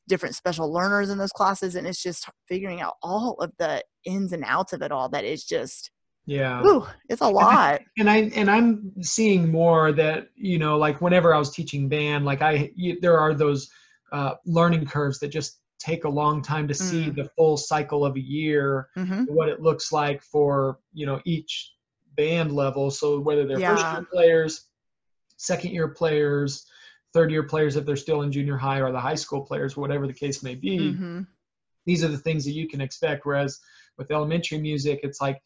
different 0.08 0.36
special 0.36 0.72
learners 0.72 1.10
in 1.10 1.18
those 1.18 1.32
classes. 1.32 1.76
And 1.76 1.88
it's 1.88 2.02
just 2.02 2.30
figuring 2.48 2.82
out 2.82 2.96
all 3.02 3.34
of 3.40 3.52
the 3.58 3.84
ins 4.06 4.34
and 4.34 4.44
outs 4.46 4.74
of 4.74 4.82
it 4.82 4.92
all 4.92 5.10
that 5.10 5.26
is 5.26 5.44
just 5.44 5.92
yeah. 6.28 6.64
Ooh, 6.66 6.88
it's 7.08 7.22
a 7.22 7.28
lot 7.28 7.82
and 8.00 8.10
I, 8.10 8.18
and 8.18 8.32
I 8.34 8.40
and 8.40 8.52
i'm 8.52 8.92
seeing 9.02 9.52
more 9.52 9.92
that 9.92 10.30
you 10.36 10.58
know 10.58 10.76
like 10.76 11.00
whenever 11.00 11.36
i 11.36 11.38
was 11.38 11.52
teaching 11.52 11.88
band 11.88 12.26
like 12.26 12.42
i 12.42 12.72
you, 12.76 13.00
there 13.00 13.20
are 13.20 13.36
those 13.36 13.70
uh, 14.12 14.34
learning 14.46 14.86
curves 14.86 15.20
that 15.20 15.28
just 15.28 15.60
take 15.86 16.06
a 16.06 16.10
long 16.10 16.42
time 16.42 16.68
to 16.68 16.74
see 16.74 17.06
mm. 17.06 17.16
the 17.16 17.30
full 17.36 17.58
cycle 17.58 18.06
of 18.06 18.16
a 18.16 18.22
year 18.22 18.88
mm-hmm. 18.98 19.24
what 19.26 19.50
it 19.50 19.62
looks 19.62 19.92
like 19.92 20.22
for 20.22 20.80
you 20.94 21.06
know 21.06 21.22
each 21.26 21.74
band 22.16 22.52
level 22.52 22.90
so 22.90 23.20
whether 23.20 23.46
they're 23.46 23.60
yeah. 23.60 23.76
first 23.76 23.86
year 23.86 24.08
players 24.12 24.68
second 25.38 25.72
year 25.72 25.90
players 25.90 26.66
third 27.16 27.32
year 27.32 27.44
players 27.44 27.78
if 27.78 27.86
they're 27.86 27.96
still 27.96 28.24
in 28.24 28.32
junior 28.32 28.58
high 28.58 28.82
or 28.82 28.92
the 28.92 29.00
high 29.00 29.16
school 29.16 29.40
players, 29.40 29.78
whatever 29.78 30.06
the 30.06 30.14
case 30.14 30.44
may 30.44 30.54
be. 30.54 30.78
Mm-hmm. 30.78 31.22
These 31.86 32.04
are 32.04 32.10
the 32.10 32.18
things 32.18 32.44
that 32.44 32.52
you 32.52 32.68
can 32.68 32.82
expect. 32.82 33.26
Whereas 33.26 33.62
with 33.98 34.12
elementary 34.12 34.58
music, 34.58 35.00
it's 35.02 35.22
like, 35.22 35.42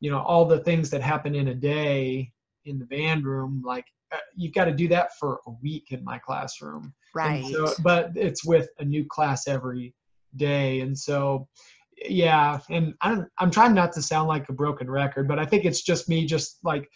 you 0.00 0.10
know, 0.10 0.18
all 0.18 0.44
the 0.44 0.64
things 0.64 0.90
that 0.90 1.00
happen 1.00 1.36
in 1.36 1.46
a 1.46 1.54
day 1.54 2.32
in 2.64 2.80
the 2.80 2.86
band 2.86 3.24
room, 3.24 3.62
like 3.64 3.84
uh, 4.12 4.18
you've 4.34 4.52
got 4.52 4.64
to 4.64 4.72
do 4.72 4.88
that 4.88 5.16
for 5.16 5.38
a 5.46 5.52
week 5.62 5.92
in 5.92 6.02
my 6.02 6.18
classroom. 6.18 6.92
Right. 7.14 7.44
So, 7.44 7.74
but 7.82 8.12
it's 8.14 8.44
with 8.44 8.68
a 8.78 8.84
new 8.84 9.04
class 9.04 9.46
every 9.46 9.94
day. 10.36 10.80
And 10.80 10.98
so, 10.98 11.48
yeah, 12.04 12.58
and 12.70 12.94
I'm 13.00 13.26
I'm 13.38 13.50
trying 13.50 13.74
not 13.74 13.92
to 13.92 14.02
sound 14.02 14.28
like 14.28 14.48
a 14.48 14.52
broken 14.52 14.90
record, 14.90 15.28
but 15.28 15.38
I 15.38 15.44
think 15.44 15.64
it's 15.64 15.82
just 15.82 16.08
me 16.08 16.26
just 16.26 16.58
like 16.64 16.88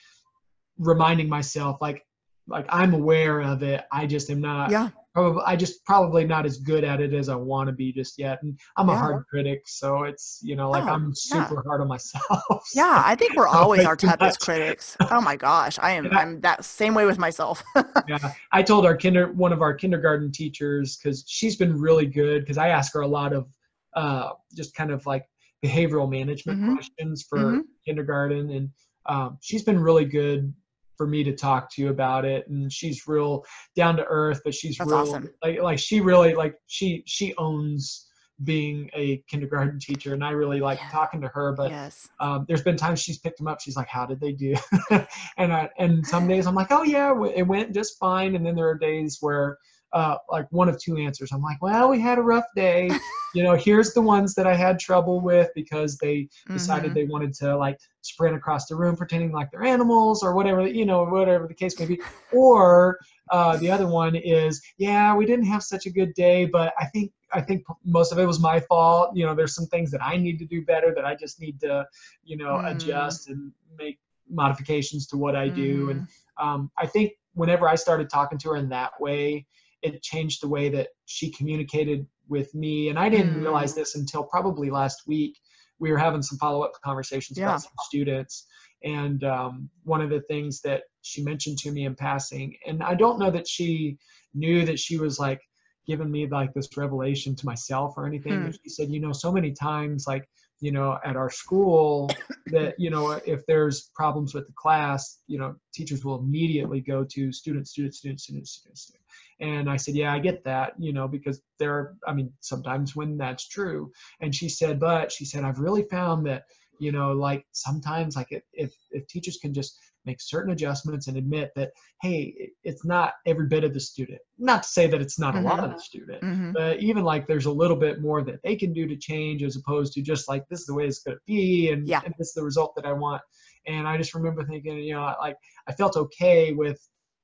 reminding 0.79 1.29
myself 1.29 1.79
like 1.81 2.05
like 2.49 2.67
I'm 2.69 2.95
aware 2.95 3.41
of 3.41 3.62
it. 3.62 3.85
I 3.93 4.07
just 4.07 4.31
am 4.31 4.41
not 4.41 4.71
yeah. 4.71 4.91
Probably 5.17 5.43
I 5.47 5.57
just 5.57 5.85
probably 5.85 6.25
not 6.25 6.45
as 6.45 6.59
good 6.59 6.85
at 6.85 7.01
it 7.01 7.14
as 7.14 7.29
I 7.31 7.37
want 7.37 7.69
to 7.69 7.73
be 7.73 7.91
just 7.91 8.19
yet. 8.19 8.43
And 8.43 8.59
I'm 8.77 8.91
a 8.91 8.97
hard 8.97 9.25
critic, 9.27 9.62
so 9.67 10.05
it's 10.05 10.41
you 10.43 10.57
know 10.57 10.71
like 10.71 10.85
oh, 10.85 10.89
I'm 10.89 11.14
super 11.14 11.55
yeah. 11.55 11.62
hard 11.67 11.81
on 11.81 11.89
myself. 11.89 12.23
so. 12.49 12.61
Yeah, 12.75 13.03
I 13.05 13.14
think 13.14 13.35
we're 13.35 13.49
always 13.62 13.85
our 13.87 13.97
toughest 13.97 14.41
critics. 14.41 14.97
Oh 15.11 15.21
my 15.21 15.37
gosh, 15.37 15.79
I 15.81 15.93
am 15.93 16.12
I, 16.17 16.23
am 16.23 16.41
that 16.43 16.64
same 16.64 16.95
way 16.95 17.07
with 17.07 17.19
myself. 17.19 17.62
yeah, 18.09 18.33
I 18.53 18.62
told 18.62 18.85
our 18.85 18.97
kinder 18.97 19.33
one 19.33 19.53
of 19.53 19.62
our 19.62 19.75
kindergarten 19.75 20.31
teachers 20.31 20.97
because 20.97 21.25
she's 21.27 21.57
been 21.57 21.81
really 21.81 22.07
good 22.07 22.43
because 22.43 22.59
I 22.59 22.69
ask 22.69 22.93
her 22.93 23.01
a 23.01 23.09
lot 23.09 23.33
of 23.33 23.49
uh, 23.95 24.31
just 24.55 24.75
kind 24.75 24.91
of 24.91 25.07
like 25.07 25.25
behavioral 25.64 26.11
management 26.11 26.61
mm-hmm. 26.61 26.75
questions 26.75 27.25
for 27.27 27.39
mm-hmm. 27.39 27.61
kindergarten 27.87 28.51
and 28.51 28.69
um, 29.07 29.39
she's 29.41 29.62
been 29.62 29.79
really 29.79 30.05
good 30.05 30.53
for 30.97 31.07
me 31.07 31.22
to 31.24 31.34
talk 31.34 31.70
to 31.72 31.82
you 31.82 31.90
about 31.90 32.24
it 32.24 32.47
and 32.49 32.72
she's 32.72 33.07
real 33.07 33.44
down 33.74 33.97
to 33.97 34.05
earth 34.05 34.40
but 34.44 34.55
she's 34.55 34.76
That's 34.78 34.90
real 34.90 35.01
awesome. 35.01 35.30
like 35.42 35.61
like 35.61 35.78
she 35.78 36.01
really 36.01 36.34
like 36.34 36.57
she 36.66 37.03
she 37.07 37.34
owns 37.36 38.07
being 38.44 38.90
a 38.94 39.22
kindergarten 39.28 39.78
teacher 39.80 40.12
and 40.12 40.22
i 40.22 40.30
really 40.30 40.61
like 40.61 40.78
yeah. 40.78 40.90
talking 40.90 41.22
to 41.22 41.28
her 41.28 41.55
but 41.57 41.70
yes. 41.70 42.07
um, 42.20 42.44
there's 42.47 42.62
been 42.62 42.76
times 42.76 43.01
she's 43.01 43.18
picked 43.18 43.38
them 43.38 43.49
up 43.49 43.61
she's 43.61 43.76
like 43.76 43.88
how 43.88 44.05
did 44.05 44.20
they 44.20 44.32
do 44.32 44.55
and 45.38 45.53
I, 45.53 45.70
and 45.78 46.07
some 46.07 46.28
days 46.28 46.47
i'm 46.47 46.55
like 46.55 46.70
oh 46.70 46.82
yeah 46.82 47.14
it 47.34 47.47
went 47.47 47.72
just 47.72 47.99
fine 47.99 48.36
and 48.36 48.44
then 48.44 48.55
there 48.55 48.68
are 48.68 48.76
days 48.76 49.18
where 49.20 49.57
uh, 49.93 50.16
like 50.30 50.47
one 50.51 50.68
of 50.68 50.78
two 50.78 50.97
answers. 50.97 51.32
I'm 51.32 51.43
like, 51.43 51.61
well, 51.62 51.89
we 51.89 52.01
had 52.01 52.18
a 52.18 52.22
rough 52.22 52.45
day. 52.55 52.91
you 53.34 53.43
know, 53.43 53.55
here's 53.55 53.95
the 53.95 54.03
ones 54.03 54.34
that 54.34 54.47
I 54.47 54.55
had 54.55 54.78
trouble 54.78 55.20
with 55.20 55.51
because 55.55 55.97
they 55.99 56.28
decided 56.49 56.87
mm-hmm. 56.87 56.95
they 56.95 57.05
wanted 57.05 57.34
to 57.34 57.57
like 57.57 57.78
sprint 58.03 58.37
across 58.37 58.66
the 58.66 58.76
room 58.76 58.97
pretending 58.97 59.32
like 59.32 59.51
they're 59.51 59.64
animals 59.64 60.22
or 60.22 60.34
whatever, 60.34 60.66
you 60.66 60.84
know, 60.84 61.05
whatever 61.05 61.47
the 61.47 61.55
case 61.55 61.78
may 61.78 61.87
be. 61.87 62.01
Or 62.32 62.99
uh, 63.30 63.57
the 63.57 63.70
other 63.70 63.87
one 63.87 64.16
is, 64.16 64.62
yeah, 64.78 65.14
we 65.14 65.26
didn't 65.26 65.47
have 65.47 65.62
such 65.62 65.87
a 65.87 65.91
good 65.91 66.14
day, 66.14 66.47
but 66.47 66.72
I 66.78 66.87
think 66.87 67.12
I 67.32 67.41
think 67.41 67.64
most 67.84 68.12
of 68.12 68.18
it 68.18 68.24
was 68.24 68.39
my 68.39 68.61
fault. 68.61 69.16
You 69.16 69.26
know, 69.26 69.34
there's 69.34 69.55
some 69.55 69.66
things 69.66 69.91
that 69.91 70.03
I 70.03 70.16
need 70.16 70.39
to 70.39 70.47
do 70.47 70.64
better 70.64 70.95
that 70.95 71.05
I 71.05 71.14
just 71.14 71.41
need 71.41 71.61
to, 71.61 71.84
you 72.24 72.37
know, 72.37 72.55
mm. 72.59 72.74
adjust 72.74 73.28
and 73.28 73.53
make 73.76 73.99
modifications 74.28 75.07
to 75.09 75.16
what 75.16 75.34
I 75.34 75.49
do. 75.49 75.87
Mm. 75.87 75.91
And 75.91 76.09
um, 76.39 76.70
I 76.78 76.87
think 76.87 77.12
whenever 77.34 77.68
I 77.68 77.74
started 77.74 78.09
talking 78.09 78.39
to 78.39 78.51
her 78.51 78.57
in 78.57 78.68
that 78.70 79.01
way, 79.01 79.47
it 79.95 80.03
changed 80.03 80.43
the 80.43 80.49
way 80.49 80.68
that 80.70 80.89
she 81.07 81.30
communicated 81.30 82.07
with 82.28 82.55
me. 82.55 82.89
And 82.89 82.99
I 82.99 83.09
didn't 83.09 83.34
mm. 83.34 83.43
realize 83.43 83.74
this 83.74 83.95
until 83.95 84.24
probably 84.24 84.70
last 84.70 85.03
week. 85.07 85.39
We 85.78 85.93
were 85.93 85.99
having 85.99 86.22
some 86.22 86.39
follow 86.39 86.62
up 86.62 86.72
conversations 86.82 87.39
yeah. 87.39 87.47
about 87.47 87.62
some 87.62 87.72
students. 87.84 88.47
And 88.82 89.24
um, 89.24 89.70
one 89.84 90.01
of 90.01 90.11
the 90.11 90.22
things 90.22 90.61
that 90.62 90.82
she 91.03 91.22
mentioned 91.22 91.59
to 91.59 91.70
me 91.70 91.84
in 91.84 91.95
passing, 91.95 92.57
and 92.66 92.82
I 92.82 92.95
don't 92.95 93.18
know 93.18 93.30
that 93.30 93.49
she 93.49 93.99
knew 94.34 94.64
that 94.64 94.78
she 94.78 94.97
was 94.99 95.18
like 95.18 95.41
giving 95.87 96.11
me 96.11 96.26
like 96.26 96.53
this 96.53 96.68
revelation 96.76 97.37
to 97.37 97.47
myself 97.47 97.95
or 97.97 98.07
anything. 98.07 98.32
Hmm. 98.32 98.51
She 98.51 98.70
said, 98.70 98.91
you 98.91 99.01
know, 99.01 99.12
so 99.12 99.30
many 99.30 99.53
times, 99.53 100.07
like, 100.07 100.28
you 100.61 100.72
know, 100.72 100.99
at 101.05 101.16
our 101.16 101.30
school, 101.30 102.11
that, 102.47 102.74
you 102.78 102.91
know, 102.91 103.20
if 103.26 103.45
there's 103.47 103.91
problems 103.95 104.34
with 104.34 104.47
the 104.47 104.55
class, 104.57 105.20
you 105.26 105.39
know, 105.39 105.55
teachers 105.74 106.05
will 106.05 106.18
immediately 106.18 106.80
go 106.80 107.05
to 107.05 107.30
student, 107.32 107.68
student, 107.68 107.95
student, 107.95 108.20
student, 108.20 108.49
student, 108.49 108.78
student. 108.78 109.05
And 109.41 109.68
I 109.68 109.76
said, 109.76 109.95
Yeah, 109.95 110.12
I 110.12 110.18
get 110.18 110.45
that, 110.45 110.74
you 110.78 110.93
know, 110.93 111.09
because 111.09 111.41
there 111.59 111.74
are, 111.74 111.97
I 112.07 112.12
mean, 112.12 112.32
sometimes 112.41 112.97
when 112.97 113.16
that's 113.16 113.49
true. 113.49 113.91
And 114.20 114.34
she 114.34 114.49
said, 114.49 114.80
But 114.80 115.12
she 115.12 115.24
said, 115.24 115.45
I've 115.45 115.59
really 115.59 115.84
found 115.91 116.26
that, 116.26 116.45
you 116.78 116.93
know, 116.93 117.12
like 117.12 117.45
sometimes, 117.53 118.16
like 118.16 118.28
if, 118.53 118.74
if 118.91 119.07
teachers 119.09 119.39
can 119.41 119.53
just 119.53 119.78
make 120.07 120.20
certain 120.20 120.53
adjustments 120.53 121.09
and 121.09 121.16
admit 121.16 121.51
that, 121.57 121.72
hey, 122.01 122.51
it's 122.62 122.84
not 122.84 123.14
every 123.26 123.47
bit 123.47 123.64
of 123.64 123.74
the 123.74 123.80
student. 123.80 124.20
Not 124.39 124.62
to 124.62 124.68
say 124.68 124.87
that 124.87 125.03
it's 125.03 125.18
not 125.18 125.34
mm-hmm. 125.34 125.47
a 125.47 125.49
lot 125.49 125.64
of 125.64 125.72
the 125.72 125.80
student, 125.80 126.22
mm-hmm. 126.22 126.53
but 126.53 126.80
even 126.80 127.05
like 127.05 127.26
there's 127.26 127.47
a 127.47 127.51
little 127.51 127.76
bit 127.76 128.01
more 128.01 128.22
that 128.22 128.41
they 128.43 128.57
can 128.57 128.72
do 128.72 128.87
to 128.87 128.97
change 128.97 129.43
as 129.43 129.57
opposed 129.57 129.93
to 129.95 130.03
just 130.03 130.28
like, 130.28 130.49
this 130.49 130.61
is 130.61 130.66
the 130.66 130.74
way 130.74 130.87
it's 130.87 131.01
going 131.01 131.16
to 131.16 131.22
be 131.26 131.70
and, 131.70 131.89
yeah. 131.89 132.01
and 132.05 132.14
this 132.18 132.28
is 132.28 132.34
the 132.34 132.45
result 132.45 132.74
that 132.76 132.87
I 132.87 132.93
want. 132.93 133.20
And 133.66 133.89
I 133.89 133.97
just 133.97 134.14
remember 134.14 134.45
thinking, 134.45 134.78
you 134.78 134.95
know, 134.95 135.12
like 135.20 135.37
I 135.66 135.72
felt 135.72 135.97
okay 135.97 136.53
with 136.53 136.78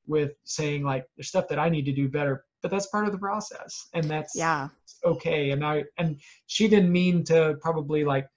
with 0.06 0.32
saying 0.44 0.82
like 0.84 1.06
there's 1.16 1.28
stuff 1.28 1.48
that 1.48 1.58
I 1.58 1.68
need 1.68 1.84
to 1.86 1.92
do 1.92 2.08
better, 2.08 2.44
but 2.62 2.70
that's 2.70 2.86
part 2.86 3.06
of 3.06 3.12
the 3.12 3.18
process 3.18 3.88
and 3.94 4.04
that's 4.04 4.34
yeah 4.34 4.68
okay. 5.04 5.50
And 5.50 5.64
I 5.64 5.84
and 5.98 6.20
she 6.46 6.68
didn't 6.68 6.92
mean 6.92 7.24
to 7.24 7.56
probably 7.60 8.04
like 8.04 8.28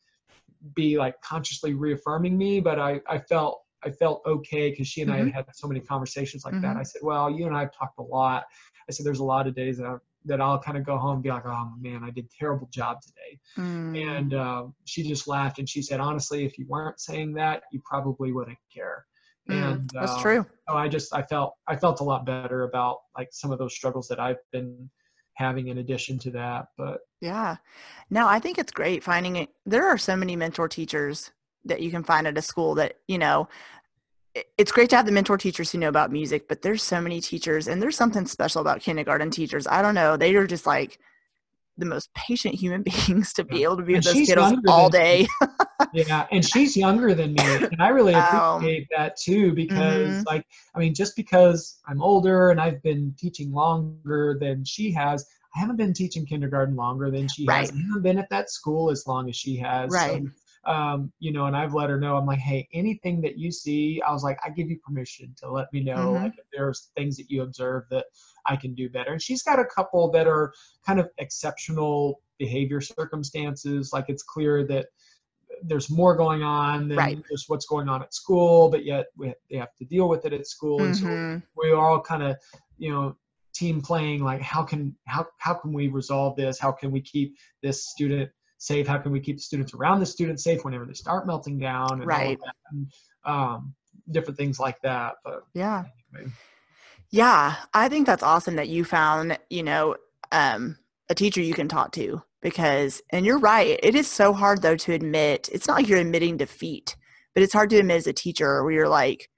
be 0.75 0.97
like 0.97 1.19
consciously 1.21 1.73
reaffirming 1.73 2.37
me, 2.37 2.59
but 2.59 2.79
I 2.79 3.01
I 3.07 3.19
felt 3.19 3.61
I 3.83 3.91
felt 3.91 4.21
okay 4.25 4.71
because 4.71 4.87
she 4.87 5.01
and 5.01 5.11
mm-hmm. 5.11 5.15
I 5.15 5.17
had 5.19 5.27
mm-hmm. 5.27 5.35
had 5.35 5.55
so 5.55 5.67
many 5.67 5.79
conversations 5.79 6.43
like 6.43 6.55
mm-hmm. 6.55 6.63
that. 6.63 6.77
I 6.77 6.83
said, 6.83 7.01
well, 7.03 7.29
you 7.29 7.45
and 7.45 7.55
I 7.55 7.61
have 7.61 7.73
talked 7.73 7.99
a 7.99 8.03
lot. 8.03 8.45
I 8.89 8.91
said, 8.91 9.05
there's 9.05 9.19
a 9.19 9.23
lot 9.23 9.47
of 9.47 9.55
days 9.55 9.77
that 9.77 9.85
I, 9.85 9.95
that 10.25 10.41
I'll 10.41 10.59
kind 10.59 10.77
of 10.77 10.83
go 10.83 10.97
home 10.97 11.15
and 11.15 11.23
be 11.23 11.29
like, 11.29 11.45
oh 11.45 11.71
man, 11.79 12.03
I 12.03 12.09
did 12.09 12.29
terrible 12.31 12.67
job 12.71 12.97
today. 13.01 13.39
Mm. 13.57 14.17
And 14.17 14.33
uh, 14.33 14.63
she 14.85 15.07
just 15.07 15.27
laughed 15.27 15.59
and 15.59 15.69
she 15.69 15.83
said, 15.83 15.99
honestly, 15.99 16.45
if 16.45 16.57
you 16.57 16.65
weren't 16.67 16.99
saying 16.99 17.33
that, 17.33 17.63
you 17.71 17.79
probably 17.85 18.31
wouldn't 18.31 18.57
care. 18.73 19.05
And 19.47 19.89
that's 19.93 20.13
uh, 20.13 20.21
true. 20.21 20.45
So 20.67 20.75
I 20.75 20.87
just 20.87 21.13
I 21.13 21.21
felt 21.21 21.55
I 21.67 21.75
felt 21.75 21.99
a 21.99 22.03
lot 22.03 22.25
better 22.25 22.63
about 22.63 22.97
like 23.17 23.29
some 23.31 23.51
of 23.51 23.59
those 23.59 23.75
struggles 23.75 24.07
that 24.07 24.19
I've 24.19 24.39
been 24.51 24.89
having 25.35 25.67
in 25.67 25.77
addition 25.77 26.17
to 26.19 26.31
that. 26.31 26.67
But 26.77 26.99
yeah, 27.21 27.57
no, 28.09 28.27
I 28.27 28.39
think 28.39 28.57
it's 28.57 28.71
great 28.71 29.03
finding 29.03 29.35
it. 29.35 29.49
There 29.65 29.87
are 29.87 29.97
so 29.97 30.15
many 30.15 30.35
mentor 30.35 30.67
teachers 30.67 31.31
that 31.65 31.81
you 31.81 31.91
can 31.91 32.03
find 32.03 32.27
at 32.27 32.37
a 32.37 32.41
school 32.41 32.75
that 32.75 32.95
you 33.07 33.17
know 33.17 33.47
it's 34.57 34.71
great 34.71 34.89
to 34.89 34.95
have 34.97 35.05
the 35.05 35.11
mentor 35.11 35.37
teachers 35.37 35.71
who 35.71 35.77
know 35.77 35.87
about 35.87 36.11
music, 36.11 36.47
but 36.47 36.61
there's 36.61 36.83
so 36.83 36.99
many 36.99 37.21
teachers, 37.21 37.67
and 37.67 37.81
there's 37.81 37.95
something 37.95 38.25
special 38.25 38.61
about 38.61 38.81
kindergarten 38.81 39.29
teachers. 39.29 39.67
I 39.67 39.81
don't 39.81 39.95
know, 39.95 40.17
they 40.17 40.35
are 40.35 40.47
just 40.47 40.65
like 40.65 40.99
the 41.77 41.85
most 41.85 42.13
patient 42.13 42.55
human 42.55 42.83
beings 43.07 43.33
to 43.33 43.43
be 43.43 43.63
able 43.63 43.77
to 43.77 43.83
be 43.83 43.95
and 43.95 44.05
with 44.05 44.13
those 44.13 44.27
kiddos 44.27 44.61
all 44.67 44.89
day. 44.89 45.27
yeah, 45.93 46.27
and 46.31 46.45
she's 46.45 46.75
younger 46.75 47.13
than 47.13 47.33
me, 47.33 47.43
and 47.43 47.81
I 47.81 47.89
really 47.89 48.13
appreciate 48.13 48.81
um, 48.81 48.87
that 48.97 49.17
too 49.17 49.53
because, 49.53 50.09
mm-hmm. 50.09 50.23
like, 50.25 50.45
I 50.73 50.79
mean, 50.79 50.93
just 50.93 51.15
because 51.15 51.79
I'm 51.87 52.01
older 52.01 52.51
and 52.51 52.59
I've 52.59 52.81
been 52.83 53.13
teaching 53.17 53.51
longer 53.51 54.37
than 54.39 54.63
she 54.63 54.91
has, 54.93 55.25
I 55.55 55.59
haven't 55.59 55.77
been 55.77 55.93
teaching 55.93 56.25
kindergarten 56.25 56.75
longer 56.75 57.09
than 57.09 57.27
she 57.27 57.45
right. 57.45 57.61
has. 57.61 57.71
I 57.71 57.75
haven't 57.75 58.01
been 58.01 58.19
at 58.19 58.29
that 58.29 58.49
school 58.49 58.91
as 58.91 59.07
long 59.07 59.29
as 59.29 59.35
she 59.35 59.55
has. 59.57 59.91
Right. 59.91 60.23
So, 60.23 60.29
um, 60.65 61.11
you 61.19 61.31
know, 61.31 61.45
and 61.45 61.55
I've 61.55 61.73
let 61.73 61.89
her 61.89 61.99
know. 61.99 62.17
I'm 62.17 62.25
like, 62.25 62.39
hey, 62.39 62.67
anything 62.73 63.21
that 63.21 63.37
you 63.37 63.51
see, 63.51 64.01
I 64.01 64.11
was 64.11 64.23
like, 64.23 64.39
I 64.43 64.49
give 64.49 64.69
you 64.69 64.79
permission 64.79 65.33
to 65.37 65.51
let 65.51 65.71
me 65.71 65.81
know 65.81 65.95
mm-hmm. 65.95 66.23
like 66.23 66.33
if 66.37 66.45
there's 66.51 66.89
things 66.95 67.17
that 67.17 67.29
you 67.29 67.43
observe 67.43 67.83
that 67.91 68.05
I 68.47 68.55
can 68.55 68.73
do 68.73 68.89
better. 68.89 69.11
And 69.11 69.21
she's 69.21 69.43
got 69.43 69.59
a 69.59 69.65
couple 69.65 70.09
that 70.11 70.27
are 70.27 70.53
kind 70.85 70.99
of 70.99 71.09
exceptional 71.19 72.21
behavior 72.39 72.81
circumstances. 72.81 73.91
Like 73.93 74.05
it's 74.07 74.23
clear 74.23 74.65
that 74.67 74.87
there's 75.63 75.89
more 75.89 76.15
going 76.15 76.41
on 76.41 76.87
than 76.87 76.97
right. 76.97 77.23
just 77.29 77.47
what's 77.47 77.65
going 77.65 77.87
on 77.87 78.01
at 78.01 78.13
school, 78.13 78.69
but 78.69 78.83
yet 78.83 79.07
we 79.15 79.27
have, 79.27 79.35
they 79.49 79.57
have 79.57 79.75
to 79.75 79.85
deal 79.85 80.09
with 80.09 80.25
it 80.25 80.33
at 80.33 80.47
school. 80.47 80.79
Mm-hmm. 80.79 81.05
And 81.07 81.41
so 81.43 81.47
we 81.55 81.71
are 81.71 81.77
all 81.77 82.01
kind 82.01 82.23
of, 82.23 82.37
you 82.77 82.91
know, 82.91 83.15
team 83.53 83.81
playing 83.81 84.21
like 84.21 84.41
how 84.41 84.61
can 84.63 84.93
how 85.05 85.25
how 85.37 85.53
can 85.53 85.71
we 85.71 85.87
resolve 85.87 86.35
this? 86.35 86.59
How 86.59 86.73
can 86.73 86.91
we 86.91 86.99
keep 86.99 87.37
this 87.63 87.87
student 87.87 88.29
safe? 88.65 88.87
How 88.87 88.97
can 88.97 89.11
we 89.11 89.19
keep 89.19 89.37
the 89.37 89.43
students 89.43 89.73
around 89.73 89.99
the 89.99 90.05
students 90.05 90.43
safe 90.43 90.63
whenever 90.65 90.85
they 90.85 90.93
start 90.93 91.27
melting 91.27 91.59
down? 91.59 91.91
And 91.91 92.05
right. 92.05 92.39
And, 92.71 92.91
um, 93.25 93.73
different 94.11 94.37
things 94.37 94.59
like 94.59 94.81
that. 94.81 95.15
But 95.23 95.43
yeah. 95.53 95.83
Anyway. 96.15 96.31
Yeah, 97.11 97.55
I 97.73 97.87
think 97.87 98.05
that's 98.05 98.23
awesome 98.23 98.55
that 98.55 98.67
you 98.67 98.83
found, 98.83 99.37
you 99.49 99.63
know, 99.63 99.95
um, 100.31 100.77
a 101.09 101.15
teacher 101.15 101.41
you 101.41 101.53
can 101.53 101.67
talk 101.67 101.91
to 101.93 102.21
because, 102.41 103.01
and 103.11 103.25
you're 103.25 103.39
right, 103.39 103.79
it 103.81 103.95
is 103.95 104.09
so 104.09 104.33
hard 104.33 104.61
though 104.61 104.75
to 104.75 104.93
admit. 104.93 105.49
It's 105.51 105.67
not 105.67 105.77
like 105.77 105.87
you're 105.87 105.99
admitting 105.99 106.37
defeat, 106.37 106.95
but 107.33 107.43
it's 107.43 107.53
hard 107.53 107.69
to 107.69 107.77
admit 107.77 107.97
as 107.97 108.07
a 108.07 108.13
teacher 108.13 108.63
where 108.63 108.73
you're 108.73 108.89
like, 108.89 109.29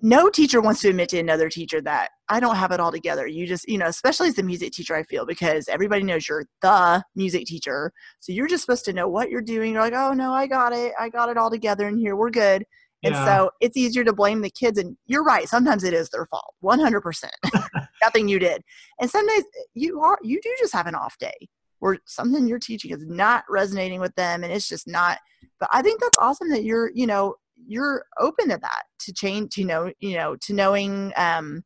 no 0.00 0.30
teacher 0.30 0.60
wants 0.60 0.80
to 0.80 0.88
admit 0.88 1.10
to 1.10 1.18
another 1.18 1.48
teacher 1.48 1.80
that 1.82 2.08
I 2.30 2.38
don't 2.38 2.54
have 2.54 2.70
it 2.70 2.78
all 2.78 2.92
together. 2.92 3.26
You 3.26 3.44
just, 3.44 3.68
you 3.68 3.76
know, 3.76 3.86
especially 3.86 4.28
as 4.28 4.36
the 4.36 4.44
music 4.44 4.72
teacher, 4.72 4.94
I 4.94 5.02
feel 5.02 5.26
because 5.26 5.68
everybody 5.68 6.04
knows 6.04 6.28
you're 6.28 6.46
the 6.62 7.02
music 7.16 7.44
teacher. 7.44 7.92
So 8.20 8.32
you're 8.32 8.46
just 8.46 8.64
supposed 8.64 8.84
to 8.84 8.92
know 8.92 9.08
what 9.08 9.30
you're 9.30 9.42
doing. 9.42 9.72
You're 9.72 9.82
like, 9.82 9.94
oh 9.94 10.12
no, 10.12 10.32
I 10.32 10.46
got 10.46 10.72
it. 10.72 10.92
I 10.98 11.08
got 11.08 11.28
it 11.28 11.36
all 11.36 11.50
together 11.50 11.88
in 11.88 11.98
here. 11.98 12.14
We're 12.14 12.30
good. 12.30 12.64
And 13.02 13.14
yeah. 13.14 13.24
so 13.24 13.50
it's 13.60 13.76
easier 13.76 14.04
to 14.04 14.12
blame 14.12 14.42
the 14.42 14.50
kids. 14.50 14.78
And 14.78 14.96
you're 15.06 15.24
right. 15.24 15.48
Sometimes 15.48 15.82
it 15.82 15.92
is 15.92 16.08
their 16.10 16.26
fault. 16.26 16.54
100%. 16.62 17.24
Nothing 18.02 18.28
you 18.28 18.38
did. 18.38 18.62
And 19.00 19.10
some 19.10 19.26
days 19.26 19.44
you 19.74 20.00
are, 20.00 20.18
you 20.22 20.40
do 20.40 20.54
just 20.60 20.72
have 20.72 20.86
an 20.86 20.94
off 20.94 21.18
day 21.18 21.48
where 21.80 21.98
something 22.06 22.46
you're 22.46 22.60
teaching 22.60 22.92
is 22.92 23.04
not 23.06 23.42
resonating 23.48 24.00
with 24.00 24.14
them 24.14 24.44
and 24.44 24.52
it's 24.52 24.68
just 24.68 24.86
not. 24.86 25.18
But 25.58 25.70
I 25.72 25.82
think 25.82 26.00
that's 26.00 26.18
awesome 26.18 26.50
that 26.50 26.62
you're, 26.62 26.92
you 26.94 27.08
know, 27.08 27.34
you're 27.66 28.04
open 28.20 28.50
to 28.50 28.58
that 28.58 28.82
to 29.00 29.12
change, 29.12 29.56
you 29.56 29.64
know, 29.64 29.92
you 29.98 30.16
know, 30.16 30.36
to 30.42 30.54
knowing, 30.54 31.12
um, 31.16 31.64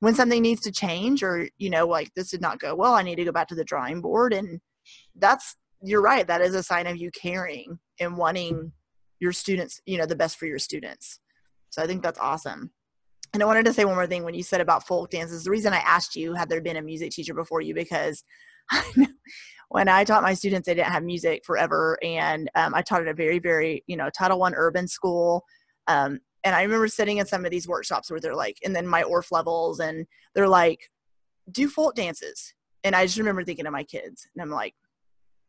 when 0.00 0.14
something 0.14 0.42
needs 0.42 0.60
to 0.60 0.72
change 0.72 1.22
or 1.22 1.48
you 1.58 1.70
know 1.70 1.86
like 1.86 2.12
this 2.14 2.30
did 2.30 2.40
not 2.40 2.58
go 2.58 2.74
well 2.74 2.94
i 2.94 3.02
need 3.02 3.16
to 3.16 3.24
go 3.24 3.32
back 3.32 3.48
to 3.48 3.54
the 3.54 3.64
drawing 3.64 4.00
board 4.00 4.32
and 4.32 4.60
that's 5.16 5.56
you're 5.82 6.02
right 6.02 6.26
that 6.26 6.40
is 6.40 6.54
a 6.54 6.62
sign 6.62 6.86
of 6.86 6.96
you 6.96 7.10
caring 7.10 7.78
and 8.00 8.16
wanting 8.16 8.72
your 9.20 9.32
students 9.32 9.80
you 9.86 9.98
know 9.98 10.06
the 10.06 10.16
best 10.16 10.38
for 10.38 10.46
your 10.46 10.58
students. 10.58 11.20
So 11.70 11.82
i 11.82 11.86
think 11.86 12.02
that's 12.02 12.18
awesome. 12.18 12.70
And 13.34 13.42
i 13.42 13.46
wanted 13.46 13.66
to 13.66 13.72
say 13.72 13.84
one 13.84 13.94
more 13.94 14.06
thing 14.06 14.24
when 14.24 14.34
you 14.34 14.42
said 14.42 14.60
about 14.60 14.86
folk 14.86 15.10
dances 15.10 15.44
the 15.44 15.50
reason 15.50 15.72
i 15.72 15.78
asked 15.78 16.16
you 16.16 16.34
had 16.34 16.48
there 16.48 16.60
been 16.60 16.76
a 16.76 16.82
music 16.82 17.10
teacher 17.10 17.34
before 17.34 17.60
you 17.60 17.74
because 17.74 18.24
when 19.68 19.88
i 19.88 20.04
taught 20.04 20.22
my 20.22 20.34
students 20.34 20.66
they 20.66 20.74
didn't 20.74 20.92
have 20.92 21.04
music 21.04 21.44
forever 21.44 21.98
and 22.02 22.50
um, 22.54 22.74
i 22.74 22.82
taught 22.82 23.02
at 23.02 23.08
a 23.08 23.14
very 23.14 23.38
very 23.38 23.84
you 23.86 23.96
know 23.96 24.08
title 24.10 24.38
one 24.38 24.54
urban 24.54 24.88
school 24.88 25.44
um, 25.88 26.18
and 26.44 26.54
I 26.54 26.62
remember 26.62 26.88
sitting 26.88 27.18
in 27.18 27.26
some 27.26 27.44
of 27.44 27.50
these 27.50 27.68
workshops 27.68 28.10
where 28.10 28.20
they're 28.20 28.34
like, 28.34 28.58
and 28.64 28.74
then 28.74 28.86
my 28.86 29.02
Orff 29.02 29.30
levels, 29.32 29.80
and 29.80 30.06
they're 30.34 30.48
like, 30.48 30.90
do 31.50 31.68
folk 31.68 31.94
dances. 31.94 32.54
And 32.84 32.94
I 32.94 33.06
just 33.06 33.18
remember 33.18 33.44
thinking 33.44 33.66
of 33.66 33.72
my 33.72 33.84
kids, 33.84 34.28
and 34.34 34.42
I'm 34.42 34.50
like, 34.50 34.74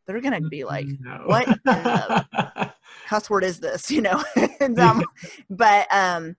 they're 0.06 0.20
gonna 0.20 0.40
be 0.40 0.64
like, 0.64 0.86
no. 1.00 1.22
what 1.26 1.58
cuss 3.06 3.30
word 3.30 3.44
is 3.44 3.60
this, 3.60 3.90
you 3.92 4.02
know? 4.02 4.22
and, 4.60 4.78
um, 4.78 5.04
but 5.48 5.86
um, 5.92 6.36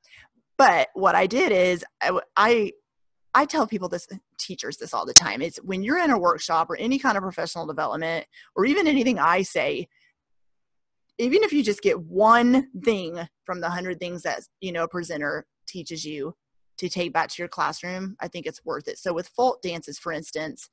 but 0.58 0.90
what 0.94 1.16
I 1.16 1.26
did 1.28 1.52
is 1.52 1.86
I, 2.02 2.20
I 2.36 2.72
I 3.34 3.46
tell 3.46 3.66
people 3.66 3.88
this, 3.88 4.08
teachers 4.38 4.78
this 4.78 4.94
all 4.94 5.06
the 5.06 5.14
time. 5.14 5.42
It's 5.42 5.58
when 5.58 5.84
you're 5.84 6.04
in 6.04 6.12
a 6.12 6.20
workshop 6.20 6.70
or 6.70 6.76
any 6.76 7.00
kind 7.00 7.18
of 7.18 7.24
professional 7.24 7.66
development, 7.66 8.26
or 8.56 8.66
even 8.66 8.88
anything 8.88 9.20
I 9.20 9.44
say, 9.44 9.88
even 11.22 11.44
if 11.44 11.54
you 11.54 11.64
just 11.64 11.82
get 11.82 12.00
one 12.00 12.68
thing 12.84 13.20
from 13.46 13.62
the 13.62 13.70
hundred 13.70 14.00
things 14.00 14.24
that 14.24 14.42
you 14.60 14.72
know 14.72 14.84
a 14.84 14.88
presenter 14.88 15.46
teaches 15.68 16.04
you 16.06 16.36
to 16.78 16.90
take 16.90 17.14
back 17.14 17.30
to 17.30 17.42
your 17.42 17.48
classroom 17.48 18.16
i 18.20 18.28
think 18.28 18.46
it's 18.46 18.66
worth 18.66 18.88
it. 18.88 18.98
So 18.98 19.14
with 19.14 19.28
folk 19.30 19.62
dances 19.62 20.00
for 20.00 20.12
instance 20.12 20.70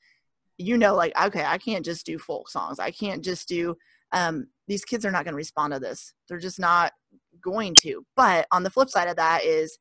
you 0.57 0.77
know 0.77 0.95
like 0.95 1.13
okay 1.21 1.45
i 1.45 1.59
can't 1.59 1.85
just 1.85 2.05
do 2.05 2.19
folk 2.19 2.49
songs. 2.49 2.79
I 2.79 2.91
can't 2.91 3.25
just 3.25 3.49
do 3.49 3.77
um, 4.13 4.49
these 4.67 4.85
kids 4.85 5.05
are 5.05 5.11
not 5.11 5.25
going 5.25 5.33
to 5.33 5.37
respond 5.37 5.73
to 5.73 5.81
this. 5.81 6.15
They're 6.29 6.39
just 6.39 6.59
not 6.59 6.93
going 7.43 7.75
to. 7.81 8.05
But 8.17 8.47
on 8.53 8.63
the 8.63 8.71
flip 8.71 8.89
side 8.89 9.09
of 9.09 9.17
that 9.17 9.45
is 9.45 9.79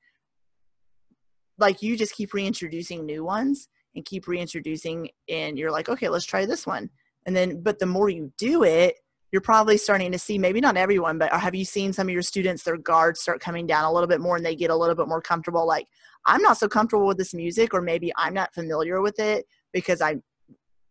like 1.57 1.81
you 1.81 1.97
just 1.97 2.15
keep 2.15 2.33
reintroducing 2.33 3.05
new 3.05 3.23
ones 3.23 3.69
and 3.95 4.05
keep 4.05 4.27
reintroducing 4.27 5.09
and 5.27 5.57
you're 5.57 5.71
like 5.71 5.89
okay 5.89 6.09
let's 6.09 6.25
try 6.25 6.45
this 6.45 6.67
one. 6.67 6.89
And 7.25 7.35
then 7.35 7.61
but 7.61 7.79
the 7.79 7.85
more 7.85 8.09
you 8.09 8.31
do 8.37 8.63
it 8.63 8.95
you're 9.31 9.41
probably 9.41 9.77
starting 9.77 10.11
to 10.11 10.19
see 10.19 10.37
maybe 10.37 10.61
not 10.61 10.77
everyone 10.77 11.17
but 11.17 11.31
have 11.33 11.55
you 11.55 11.65
seen 11.65 11.91
some 11.91 12.07
of 12.07 12.13
your 12.13 12.21
students 12.21 12.63
their 12.63 12.77
guards 12.77 13.19
start 13.19 13.41
coming 13.41 13.67
down 13.67 13.83
a 13.83 13.91
little 13.91 14.07
bit 14.07 14.21
more 14.21 14.37
and 14.37 14.45
they 14.45 14.55
get 14.55 14.69
a 14.69 14.75
little 14.75 14.95
bit 14.95 15.07
more 15.07 15.21
comfortable? 15.21 15.67
Like 15.67 15.87
i'm 16.27 16.41
not 16.41 16.57
so 16.57 16.67
comfortable 16.67 17.07
with 17.07 17.17
this 17.17 17.33
music 17.33 17.73
or 17.73 17.81
maybe 17.81 18.11
i'm 18.17 18.33
not 18.33 18.53
familiar 18.53 19.01
with 19.01 19.19
it 19.19 19.45
because 19.73 20.01
i 20.01 20.15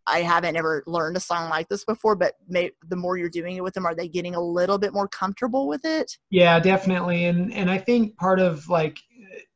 i 0.06 0.20
haven't 0.20 0.56
ever 0.56 0.82
learned 0.86 1.16
a 1.16 1.20
song 1.20 1.48
like 1.48 1.68
this 1.68 1.84
before 1.84 2.16
but 2.16 2.34
may, 2.48 2.70
the 2.88 2.96
more 2.96 3.16
you're 3.16 3.28
doing 3.28 3.56
it 3.56 3.62
with 3.62 3.74
them 3.74 3.86
are 3.86 3.94
they 3.94 4.08
getting 4.08 4.34
a 4.34 4.40
little 4.40 4.78
bit 4.78 4.92
more 4.92 5.08
comfortable 5.08 5.68
with 5.68 5.84
it? 5.84 6.16
Yeah 6.30 6.58
definitely. 6.58 7.26
And 7.26 7.52
and 7.52 7.70
i 7.70 7.78
think 7.78 8.16
part 8.16 8.40
of 8.40 8.68
like 8.68 8.98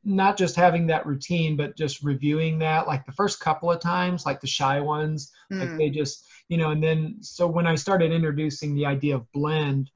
not 0.03 0.37
just 0.37 0.57
having 0.57 0.87
that 0.87 1.07
routine 1.07 1.57
but 1.57 1.76
just 1.76 2.03
reviewing 2.03 2.59
that 2.59 2.87
like 2.87 3.05
the 3.05 3.12
first 3.12 3.41
couple 3.41 3.70
of 3.70 3.81
times 3.81 4.24
like 4.24 4.41
the 4.41 4.47
shy 4.47 4.81
ones 4.81 5.31
mm. 5.53 5.61
like 5.61 5.76
they 5.76 5.91
just 5.91 6.26
you 6.51 6.59
know 6.59 6.70
and 6.70 6.82
then 6.82 7.16
so 7.22 7.46
when 7.46 7.66
i 7.66 7.74
started 7.74 8.12
introducing 8.12 8.74
the 8.74 8.84
idea 8.84 9.14
of 9.14 9.30
blend 9.32 9.90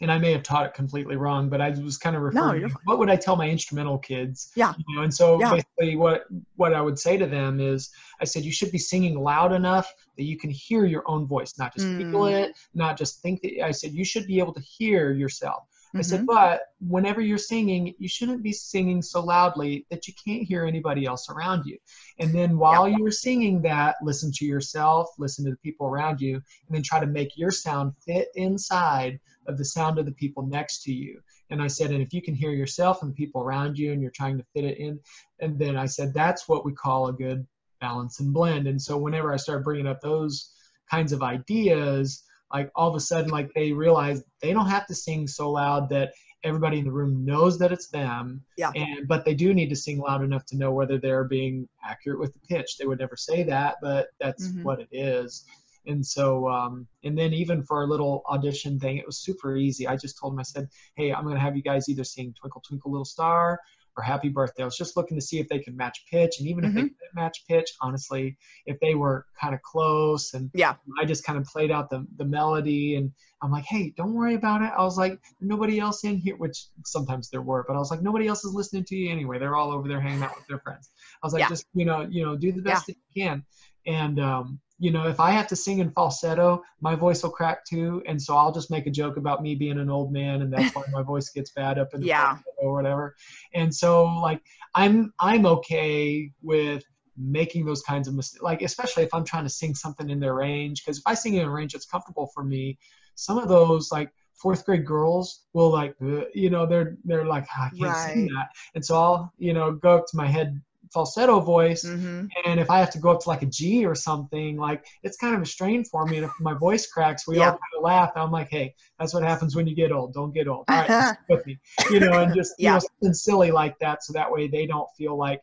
and 0.00 0.12
I 0.12 0.18
may 0.18 0.32
have 0.32 0.42
taught 0.42 0.66
it 0.66 0.74
completely 0.74 1.16
wrong, 1.16 1.48
but 1.48 1.60
I 1.60 1.70
was 1.70 1.98
kind 1.98 2.14
of 2.14 2.22
referring 2.22 2.62
no, 2.62 2.68
to 2.68 2.74
what 2.84 2.98
would 2.98 3.10
I 3.10 3.16
tell 3.16 3.36
my 3.36 3.48
instrumental 3.48 3.98
kids? 3.98 4.52
Yeah. 4.54 4.74
You 4.86 4.96
know, 4.96 5.02
and 5.02 5.12
so 5.12 5.40
yeah. 5.40 5.50
basically 5.50 5.96
what 5.96 6.26
what 6.56 6.72
I 6.72 6.80
would 6.80 6.98
say 6.98 7.16
to 7.16 7.26
them 7.26 7.60
is 7.60 7.90
I 8.20 8.24
said 8.24 8.44
you 8.44 8.52
should 8.52 8.70
be 8.70 8.78
singing 8.78 9.18
loud 9.18 9.52
enough 9.52 9.92
that 10.16 10.24
you 10.24 10.38
can 10.38 10.50
hear 10.50 10.84
your 10.84 11.02
own 11.06 11.26
voice, 11.26 11.58
not 11.58 11.74
just 11.74 11.86
mm. 11.86 12.10
feel 12.10 12.26
it, 12.26 12.52
not 12.74 12.96
just 12.96 13.20
think 13.22 13.42
that 13.42 13.64
I 13.64 13.70
said 13.70 13.92
you 13.92 14.04
should 14.04 14.26
be 14.26 14.38
able 14.38 14.54
to 14.54 14.60
hear 14.60 15.12
yourself. 15.12 15.64
Mm-hmm. 15.88 15.98
I 15.98 16.02
said, 16.02 16.20
mm-hmm. 16.20 16.26
but 16.26 16.60
whenever 16.86 17.20
you're 17.20 17.38
singing, 17.38 17.94
you 17.98 18.08
shouldn't 18.08 18.42
be 18.42 18.52
singing 18.52 19.00
so 19.00 19.20
loudly 19.20 19.86
that 19.90 20.06
you 20.06 20.14
can't 20.22 20.42
hear 20.42 20.64
anybody 20.64 21.06
else 21.06 21.30
around 21.30 21.64
you. 21.64 21.78
And 22.18 22.34
then 22.34 22.58
while 22.58 22.86
you're 22.86 23.10
singing 23.10 23.62
that, 23.62 23.96
listen 24.02 24.30
to 24.32 24.44
yourself, 24.44 25.08
listen 25.18 25.44
to 25.46 25.52
the 25.52 25.56
people 25.58 25.86
around 25.86 26.20
you, 26.20 26.34
and 26.34 26.70
then 26.70 26.82
try 26.82 27.00
to 27.00 27.06
make 27.06 27.36
your 27.36 27.50
sound 27.50 27.94
fit 28.04 28.28
inside 28.34 29.18
of 29.46 29.56
the 29.56 29.64
sound 29.64 29.98
of 29.98 30.04
the 30.04 30.12
people 30.12 30.46
next 30.46 30.82
to 30.82 30.92
you. 30.92 31.20
And 31.50 31.62
I 31.62 31.68
said, 31.68 31.90
and 31.90 32.02
if 32.02 32.12
you 32.12 32.20
can 32.20 32.34
hear 32.34 32.50
yourself 32.50 33.02
and 33.02 33.10
the 33.10 33.16
people 33.16 33.40
around 33.40 33.78
you 33.78 33.92
and 33.92 34.02
you're 34.02 34.10
trying 34.10 34.36
to 34.36 34.44
fit 34.54 34.64
it 34.64 34.76
in, 34.78 35.00
and 35.40 35.58
then 35.58 35.76
I 35.76 35.86
said, 35.86 36.12
that's 36.12 36.48
what 36.48 36.66
we 36.66 36.72
call 36.72 37.08
a 37.08 37.12
good 37.14 37.46
balance 37.80 38.20
and 38.20 38.34
blend. 38.34 38.66
And 38.66 38.80
so 38.80 38.98
whenever 38.98 39.32
I 39.32 39.36
start 39.36 39.64
bringing 39.64 39.86
up 39.86 40.00
those 40.02 40.52
kinds 40.90 41.12
of 41.12 41.22
ideas, 41.22 42.24
like 42.52 42.70
all 42.74 42.88
of 42.88 42.94
a 42.94 43.00
sudden 43.00 43.30
like 43.30 43.52
they 43.54 43.72
realize 43.72 44.22
they 44.42 44.52
don't 44.52 44.68
have 44.68 44.86
to 44.86 44.94
sing 44.94 45.26
so 45.26 45.50
loud 45.50 45.88
that 45.90 46.12
everybody 46.44 46.78
in 46.78 46.84
the 46.84 46.92
room 46.92 47.24
knows 47.24 47.58
that 47.58 47.72
it's 47.72 47.88
them. 47.88 48.42
Yeah. 48.56 48.70
And 48.74 49.08
but 49.08 49.24
they 49.24 49.34
do 49.34 49.52
need 49.52 49.70
to 49.70 49.76
sing 49.76 49.98
loud 49.98 50.22
enough 50.22 50.46
to 50.46 50.56
know 50.56 50.72
whether 50.72 50.98
they're 50.98 51.24
being 51.24 51.68
accurate 51.84 52.20
with 52.20 52.32
the 52.32 52.40
pitch. 52.48 52.76
They 52.78 52.86
would 52.86 53.00
never 53.00 53.16
say 53.16 53.42
that 53.44 53.76
but 53.82 54.08
that's 54.20 54.48
mm-hmm. 54.48 54.62
what 54.62 54.80
it 54.80 54.88
is. 54.92 55.44
And 55.86 56.04
so 56.04 56.48
um, 56.48 56.86
and 57.04 57.16
then 57.16 57.32
even 57.32 57.62
for 57.62 57.78
our 57.78 57.86
little 57.88 58.22
audition 58.28 58.78
thing 58.78 58.98
it 58.98 59.06
was 59.06 59.18
super 59.18 59.56
easy. 59.56 59.86
I 59.86 59.96
just 59.96 60.18
told 60.18 60.32
them 60.32 60.40
i 60.40 60.42
said 60.42 60.68
hey 60.96 61.12
i'm 61.12 61.24
going 61.24 61.34
to 61.34 61.40
have 61.40 61.56
you 61.56 61.62
guys 61.62 61.88
either 61.88 62.04
sing 62.04 62.34
twinkle 62.38 62.62
twinkle 62.66 62.90
little 62.92 63.04
star 63.04 63.60
or 63.98 64.02
happy 64.02 64.28
birthday. 64.28 64.62
I 64.62 64.64
was 64.64 64.76
just 64.76 64.96
looking 64.96 65.18
to 65.18 65.20
see 65.20 65.40
if 65.40 65.48
they 65.48 65.58
could 65.58 65.76
match 65.76 66.04
pitch. 66.10 66.36
And 66.38 66.48
even 66.48 66.62
mm-hmm. 66.62 66.68
if 66.68 66.74
they 66.74 66.80
mm-hmm. 66.82 66.94
couldn't 67.00 67.14
match 67.14 67.44
pitch, 67.48 67.70
honestly, 67.82 68.38
if 68.64 68.78
they 68.78 68.94
were 68.94 69.26
kind 69.40 69.54
of 69.54 69.62
close 69.62 70.34
and 70.34 70.50
yeah, 70.54 70.76
I 71.00 71.04
just 71.04 71.24
kind 71.24 71.38
of 71.38 71.44
played 71.44 71.72
out 71.72 71.90
the, 71.90 72.06
the 72.16 72.24
melody 72.24 72.94
and 72.94 73.10
I'm 73.42 73.50
like, 73.50 73.64
hey, 73.64 73.92
don't 73.96 74.14
worry 74.14 74.34
about 74.34 74.62
it. 74.62 74.70
I 74.76 74.82
was 74.84 74.96
like, 74.96 75.18
nobody 75.40 75.80
else 75.80 76.04
in 76.04 76.16
here, 76.16 76.36
which 76.36 76.66
sometimes 76.84 77.28
there 77.30 77.42
were, 77.42 77.64
but 77.66 77.74
I 77.74 77.78
was 77.78 77.90
like, 77.90 78.02
nobody 78.02 78.28
else 78.28 78.44
is 78.44 78.54
listening 78.54 78.84
to 78.84 78.96
you 78.96 79.10
anyway. 79.10 79.40
They're 79.40 79.56
all 79.56 79.72
over 79.72 79.88
there 79.88 80.00
hanging 80.00 80.22
out 80.22 80.36
with 80.36 80.46
their 80.46 80.60
friends. 80.60 80.88
I 81.22 81.26
was 81.26 81.32
like, 81.32 81.40
yeah. 81.40 81.48
just, 81.48 81.66
you 81.74 81.84
know, 81.84 82.06
you 82.08 82.24
know, 82.24 82.36
do 82.36 82.52
the 82.52 82.62
best 82.62 82.88
yeah. 82.88 82.94
that 82.94 82.98
you 83.12 83.24
can. 83.24 83.44
And 83.86 84.20
um, 84.20 84.60
you 84.78 84.92
know, 84.92 85.08
if 85.08 85.18
I 85.18 85.32
have 85.32 85.48
to 85.48 85.56
sing 85.56 85.80
in 85.80 85.90
falsetto, 85.90 86.62
my 86.80 86.94
voice 86.94 87.22
will 87.22 87.30
crack 87.30 87.64
too. 87.64 88.02
And 88.06 88.20
so 88.20 88.36
I'll 88.36 88.52
just 88.52 88.70
make 88.70 88.86
a 88.86 88.90
joke 88.90 89.16
about 89.16 89.42
me 89.42 89.54
being 89.54 89.78
an 89.78 89.90
old 89.90 90.12
man 90.12 90.42
and 90.42 90.52
that's 90.52 90.74
why 90.74 90.84
my 90.92 91.02
voice 91.12 91.30
gets 91.30 91.50
bad 91.50 91.78
up 91.78 91.94
in 91.94 92.00
the 92.00 92.06
yeah. 92.06 92.38
or 92.58 92.72
whatever. 92.74 93.16
And 93.54 93.74
so 93.74 94.04
like 94.04 94.40
I'm 94.74 95.12
I'm 95.18 95.46
okay 95.46 96.30
with 96.42 96.84
making 97.16 97.66
those 97.66 97.82
kinds 97.82 98.06
of 98.06 98.14
mistakes 98.14 98.42
like 98.42 98.62
especially 98.62 99.02
if 99.02 99.12
I'm 99.12 99.24
trying 99.24 99.42
to 99.42 99.50
sing 99.50 99.74
something 99.74 100.08
in 100.10 100.20
their 100.20 100.34
range. 100.34 100.84
Because 100.84 100.98
if 100.98 101.04
I 101.06 101.14
sing 101.14 101.34
in 101.34 101.44
a 101.44 101.50
range 101.50 101.72
that's 101.72 101.86
comfortable 101.86 102.30
for 102.32 102.44
me, 102.44 102.78
some 103.16 103.38
of 103.38 103.48
those 103.48 103.90
like 103.90 104.12
fourth 104.34 104.64
grade 104.64 104.86
girls 104.86 105.42
will 105.52 105.70
like 105.70 105.96
you 106.32 106.48
know 106.48 106.64
they're 106.64 106.96
they're 107.04 107.26
like 107.26 107.44
oh, 107.58 107.62
I 107.62 107.70
can't 107.70 107.82
right. 107.82 108.12
sing 108.12 108.26
that. 108.26 108.50
And 108.76 108.84
so 108.84 108.94
I'll, 108.94 109.32
you 109.38 109.52
know, 109.52 109.72
go 109.72 109.96
up 109.98 110.06
to 110.06 110.16
my 110.16 110.28
head 110.28 110.60
falsetto 110.92 111.40
voice 111.40 111.84
mm-hmm. 111.84 112.26
and 112.46 112.60
if 112.60 112.70
i 112.70 112.78
have 112.78 112.90
to 112.90 112.98
go 112.98 113.10
up 113.10 113.20
to 113.20 113.28
like 113.28 113.42
a 113.42 113.46
g 113.46 113.84
or 113.84 113.94
something 113.94 114.56
like 114.56 114.84
it's 115.02 115.16
kind 115.16 115.34
of 115.34 115.42
a 115.42 115.46
strain 115.46 115.84
for 115.84 116.06
me 116.06 116.16
and 116.16 116.26
if 116.26 116.32
my 116.40 116.54
voice 116.54 116.86
cracks 116.86 117.26
we 117.26 117.36
yeah. 117.36 117.44
all 117.44 117.50
kind 117.50 117.60
of 117.76 117.82
laugh 117.82 118.12
i'm 118.16 118.30
like 118.30 118.48
hey 118.50 118.74
that's 118.98 119.14
what 119.14 119.22
happens 119.22 119.54
when 119.54 119.66
you 119.66 119.74
get 119.74 119.92
old 119.92 120.12
don't 120.12 120.32
get 120.32 120.48
old 120.48 120.64
all 120.68 120.86
right 120.88 121.16
with 121.28 121.46
me 121.46 121.58
you 121.90 122.00
know 122.00 122.12
and 122.12 122.34
just 122.34 122.54
yeah. 122.58 122.70
you 122.70 122.74
know 122.74 122.78
something 122.80 123.14
silly 123.14 123.50
like 123.50 123.78
that 123.78 124.02
so 124.02 124.12
that 124.12 124.30
way 124.30 124.48
they 124.48 124.66
don't 124.66 124.88
feel 124.96 125.16
like 125.16 125.42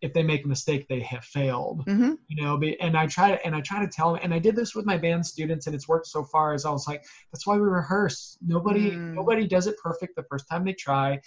if 0.00 0.12
they 0.12 0.22
make 0.22 0.44
a 0.44 0.48
mistake 0.48 0.86
they 0.88 1.00
have 1.00 1.24
failed. 1.24 1.84
Mm-hmm. 1.86 2.14
you 2.28 2.42
know 2.42 2.60
and 2.80 2.96
i 2.96 3.06
try 3.06 3.30
to 3.30 3.46
and 3.46 3.54
i 3.54 3.60
try 3.60 3.80
to 3.80 3.88
tell 3.88 4.12
them 4.12 4.20
and 4.22 4.34
i 4.34 4.38
did 4.38 4.56
this 4.56 4.74
with 4.74 4.86
my 4.86 4.96
band 4.96 5.24
students 5.24 5.66
and 5.66 5.74
it's 5.74 5.88
worked 5.88 6.06
so 6.06 6.24
far 6.24 6.54
as 6.54 6.64
i 6.64 6.70
was 6.70 6.86
like 6.86 7.04
that's 7.32 7.46
why 7.46 7.56
we 7.56 7.62
rehearse. 7.62 8.38
Nobody 8.44 8.92
mm. 8.92 9.14
nobody 9.14 9.46
does 9.46 9.66
it 9.66 9.76
perfect 9.82 10.16
the 10.16 10.22
first 10.24 10.48
time 10.48 10.64
they 10.64 10.72
try. 10.72 11.20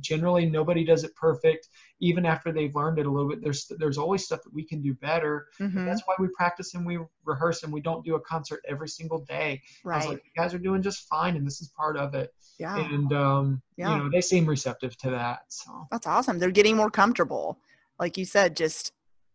Generally 0.00 0.46
nobody 0.46 0.84
does 0.84 1.04
it 1.04 1.14
perfect. 1.16 1.68
Even 2.00 2.24
after 2.26 2.52
they've 2.52 2.74
learned 2.74 2.98
it 2.98 3.06
a 3.06 3.10
little 3.10 3.28
bit 3.28 3.42
there's 3.42 3.70
there's 3.78 3.98
always 3.98 4.24
stuff 4.24 4.42
that 4.42 4.52
we 4.52 4.64
can 4.64 4.82
do 4.82 4.94
better. 4.94 5.48
Mm-hmm. 5.60 5.86
that's 5.86 6.02
why 6.04 6.14
we 6.18 6.28
practice 6.28 6.74
and 6.74 6.86
we 6.86 6.98
rehearse 7.24 7.62
and 7.62 7.72
we 7.72 7.80
don't 7.80 8.04
do 8.04 8.14
a 8.16 8.20
concert 8.20 8.60
every 8.68 8.88
single 8.88 9.24
day. 9.24 9.62
Right. 9.84 9.94
i 9.94 9.98
was 9.98 10.06
like 10.06 10.24
you 10.24 10.40
guys 10.40 10.54
are 10.54 10.58
doing 10.58 10.82
just 10.82 11.08
fine 11.08 11.36
and 11.36 11.46
this 11.46 11.60
is 11.60 11.68
part 11.68 11.96
of 11.96 12.14
it. 12.14 12.34
Yeah. 12.58 12.76
And 12.76 13.12
um 13.12 13.62
yeah. 13.76 13.96
you 13.96 14.02
know 14.02 14.10
they 14.10 14.20
seem 14.20 14.46
receptive 14.46 14.96
to 14.98 15.10
that 15.10 15.40
so. 15.48 15.86
That's 15.90 16.06
awesome. 16.06 16.38
They're 16.38 16.50
getting 16.50 16.76
more 16.76 16.90
comfortable 16.90 17.58
like 18.00 18.16
you 18.16 18.24
said, 18.24 18.56
just 18.56 18.92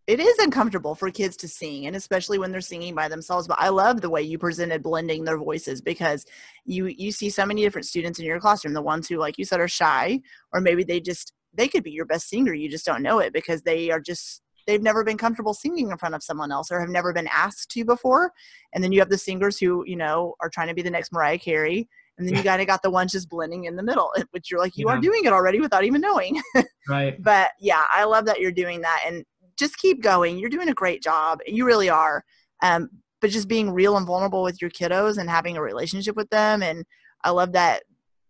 it 0.08 0.20
is 0.20 0.38
uncomfortable 0.40 0.94
for 0.94 1.10
kids 1.10 1.36
to 1.36 1.48
sing 1.48 1.88
and 1.88 1.96
especially 1.96 2.38
when 2.38 2.52
they're 2.52 2.62
singing 2.62 2.94
by 2.94 3.08
themselves 3.08 3.48
but 3.48 3.58
i 3.60 3.70
love 3.70 4.02
the 4.02 4.10
way 4.10 4.22
you 4.22 4.38
presented 4.38 4.84
blending 4.84 5.24
their 5.24 5.38
voices 5.40 5.82
because 5.82 6.28
you 6.64 6.86
you 6.86 7.12
see 7.12 7.28
so 7.28 7.44
many 7.44 7.64
different 7.64 7.88
students 7.88 8.20
in 8.20 8.26
your 8.26 8.40
classroom 8.40 8.76
the 8.76 8.82
ones 8.82 9.08
who 9.08 9.18
like 9.18 9.40
you 9.40 9.46
said 9.46 9.60
are 9.60 9.68
shy 9.68 10.22
or 10.54 10.62
maybe 10.62 10.84
they 10.84 11.00
just 11.00 11.34
they 11.56 11.68
could 11.68 11.84
be 11.84 11.90
your 11.90 12.06
best 12.06 12.30
singer 12.30 12.54
you 12.54 12.70
just 12.70 12.86
don't 12.86 13.02
know 13.02 13.18
it 13.18 13.34
because 13.34 13.64
they 13.64 13.90
are 13.90 14.00
just 14.00 14.44
they've 14.68 14.84
never 14.84 15.04
been 15.04 15.18
comfortable 15.18 15.56
singing 15.56 15.90
in 15.90 15.98
front 15.98 16.14
of 16.14 16.22
someone 16.22 16.52
else 16.52 16.70
or 16.70 16.80
have 16.80 16.90
never 16.90 17.12
been 17.12 17.30
asked 17.34 17.72
to 17.72 17.84
before 17.84 18.32
and 18.74 18.84
then 18.84 18.92
you 18.92 19.00
have 19.00 19.10
the 19.10 19.18
singers 19.18 19.58
who 19.58 19.84
you 19.88 19.96
know 19.96 20.36
are 20.40 20.50
trying 20.50 20.68
to 20.68 20.76
be 20.76 20.84
the 20.84 20.92
next 20.92 21.12
mariah 21.12 21.40
carey 21.40 21.90
and 22.18 22.28
then 22.28 22.36
you 22.36 22.44
kind 22.44 22.62
of 22.62 22.68
got 22.68 22.82
the 22.82 22.90
ones 22.90 23.12
just 23.12 23.30
blending 23.30 23.66
in 23.66 23.76
the 23.76 23.84
middle 23.84 24.12
which 24.32 24.50
you're 24.50 24.60
like 24.60 24.78
you 24.78 24.86
yeah. 24.88 24.96
are 24.96 25.00
doing 25.00 25.26
it 25.26 25.34
already 25.34 25.60
without 25.60 25.84
even 25.84 26.02
knowing. 26.02 26.42
Right. 26.88 27.20
But 27.24 27.50
yeah 27.60 27.84
i 27.92 28.04
love 28.04 28.26
that 28.26 28.40
you're 28.40 28.52
doing 28.52 28.82
that 28.82 29.02
and 29.08 29.26
just 29.58 29.78
keep 29.78 30.04
going. 30.04 30.38
You're 30.38 30.50
doing 30.50 30.70
a 30.70 30.74
great 30.74 31.02
job 31.02 31.40
you 31.48 31.66
really 31.66 31.90
are. 31.90 32.24
Um, 32.62 32.90
but 33.22 33.32
just 33.32 33.48
being 33.48 33.72
real 33.72 33.98
and 33.98 34.06
vulnerable 34.06 34.44
with 34.44 34.62
your 34.62 34.70
kiddos 34.70 35.18
and 35.18 35.28
having 35.28 35.58
a 35.58 35.62
relationship 35.62 36.16
with 36.16 36.30
them 36.30 36.62
and 36.62 36.86
i 37.24 37.32
love 37.32 37.54
that 37.54 37.82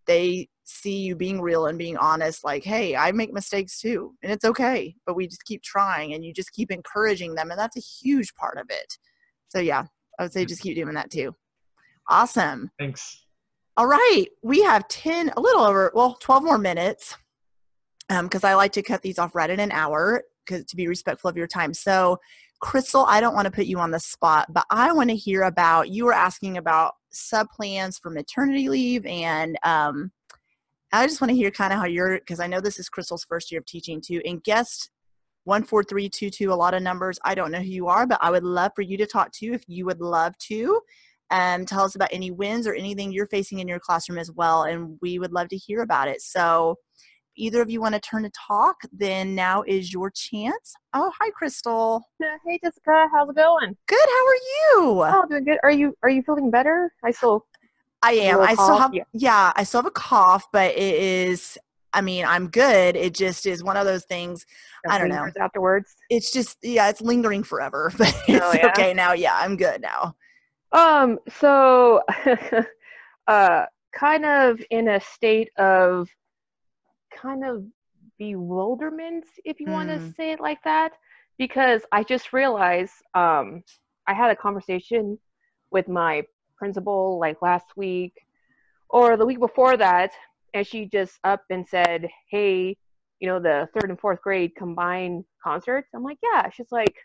they 0.07 0.47
see 0.63 0.99
you 0.99 1.15
being 1.15 1.41
real 1.41 1.65
and 1.65 1.77
being 1.77 1.97
honest 1.97 2.45
like 2.45 2.63
hey 2.63 2.95
i 2.95 3.11
make 3.11 3.33
mistakes 3.33 3.79
too 3.79 4.15
and 4.23 4.31
it's 4.31 4.45
okay 4.45 4.95
but 5.05 5.15
we 5.15 5.27
just 5.27 5.43
keep 5.43 5.61
trying 5.63 6.13
and 6.13 6.23
you 6.23 6.33
just 6.33 6.53
keep 6.53 6.71
encouraging 6.71 7.35
them 7.35 7.51
and 7.51 7.59
that's 7.59 7.75
a 7.75 7.81
huge 7.81 8.33
part 8.35 8.57
of 8.57 8.67
it. 8.69 8.97
So 9.49 9.59
yeah 9.59 9.83
i 10.17 10.23
would 10.23 10.31
say 10.31 10.45
just 10.45 10.61
keep 10.61 10.75
doing 10.75 10.95
that 10.95 11.11
too. 11.11 11.35
Awesome. 12.09 12.71
Thanks 12.79 13.24
all 13.77 13.87
right 13.87 14.25
we 14.43 14.61
have 14.61 14.87
10 14.87 15.31
a 15.35 15.39
little 15.39 15.63
over 15.63 15.91
well 15.93 16.17
12 16.19 16.43
more 16.43 16.57
minutes 16.57 17.17
because 18.09 18.43
um, 18.43 18.49
i 18.49 18.55
like 18.55 18.71
to 18.71 18.81
cut 18.81 19.01
these 19.01 19.19
off 19.19 19.35
right 19.35 19.49
in 19.49 19.59
an 19.59 19.71
hour 19.71 20.23
because 20.45 20.65
to 20.65 20.75
be 20.75 20.87
respectful 20.87 21.29
of 21.29 21.37
your 21.37 21.47
time 21.47 21.73
so 21.73 22.17
crystal 22.61 23.05
i 23.07 23.19
don't 23.19 23.35
want 23.35 23.45
to 23.45 23.51
put 23.51 23.65
you 23.65 23.79
on 23.79 23.91
the 23.91 23.99
spot 23.99 24.47
but 24.53 24.65
i 24.69 24.91
want 24.91 25.09
to 25.09 25.15
hear 25.15 25.43
about 25.43 25.89
you 25.89 26.05
were 26.05 26.13
asking 26.13 26.57
about 26.57 26.93
sub 27.11 27.47
plans 27.49 27.97
for 27.97 28.09
maternity 28.09 28.69
leave 28.69 29.05
and 29.05 29.57
um, 29.63 30.11
I 30.95 31.07
just 31.07 31.19
want 31.19 31.29
to 31.29 31.35
hear 31.35 31.51
kind 31.51 31.73
of 31.73 31.79
how 31.79 31.85
you're, 31.85 32.19
because 32.19 32.39
I 32.39 32.47
know 32.47 32.61
this 32.61 32.79
is 32.79 32.89
Crystal's 32.89 33.25
first 33.25 33.51
year 33.51 33.59
of 33.59 33.65
teaching 33.65 34.01
too. 34.01 34.21
And 34.25 34.43
guest 34.43 34.89
14322, 35.45 36.51
a 36.51 36.53
lot 36.53 36.73
of 36.73 36.81
numbers. 36.81 37.19
I 37.23 37.35
don't 37.35 37.51
know 37.51 37.59
who 37.59 37.65
you 37.65 37.87
are, 37.87 38.07
but 38.07 38.19
I 38.21 38.31
would 38.31 38.43
love 38.43 38.71
for 38.75 38.81
you 38.81 38.97
to 38.97 39.05
talk 39.05 39.31
to 39.33 39.53
if 39.53 39.63
you 39.67 39.85
would 39.85 40.01
love 40.01 40.37
to. 40.49 40.81
Um, 41.31 41.65
tell 41.65 41.83
us 41.83 41.95
about 41.95 42.09
any 42.11 42.31
wins 42.31 42.67
or 42.67 42.73
anything 42.73 43.11
you're 43.11 43.27
facing 43.27 43.59
in 43.59 43.67
your 43.67 43.79
classroom 43.79 44.19
as 44.19 44.31
well. 44.31 44.63
And 44.63 44.97
we 45.01 45.19
would 45.19 45.31
love 45.33 45.49
to 45.49 45.57
hear 45.57 45.81
about 45.81 46.07
it. 46.07 46.21
So, 46.21 46.75
either 47.35 47.61
of 47.61 47.69
you 47.69 47.81
want 47.81 47.95
to 47.95 48.01
turn 48.01 48.23
to 48.23 48.31
talk, 48.31 48.77
then 48.93 49.35
now 49.35 49.63
is 49.67 49.91
your 49.91 50.09
chance. 50.09 50.73
Oh, 50.93 51.11
hi, 51.19 51.31
Crystal. 51.31 52.01
Hey, 52.45 52.59
Jessica. 52.63 53.07
How's 53.11 53.29
it 53.29 53.35
going? 53.35 53.75
Good. 53.87 53.97
How 54.07 54.27
are 54.27 54.35
you? 54.35 55.03
Oh, 55.03 55.25
doing 55.29 55.43
good. 55.43 55.57
Are 55.63 55.71
you 55.71 55.95
Are 56.03 56.09
you 56.09 56.23
feeling 56.23 56.51
better? 56.51 56.93
I 57.03 57.11
still 57.11 57.45
I 58.01 58.13
am. 58.13 58.39
I 58.39 58.53
still 58.53 58.77
have 58.77 58.93
yeah. 58.93 59.03
yeah, 59.13 59.51
I 59.55 59.63
still 59.63 59.79
have 59.79 59.87
a 59.87 59.91
cough, 59.91 60.45
but 60.51 60.71
it 60.71 60.95
is 60.95 61.57
I 61.95 62.01
mean, 62.01 62.25
I'm 62.25 62.49
good. 62.49 62.97
It 62.97 63.15
just 63.15 63.45
is 63.45 63.63
one 63.63 63.77
of 63.77 63.85
those 63.85 64.03
things. 64.03 64.45
That 64.83 64.93
I 64.93 64.97
don't 64.97 65.07
know. 65.07 65.27
Afterwards, 65.39 65.95
it's 66.09 66.31
just 66.31 66.57
yeah, 66.61 66.89
it's 66.89 67.01
lingering 67.01 67.41
forever, 67.41 67.91
but 67.97 68.13
it's 68.27 68.45
oh, 68.45 68.53
yeah? 68.53 68.67
okay 68.67 68.93
now. 68.93 69.13
Yeah, 69.13 69.33
I'm 69.33 69.55
good 69.55 69.81
now. 69.81 70.15
Um. 70.75 71.19
So, 71.39 72.01
uh, 73.27 73.65
kind 73.93 74.25
of 74.25 74.59
in 74.69 74.89
a 74.89 74.99
state 74.99 75.49
of 75.57 76.09
kind 77.11 77.45
of 77.45 77.63
bewilderment, 78.17 79.25
if 79.43 79.59
you 79.59 79.67
mm. 79.67 79.71
want 79.71 79.89
to 79.89 80.13
say 80.13 80.31
it 80.31 80.39
like 80.39 80.61
that, 80.63 80.91
because 81.37 81.81
I 81.91 82.03
just 82.03 82.33
realized 82.33 82.93
um, 83.13 83.63
I 84.07 84.13
had 84.13 84.31
a 84.31 84.35
conversation 84.35 85.17
with 85.71 85.87
my 85.87 86.23
principal 86.57 87.19
like 87.19 87.41
last 87.41 87.67
week 87.75 88.13
or 88.89 89.17
the 89.17 89.25
week 89.25 89.39
before 89.39 89.75
that 89.77 90.11
and 90.53 90.65
she 90.65 90.85
just 90.85 91.19
up 91.23 91.43
and 91.49 91.67
said 91.67 92.07
hey 92.29 92.77
you 93.19 93.27
know 93.27 93.39
the 93.39 93.67
third 93.73 93.89
and 93.89 93.99
fourth 93.99 94.21
grade 94.21 94.55
combined 94.55 95.25
concerts 95.43 95.89
i'm 95.93 96.03
like 96.03 96.17
yeah 96.23 96.49
she's 96.49 96.71
like 96.71 96.95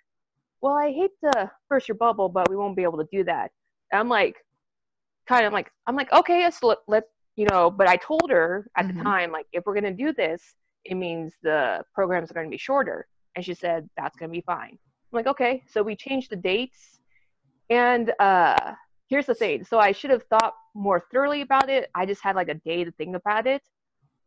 well 0.60 0.74
i 0.74 0.92
hate 0.92 1.10
to 1.24 1.50
burst 1.68 1.88
your 1.88 1.96
bubble 1.96 2.28
but 2.28 2.48
we 2.48 2.56
won't 2.56 2.76
be 2.76 2.84
able 2.84 2.98
to 2.98 3.08
do 3.10 3.24
that 3.24 3.50
i'm 3.92 4.08
like 4.08 4.44
kind 5.28 5.46
of 5.46 5.52
like 5.52 5.70
i'm 5.86 5.96
like 5.96 6.12
okay 6.12 6.42
let's 6.44 6.60
let 6.88 7.04
you 7.36 7.46
know 7.46 7.70
but 7.70 7.86
i 7.88 7.96
told 7.96 8.30
her 8.30 8.68
at 8.76 8.86
mm-hmm. 8.86 8.98
the 8.98 9.04
time 9.04 9.30
like 9.32 9.46
if 9.52 9.64
we're 9.66 9.74
going 9.74 9.84
to 9.84 9.92
do 9.92 10.12
this 10.12 10.54
it 10.84 10.94
means 10.94 11.34
the 11.42 11.82
programs 11.94 12.30
are 12.30 12.34
going 12.34 12.46
to 12.46 12.50
be 12.50 12.58
shorter 12.58 13.06
and 13.36 13.44
she 13.44 13.54
said 13.54 13.88
that's 13.96 14.16
going 14.16 14.28
to 14.30 14.32
be 14.32 14.42
fine 14.42 14.72
i'm 14.72 15.16
like 15.16 15.26
okay 15.26 15.62
so 15.70 15.82
we 15.82 15.94
changed 15.94 16.30
the 16.30 16.36
dates 16.36 16.98
and 17.68 18.12
uh 18.18 18.74
here's 19.10 19.26
the 19.26 19.34
thing. 19.34 19.64
So 19.64 19.78
I 19.78 19.92
should 19.92 20.10
have 20.10 20.22
thought 20.24 20.54
more 20.74 21.04
thoroughly 21.12 21.42
about 21.42 21.68
it. 21.68 21.90
I 21.94 22.06
just 22.06 22.22
had 22.22 22.36
like 22.36 22.48
a 22.48 22.54
day 22.54 22.84
to 22.84 22.92
think 22.92 23.16
about 23.16 23.46
it. 23.46 23.62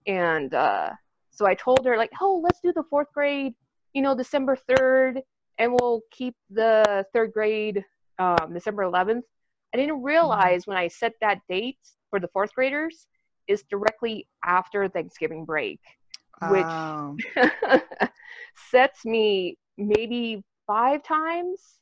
And 0.05 0.53
uh, 0.53 0.91
so 1.32 1.47
I 1.47 1.55
told 1.55 1.86
her, 1.86 1.97
like, 1.97 2.11
oh, 2.22 2.41
let's 2.43 2.59
do 2.59 2.74
the 2.74 2.84
fourth 2.89 3.07
grade, 3.14 3.53
you 3.93 4.01
know, 4.01 4.14
December 4.14 4.57
3rd, 4.70 5.22
and 5.57 5.72
we'll 5.72 6.01
keep 6.11 6.36
the 6.49 7.05
third 7.14 7.32
grade 7.32 7.84
um, 8.20 8.51
December 8.53 8.84
11th. 8.84 9.22
I 9.74 9.78
didn't 9.78 9.96
mm-hmm. 9.96 10.06
realize 10.06 10.68
when 10.68 10.78
I 10.78 10.88
set 10.88 11.14
that 11.22 11.40
date 11.50 11.80
for 12.10 12.20
the 12.20 12.28
fourth 12.30 12.54
graders 12.54 13.08
is 13.48 13.64
directly 13.70 14.28
after 14.46 14.88
Thanksgiving 14.88 15.46
break, 15.46 15.80
which 16.50 16.66
oh. 16.66 17.18
sets 18.72 19.04
me 19.06 19.58
maybe 19.78 20.44
five 20.68 21.04
times 21.04 21.80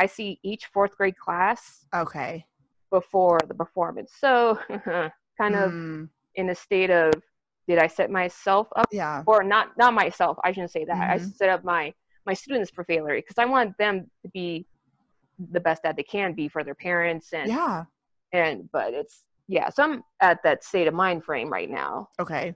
I 0.00 0.06
see 0.06 0.38
each 0.42 0.66
fourth 0.66 0.96
grade 0.96 1.16
class. 1.16 1.86
Okay. 1.94 2.44
Before 2.90 3.38
the 3.46 3.54
performance. 3.54 4.12
So 4.18 4.58
kind 5.38 5.54
of 5.54 5.72
mm. 5.72 6.08
in 6.36 6.50
a 6.50 6.54
state 6.54 6.90
of 6.90 7.12
did 7.66 7.78
I 7.78 7.86
set 7.86 8.10
myself 8.10 8.68
up? 8.76 8.86
Yeah. 8.92 9.22
Or 9.26 9.42
not 9.42 9.76
not 9.78 9.94
myself. 9.94 10.36
I 10.44 10.52
shouldn't 10.52 10.70
say 10.70 10.84
that. 10.84 10.96
Mm-hmm. 10.96 11.12
I 11.12 11.18
set 11.18 11.48
up 11.48 11.64
my 11.64 11.92
my 12.26 12.34
students 12.34 12.70
for 12.70 12.84
failure 12.84 13.16
because 13.16 13.38
I 13.38 13.46
want 13.46 13.76
them 13.78 14.10
to 14.22 14.28
be 14.32 14.66
the 15.50 15.60
best 15.60 15.82
that 15.82 15.96
they 15.96 16.02
can 16.02 16.32
be 16.32 16.48
for 16.48 16.64
their 16.64 16.74
parents 16.74 17.32
and 17.32 17.48
yeah. 17.48 17.84
And 18.32 18.68
but 18.72 18.94
it's 18.94 19.24
yeah, 19.46 19.68
so 19.68 19.82
I'm 19.84 20.02
at 20.20 20.42
that 20.42 20.64
state 20.64 20.88
of 20.88 20.94
mind 20.94 21.24
frame 21.24 21.50
right 21.50 21.70
now. 21.70 22.08
Okay. 22.18 22.52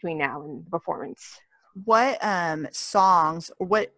Between 0.00 0.18
now 0.18 0.42
and 0.42 0.68
performance. 0.70 1.40
What 1.84 2.22
um 2.24 2.66
songs 2.72 3.50
what 3.58 3.92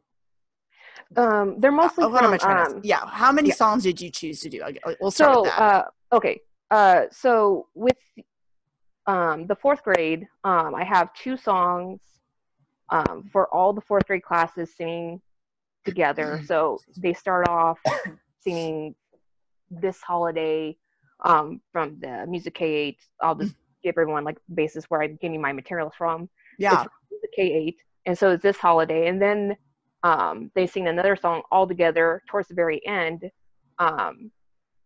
um, 1.16 1.60
they're 1.60 1.72
mostly 1.72 2.04
oh, 2.04 2.10
from, 2.10 2.50
um, 2.50 2.80
yeah. 2.82 3.06
How 3.06 3.30
many 3.30 3.48
yeah. 3.48 3.54
songs 3.54 3.82
did 3.82 4.00
you 4.00 4.10
choose 4.10 4.40
to 4.40 4.48
do? 4.48 4.62
We'll 5.00 5.10
start 5.10 5.34
so, 5.34 5.42
with 5.42 5.50
that. 5.50 5.60
Uh, 5.60 5.84
okay. 6.12 6.40
Uh, 6.70 7.02
so 7.10 7.68
with 7.74 7.96
um, 9.06 9.46
the 9.46 9.54
fourth 9.54 9.82
grade, 9.82 10.26
um, 10.44 10.74
I 10.74 10.84
have 10.84 11.12
two 11.14 11.36
songs 11.36 12.00
um, 12.90 13.28
for 13.32 13.52
all 13.54 13.72
the 13.72 13.80
fourth 13.80 14.06
grade 14.06 14.22
classes 14.22 14.74
singing 14.76 15.20
together. 15.84 16.42
So 16.46 16.78
they 16.96 17.14
start 17.14 17.48
off 17.48 17.78
singing 18.40 18.94
this 19.70 20.00
holiday 20.00 20.76
um, 21.24 21.60
from 21.72 21.98
the 22.00 22.26
Music 22.28 22.54
K8. 22.54 22.96
I'll 23.22 23.34
just 23.34 23.54
give 23.82 23.94
everyone 23.96 24.24
like 24.24 24.38
basis 24.54 24.84
where 24.86 25.02
I'm 25.02 25.18
getting 25.20 25.40
my 25.40 25.52
materials 25.52 25.94
from. 25.96 26.28
Yeah. 26.58 26.84
Music 27.10 27.30
K8. 27.38 27.76
And 28.06 28.18
so 28.18 28.32
it's 28.32 28.42
this 28.42 28.58
holiday. 28.58 29.08
And 29.08 29.20
then 29.20 29.56
um, 30.04 30.50
they 30.54 30.66
sing 30.66 30.86
another 30.86 31.16
song 31.16 31.42
all 31.50 31.66
together 31.66 32.22
towards 32.28 32.48
the 32.48 32.54
very 32.54 32.84
end 32.86 33.30
um, 33.78 34.30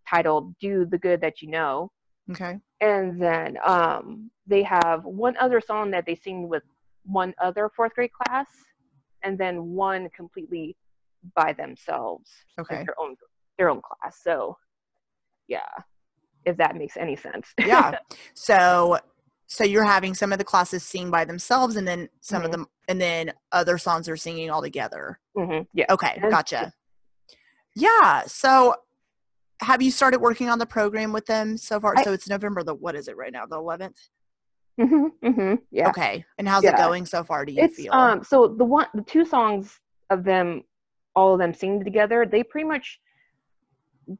titled 0.08 0.56
do 0.58 0.86
the 0.86 0.96
good 0.96 1.20
that 1.20 1.42
you 1.42 1.50
know 1.50 1.90
okay 2.30 2.56
and 2.80 3.20
then 3.20 3.58
um, 3.66 4.30
they 4.46 4.62
have 4.62 5.04
one 5.04 5.36
other 5.38 5.60
song 5.60 5.90
that 5.90 6.06
they 6.06 6.14
sing 6.14 6.48
with 6.48 6.62
one 7.04 7.34
other 7.42 7.70
fourth 7.74 7.94
grade 7.94 8.10
class 8.12 8.46
and 9.22 9.36
then 9.36 9.66
one 9.66 10.08
completely 10.16 10.76
by 11.34 11.52
themselves 11.52 12.30
okay. 12.60 12.76
like 12.76 12.86
their 12.86 13.00
own 13.00 13.16
their 13.58 13.70
own 13.70 13.80
class. 13.82 14.18
So 14.22 14.56
yeah 15.48 15.60
if 16.48 16.56
that 16.56 16.76
makes 16.76 16.96
any 16.96 17.16
sense. 17.16 17.52
Yeah. 17.66 17.98
So 18.34 18.98
so 19.50 19.64
you're 19.64 19.84
having 19.84 20.14
some 20.14 20.32
of 20.32 20.38
the 20.38 20.44
classes 20.44 20.82
sing 20.82 21.10
by 21.10 21.24
themselves 21.24 21.76
and 21.76 21.88
then 21.88 22.08
some 22.20 22.38
mm-hmm. 22.38 22.46
of 22.46 22.52
them 22.52 22.66
and 22.88 23.00
then 23.00 23.32
other 23.52 23.78
songs 23.78 24.08
are 24.08 24.16
singing 24.16 24.50
all 24.50 24.62
together. 24.62 25.20
Mm-hmm. 25.36 25.62
yeah. 25.74 25.86
Okay. 25.90 26.18
Gotcha. 26.30 26.72
yeah. 27.74 28.22
So 28.26 28.74
have 29.60 29.82
you 29.82 29.90
started 29.90 30.20
working 30.20 30.48
on 30.48 30.58
the 30.58 30.66
program 30.66 31.12
with 31.12 31.26
them 31.26 31.56
so 31.56 31.80
far? 31.80 31.94
I, 31.96 32.04
so 32.04 32.12
it's 32.12 32.28
november 32.28 32.62
the 32.62 32.74
what 32.74 32.94
is 32.94 33.08
it 33.08 33.16
right 33.16 33.32
now? 33.32 33.46
The 33.46 33.56
11th 33.56 33.96
mm-hmm, 34.80 35.26
mm-hmm, 35.26 35.54
yeah. 35.70 35.88
Okay. 35.88 36.24
And 36.38 36.48
how's 36.48 36.64
yeah. 36.64 36.74
it 36.74 36.76
going 36.76 37.06
so 37.06 37.24
far 37.24 37.44
do 37.44 37.52
you 37.52 37.62
it's, 37.62 37.76
feel? 37.76 37.92
um 37.92 38.22
so 38.22 38.48
the 38.48 38.64
one 38.64 38.86
the 38.94 39.02
two 39.02 39.24
songs 39.24 39.78
of 40.10 40.24
them 40.24 40.62
all 41.18 41.34
of 41.34 41.38
them 41.38 41.52
singing 41.52 41.84
together 41.84 42.24
they 42.24 42.42
pretty 42.42 42.66
much 42.66 43.00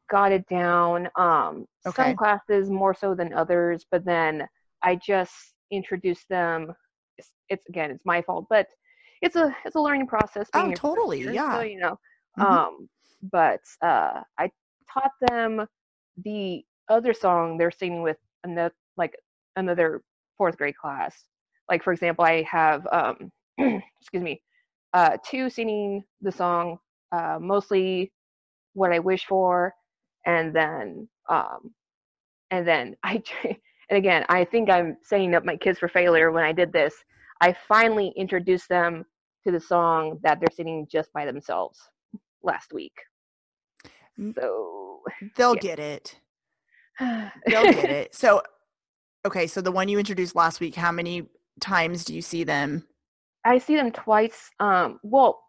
got 0.09 0.31
it 0.31 0.47
down 0.47 1.07
um 1.15 1.65
okay. 1.87 2.03
some 2.03 2.15
classes 2.15 2.69
more 2.69 2.93
so 2.93 3.15
than 3.15 3.33
others 3.33 3.85
but 3.89 4.05
then 4.05 4.47
I 4.81 4.95
just 4.95 5.53
introduced 5.71 6.27
them. 6.29 6.73
It's, 7.17 7.31
it's 7.49 7.65
again, 7.67 7.91
it's 7.91 8.05
my 8.05 8.21
fault, 8.21 8.45
but 8.49 8.67
it's 9.21 9.35
a 9.35 9.55
it's 9.65 9.75
a 9.75 9.81
learning 9.81 10.07
process. 10.07 10.49
Oh, 10.53 10.71
totally. 10.73 11.21
Yeah. 11.23 11.57
So, 11.57 11.61
you 11.61 11.79
know, 11.79 11.99
mm-hmm. 12.37 12.41
um, 12.41 12.89
but 13.31 13.61
uh, 13.81 14.21
I 14.37 14.49
taught 14.91 15.11
them 15.27 15.65
the 16.23 16.63
other 16.89 17.13
song 17.13 17.57
they're 17.57 17.71
singing 17.71 18.01
with 18.01 18.17
another 18.43 18.73
like 18.97 19.15
another 19.55 20.01
fourth 20.37 20.57
grade 20.57 20.77
class. 20.77 21.15
Like 21.69 21.83
for 21.83 21.93
example, 21.93 22.25
I 22.25 22.43
have 22.43 22.87
um, 22.91 23.31
excuse 24.01 24.23
me, 24.23 24.41
uh, 24.93 25.17
two 25.25 25.49
singing 25.49 26.03
the 26.21 26.31
song 26.31 26.79
uh, 27.11 27.37
mostly 27.39 28.11
what 28.73 28.91
I 28.91 28.99
wish 28.99 29.25
for, 29.25 29.73
and 30.25 30.55
then 30.55 31.07
um, 31.29 31.73
and 32.51 32.67
then 32.67 32.95
I 33.03 33.21
and 33.89 33.97
again 33.97 34.25
I 34.29 34.45
think 34.45 34.69
I'm 34.69 34.97
setting 35.03 35.35
up 35.35 35.45
my 35.45 35.57
kids 35.57 35.79
for 35.79 35.87
failure 35.87 36.31
when 36.31 36.43
I 36.43 36.51
did 36.51 36.71
this. 36.71 36.93
I 37.41 37.55
finally 37.67 38.13
introduced 38.17 38.69
them 38.69 39.05
to 39.45 39.51
the 39.51 39.59
song 39.59 40.19
that 40.23 40.39
they're 40.39 40.53
singing 40.53 40.87
just 40.91 41.11
by 41.13 41.25
themselves 41.25 41.79
last 42.43 42.73
week. 42.73 42.93
So 44.35 45.01
they'll 45.37 45.55
yeah. 45.55 45.61
get 45.61 45.79
it. 45.79 46.19
they'll 46.99 47.71
get 47.71 47.89
it. 47.89 48.13
So 48.13 48.41
okay, 49.25 49.47
so 49.47 49.61
the 49.61 49.71
one 49.71 49.87
you 49.87 49.99
introduced 49.99 50.35
last 50.35 50.59
week, 50.59 50.75
how 50.75 50.91
many 50.91 51.27
times 51.61 52.03
do 52.03 52.13
you 52.13 52.21
see 52.21 52.43
them? 52.43 52.85
I 53.45 53.57
see 53.57 53.75
them 53.75 53.91
twice. 53.91 54.49
Um, 54.59 54.99
well, 55.03 55.39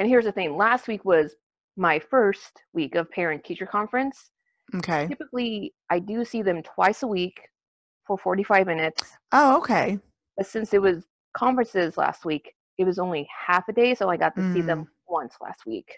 and 0.00 0.08
here's 0.08 0.24
the 0.24 0.32
thing. 0.32 0.56
Last 0.56 0.88
week 0.88 1.04
was 1.04 1.36
my 1.76 1.98
first 1.98 2.62
week 2.72 2.94
of 2.94 3.10
parent 3.10 3.44
teacher 3.44 3.66
conference. 3.66 4.30
Okay. 4.74 5.06
Typically, 5.06 5.74
I 5.90 5.98
do 5.98 6.24
see 6.24 6.40
them 6.40 6.62
twice 6.62 7.02
a 7.02 7.06
week 7.06 7.38
for 8.06 8.16
45 8.16 8.66
minutes. 8.66 9.02
Oh, 9.32 9.58
okay. 9.58 9.98
But 10.38 10.46
since 10.46 10.72
it 10.72 10.80
was 10.80 11.04
conferences 11.34 11.98
last 11.98 12.24
week, 12.24 12.50
it 12.78 12.84
was 12.84 12.98
only 12.98 13.28
half 13.46 13.68
a 13.68 13.74
day, 13.74 13.94
so 13.94 14.08
I 14.08 14.16
got 14.16 14.34
to 14.36 14.40
mm. 14.40 14.54
see 14.54 14.62
them 14.62 14.88
once 15.06 15.34
last 15.38 15.66
week. 15.66 15.92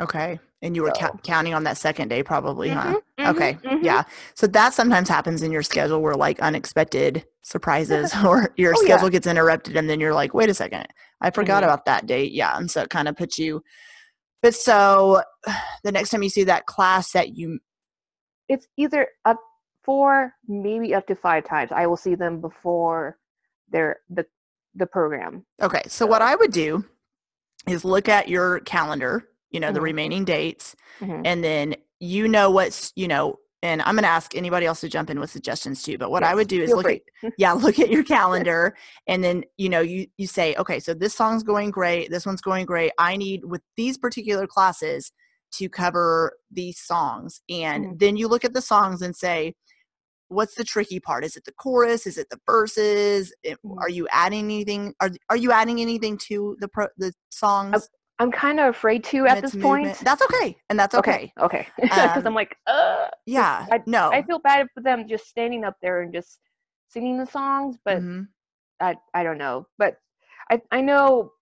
Okay. 0.00 0.38
And 0.62 0.74
you 0.74 0.82
were 0.82 0.92
so. 0.94 1.08
ca- 1.08 1.16
counting 1.22 1.54
on 1.54 1.64
that 1.64 1.76
second 1.76 2.08
day, 2.08 2.22
probably, 2.22 2.70
mm-hmm, 2.70 2.78
huh? 2.78 3.00
Mm-hmm, 3.18 3.36
okay. 3.36 3.52
Mm-hmm. 3.64 3.84
Yeah. 3.84 4.04
So 4.34 4.46
that 4.48 4.74
sometimes 4.74 5.08
happens 5.08 5.42
in 5.42 5.52
your 5.52 5.62
schedule 5.62 6.00
where 6.00 6.14
like 6.14 6.40
unexpected 6.40 7.24
surprises 7.42 8.12
or 8.24 8.52
your 8.56 8.74
oh, 8.76 8.82
schedule 8.82 9.08
yeah. 9.08 9.12
gets 9.12 9.26
interrupted 9.26 9.76
and 9.76 9.88
then 9.88 10.00
you're 10.00 10.14
like, 10.14 10.34
wait 10.34 10.48
a 10.48 10.54
second, 10.54 10.86
I 11.20 11.30
forgot 11.30 11.62
mm-hmm. 11.62 11.70
about 11.70 11.84
that 11.84 12.06
date. 12.06 12.32
Yeah. 12.32 12.56
And 12.56 12.70
so 12.70 12.82
it 12.82 12.90
kind 12.90 13.08
of 13.08 13.16
puts 13.16 13.38
you, 13.38 13.62
but 14.42 14.54
so 14.54 15.22
the 15.84 15.92
next 15.92 16.10
time 16.10 16.22
you 16.22 16.28
see 16.28 16.44
that 16.44 16.66
class 16.66 17.12
that 17.12 17.36
you, 17.36 17.60
it's 18.48 18.66
either 18.76 19.08
up 19.24 19.38
four, 19.84 20.34
maybe 20.48 20.94
up 20.94 21.06
to 21.06 21.14
five 21.14 21.44
times. 21.44 21.70
I 21.72 21.86
will 21.86 21.96
see 21.96 22.14
them 22.14 22.40
before 22.40 23.18
their 23.70 24.00
the 24.10 24.26
the 24.74 24.86
program. 24.86 25.44
Okay. 25.62 25.82
So, 25.84 26.04
so. 26.04 26.06
what 26.06 26.20
I 26.20 26.34
would 26.34 26.52
do 26.52 26.84
is 27.66 27.84
look 27.84 28.08
at 28.08 28.28
your 28.28 28.60
calendar 28.60 29.28
you 29.54 29.60
know, 29.60 29.68
mm-hmm. 29.68 29.74
the 29.74 29.80
remaining 29.80 30.24
dates. 30.24 30.74
Mm-hmm. 31.00 31.22
And 31.24 31.44
then 31.44 31.76
you 32.00 32.26
know 32.26 32.50
what's, 32.50 32.92
you 32.96 33.06
know, 33.06 33.38
and 33.62 33.80
I'm 33.82 33.94
going 33.94 34.02
to 34.02 34.08
ask 34.08 34.34
anybody 34.34 34.66
else 34.66 34.80
to 34.80 34.88
jump 34.88 35.08
in 35.08 35.20
with 35.20 35.30
suggestions 35.30 35.82
too. 35.82 35.96
But 35.96 36.10
what 36.10 36.22
yes, 36.22 36.32
I 36.32 36.34
would 36.34 36.48
do 36.48 36.60
is 36.60 36.70
look 36.70 36.82
free. 36.84 37.02
at, 37.22 37.32
yeah, 37.38 37.52
look 37.52 37.78
at 37.78 37.88
your 37.88 38.02
calendar, 38.16 38.76
and 39.06 39.24
then 39.24 39.44
you 39.56 39.70
know 39.70 39.80
you 39.80 40.06
you 40.18 40.26
say, 40.26 40.54
okay, 40.56 40.80
so 40.80 40.92
this 40.92 41.14
song's 41.14 41.42
going 41.42 41.70
great, 41.70 42.10
this 42.10 42.26
one's 42.26 42.42
going 42.42 42.66
great. 42.66 42.92
I 42.98 43.16
need 43.16 43.46
with 43.46 43.62
these 43.78 43.96
particular 43.96 44.46
classes 44.46 45.12
to 45.52 45.70
cover 45.70 46.32
these 46.50 46.78
songs, 46.78 47.40
and 47.48 47.86
mm-hmm. 47.86 47.96
then 47.96 48.16
you 48.18 48.28
look 48.28 48.44
at 48.44 48.52
the 48.52 48.60
songs 48.60 49.00
and 49.00 49.16
say, 49.16 49.54
what's 50.28 50.56
the 50.56 50.64
tricky 50.64 51.00
part? 51.00 51.24
Is 51.24 51.36
it 51.36 51.46
the 51.46 51.52
chorus? 51.52 52.06
Is 52.06 52.18
it 52.18 52.28
the 52.30 52.40
verses? 52.44 53.32
Mm-hmm. 53.46 53.78
Are 53.78 53.88
you 53.88 54.06
adding 54.10 54.44
anything? 54.44 54.94
Are 55.00 55.10
are 55.30 55.38
you 55.38 55.52
adding 55.52 55.80
anything 55.80 56.18
to 56.28 56.56
the 56.60 56.68
pro, 56.68 56.88
the 56.98 57.14
songs? 57.30 57.88
I'm 58.18 58.30
kind 58.30 58.60
of 58.60 58.68
afraid 58.68 59.02
to 59.04 59.26
at 59.26 59.42
this 59.42 59.54
movement. 59.54 59.86
point. 59.86 59.98
That's 59.98 60.22
okay, 60.22 60.56
and 60.70 60.78
that's 60.78 60.94
okay. 60.94 61.32
Okay, 61.40 61.66
because 61.80 62.16
um, 62.16 62.26
I'm 62.26 62.34
like, 62.34 62.56
uh, 62.66 63.08
yeah, 63.26 63.66
I, 63.70 63.82
no, 63.86 64.10
I 64.10 64.22
feel 64.22 64.38
bad 64.38 64.68
for 64.72 64.82
them 64.82 65.08
just 65.08 65.26
standing 65.26 65.64
up 65.64 65.76
there 65.82 66.02
and 66.02 66.12
just 66.12 66.38
singing 66.88 67.18
the 67.18 67.26
songs, 67.26 67.76
but 67.84 67.98
mm-hmm. 67.98 68.22
I 68.80 68.96
I 69.14 69.24
don't 69.24 69.38
know, 69.38 69.66
but 69.78 69.96
I 70.50 70.60
I 70.70 70.80
know 70.80 71.32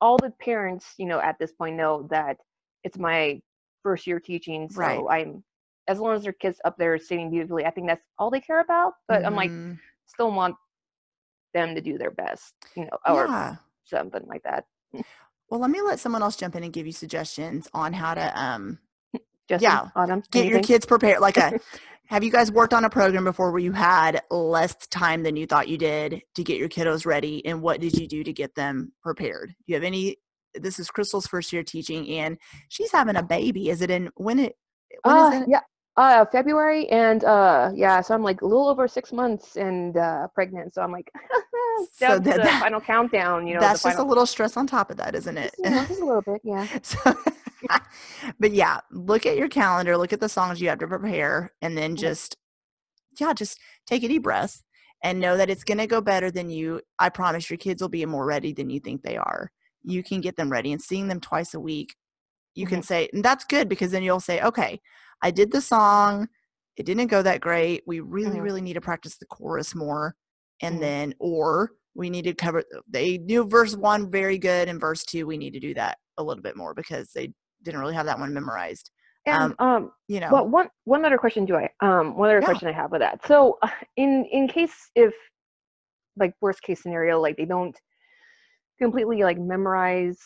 all 0.00 0.16
the 0.18 0.32
parents, 0.40 0.94
you 0.98 1.06
know, 1.06 1.20
at 1.20 1.36
this 1.40 1.52
point 1.52 1.76
know 1.76 2.06
that 2.10 2.36
it's 2.84 2.98
my 2.98 3.40
first 3.82 4.06
year 4.06 4.20
teaching, 4.20 4.68
so 4.70 4.80
right. 4.80 5.04
I'm 5.10 5.42
as 5.88 5.98
long 5.98 6.14
as 6.14 6.22
their 6.22 6.32
kids 6.32 6.60
up 6.64 6.76
there 6.78 6.98
singing 6.98 7.30
beautifully, 7.30 7.64
I 7.64 7.70
think 7.70 7.88
that's 7.88 8.04
all 8.18 8.30
they 8.30 8.40
care 8.40 8.60
about. 8.60 8.92
But 9.08 9.18
mm-hmm. 9.18 9.26
I'm 9.26 9.34
like, 9.34 9.50
mm-hmm. 9.50 9.74
still 10.06 10.30
want 10.30 10.54
them 11.54 11.74
to 11.74 11.80
do 11.80 11.98
their 11.98 12.10
best, 12.10 12.54
you 12.76 12.84
know, 12.84 12.98
or 13.06 13.26
yeah. 13.26 13.56
something 13.84 14.24
like 14.26 14.42
that. 14.44 14.64
Well, 15.50 15.60
let 15.60 15.70
me 15.70 15.80
let 15.80 15.98
someone 15.98 16.22
else 16.22 16.36
jump 16.36 16.56
in 16.56 16.64
and 16.64 16.72
give 16.72 16.86
you 16.86 16.92
suggestions 16.92 17.68
on 17.72 17.92
how 17.92 18.14
to 18.14 18.40
um 18.40 18.78
Justin, 19.48 19.70
yeah, 19.70 19.88
Autumn, 19.96 20.22
get 20.30 20.40
anything? 20.40 20.50
your 20.50 20.62
kids 20.62 20.84
prepared. 20.86 21.20
Like 21.20 21.36
a 21.38 21.58
have 22.06 22.22
you 22.22 22.30
guys 22.30 22.52
worked 22.52 22.74
on 22.74 22.84
a 22.84 22.90
program 22.90 23.24
before 23.24 23.50
where 23.50 23.60
you 23.60 23.72
had 23.72 24.22
less 24.30 24.74
time 24.88 25.22
than 25.22 25.36
you 25.36 25.46
thought 25.46 25.68
you 25.68 25.78
did 25.78 26.22
to 26.34 26.44
get 26.44 26.58
your 26.58 26.68
kiddos 26.68 27.06
ready 27.06 27.44
and 27.46 27.62
what 27.62 27.80
did 27.80 27.94
you 27.94 28.06
do 28.06 28.22
to 28.24 28.32
get 28.32 28.54
them 28.54 28.92
prepared? 29.02 29.48
Do 29.48 29.64
you 29.66 29.74
have 29.74 29.84
any 29.84 30.16
this 30.54 30.78
is 30.78 30.90
Crystal's 30.90 31.26
first 31.26 31.52
year 31.52 31.62
teaching 31.62 32.08
and 32.10 32.38
she's 32.68 32.92
having 32.92 33.16
a 33.16 33.22
baby. 33.22 33.70
Is 33.70 33.82
it 33.82 33.90
in 33.90 34.10
when 34.16 34.38
it 34.38 34.56
when 35.02 35.16
uh, 35.16 35.30
it? 35.42 35.48
Yeah, 35.48 35.60
uh, 35.96 36.24
February, 36.26 36.88
and 36.88 37.24
uh, 37.24 37.70
yeah, 37.74 38.00
so 38.00 38.14
I'm 38.14 38.22
like 38.22 38.42
a 38.42 38.46
little 38.46 38.68
over 38.68 38.86
six 38.86 39.12
months 39.12 39.56
and 39.56 39.96
uh, 39.96 40.28
pregnant. 40.34 40.74
So 40.74 40.82
I'm 40.82 40.92
like, 40.92 41.10
so 41.92 42.18
that, 42.18 42.24
the 42.24 42.30
that, 42.42 42.60
final 42.60 42.80
countdown. 42.80 43.46
You 43.46 43.54
know, 43.54 43.60
that's 43.60 43.82
just 43.82 43.96
final... 43.96 44.06
a 44.06 44.08
little 44.08 44.26
stress 44.26 44.56
on 44.56 44.66
top 44.66 44.90
of 44.90 44.96
that, 44.98 45.14
isn't 45.14 45.36
it? 45.36 45.54
Just 45.62 46.00
a 46.00 46.04
little 46.04 46.22
bit, 46.22 46.40
yeah. 46.44 46.66
so, 46.82 46.98
but 48.40 48.52
yeah, 48.52 48.80
look 48.90 49.26
at 49.26 49.36
your 49.36 49.48
calendar, 49.48 49.96
look 49.96 50.12
at 50.12 50.20
the 50.20 50.28
songs 50.28 50.60
you 50.60 50.68
have 50.68 50.78
to 50.78 50.88
prepare, 50.88 51.52
and 51.62 51.76
then 51.76 51.96
just 51.96 52.36
yeah, 53.20 53.32
just 53.32 53.58
take 53.86 54.04
a 54.04 54.08
deep 54.08 54.22
breath 54.22 54.62
and 55.02 55.20
know 55.20 55.36
that 55.36 55.50
it's 55.50 55.64
going 55.64 55.78
to 55.78 55.86
go 55.86 56.00
better 56.00 56.30
than 56.30 56.50
you. 56.50 56.80
I 56.98 57.08
promise 57.08 57.50
your 57.50 57.56
kids 57.56 57.82
will 57.82 57.88
be 57.88 58.04
more 58.06 58.26
ready 58.26 58.52
than 58.52 58.70
you 58.70 58.80
think 58.80 59.02
they 59.02 59.16
are. 59.16 59.50
You 59.82 60.02
can 60.02 60.20
get 60.20 60.36
them 60.36 60.50
ready, 60.50 60.72
and 60.72 60.82
seeing 60.82 61.08
them 61.08 61.20
twice 61.20 61.54
a 61.54 61.60
week, 61.60 61.94
you 62.54 62.66
mm-hmm. 62.66 62.74
can 62.74 62.82
say, 62.82 63.08
and 63.12 63.24
that's 63.24 63.44
good 63.44 63.68
because 63.68 63.90
then 63.90 64.02
you'll 64.02 64.20
say, 64.20 64.40
okay 64.42 64.80
I 65.22 65.30
did 65.30 65.52
the 65.52 65.60
song. 65.60 66.28
It 66.76 66.86
didn't 66.86 67.08
go 67.08 67.22
that 67.22 67.40
great. 67.40 67.82
We 67.86 68.00
really, 68.00 68.32
mm-hmm. 68.32 68.40
really 68.40 68.60
need 68.60 68.74
to 68.74 68.80
practice 68.80 69.16
the 69.18 69.26
chorus 69.26 69.74
more. 69.74 70.14
And 70.62 70.74
mm-hmm. 70.74 70.82
then, 70.82 71.14
or 71.18 71.72
we 71.94 72.10
need 72.10 72.22
to 72.22 72.34
cover, 72.34 72.62
they 72.88 73.18
knew 73.18 73.44
verse 73.44 73.76
one 73.76 74.10
very 74.10 74.38
good, 74.38 74.68
and 74.68 74.80
verse 74.80 75.04
two, 75.04 75.26
we 75.26 75.36
need 75.36 75.52
to 75.52 75.60
do 75.60 75.74
that 75.74 75.98
a 76.16 76.22
little 76.22 76.42
bit 76.42 76.56
more 76.56 76.74
because 76.74 77.10
they 77.14 77.32
didn't 77.62 77.80
really 77.80 77.94
have 77.94 78.06
that 78.06 78.18
one 78.18 78.34
memorized. 78.34 78.90
And 79.26 79.54
um, 79.58 79.68
um 79.68 79.92
you 80.06 80.20
know, 80.20 80.30
well, 80.32 80.48
one 80.48 80.68
one 80.84 81.04
other 81.04 81.18
question 81.18 81.44
do 81.44 81.56
I 81.56 81.68
um 81.80 82.16
one 82.16 82.30
other 82.30 82.40
yeah. 82.40 82.46
question 82.46 82.68
I 82.68 82.72
have 82.72 82.90
with 82.90 83.00
that. 83.00 83.26
So, 83.26 83.58
uh, 83.62 83.68
in 83.96 84.26
in 84.32 84.48
case 84.48 84.74
if 84.94 85.12
like 86.16 86.34
worst 86.40 86.62
case 86.62 86.82
scenario, 86.82 87.20
like 87.20 87.36
they 87.36 87.44
don't 87.44 87.76
completely 88.80 89.22
like 89.22 89.38
memorize 89.38 90.18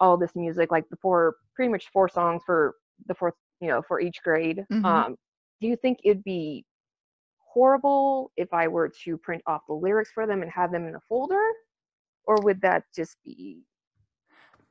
all 0.00 0.16
this 0.16 0.32
music, 0.34 0.70
like 0.70 0.88
the 0.90 0.96
four 1.02 1.36
pretty 1.54 1.70
much 1.70 1.86
four 1.92 2.08
songs 2.08 2.42
for 2.46 2.74
the 3.06 3.14
fourth 3.14 3.34
you 3.60 3.68
know, 3.68 3.82
for 3.86 4.00
each 4.00 4.22
grade. 4.22 4.64
Mm-hmm. 4.72 4.84
Um, 4.84 5.16
do 5.60 5.68
you 5.68 5.76
think 5.76 5.98
it'd 6.04 6.24
be 6.24 6.64
horrible 7.54 8.32
if 8.36 8.52
I 8.52 8.68
were 8.68 8.90
to 9.04 9.16
print 9.16 9.42
off 9.46 9.62
the 9.68 9.74
lyrics 9.74 10.10
for 10.12 10.26
them 10.26 10.42
and 10.42 10.50
have 10.50 10.72
them 10.72 10.86
in 10.86 10.96
a 10.96 11.00
folder? 11.08 11.40
Or 12.26 12.36
would 12.42 12.60
that 12.62 12.84
just 12.94 13.16
be 13.24 13.62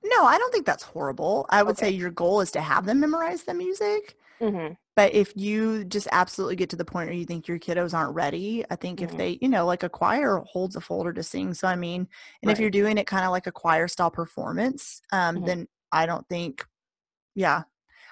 no, 0.06 0.26
I 0.26 0.38
don't 0.38 0.52
think 0.52 0.66
that's 0.66 0.84
horrible. 0.84 1.46
I 1.50 1.64
would 1.64 1.78
okay. 1.78 1.88
say 1.88 1.92
your 1.92 2.10
goal 2.10 2.42
is 2.42 2.52
to 2.52 2.62
have 2.62 2.86
them 2.86 3.00
memorize 3.00 3.44
the 3.44 3.54
music. 3.54 4.18
Mm-hmm. 4.42 4.74
But 4.96 5.14
if 5.14 5.32
you 5.36 5.86
just 5.86 6.08
absolutely 6.12 6.58
get 6.58 6.70
to 6.72 6.76
the 6.76 6.86
point 6.86 7.08
where 7.08 7.18
you 7.18 7.26
think 7.26 7.48
your 7.48 7.58
kiddos 7.58 7.94
aren't 7.94 8.14
ready, 8.14 8.66
I 8.70 8.76
think 8.76 9.00
mm-hmm. 9.00 9.12
if 9.12 9.18
they, 9.18 9.38
you 9.42 9.48
know, 9.48 9.66
like 9.66 9.84
a 9.84 9.90
choir 9.90 10.44
holds 10.46 10.76
a 10.76 10.82
folder 10.82 11.14
to 11.14 11.24
sing. 11.24 11.54
So, 11.54 11.68
I 11.68 11.76
mean, 11.76 12.02
and 12.42 12.50
right. 12.50 12.52
if 12.52 12.60
you're 12.60 12.70
doing 12.70 12.98
it 12.98 13.08
kind 13.08 13.26
of 13.26 13.32
like 13.32 13.48
a 13.48 13.52
choir 13.52 13.88
style 13.88 14.12
performance, 14.12 15.02
um, 15.14 15.38
mm-hmm. 15.38 15.46
then 15.46 15.68
I 15.92 16.06
don't 16.06 16.28
think, 16.28 16.66
yeah, 17.34 17.64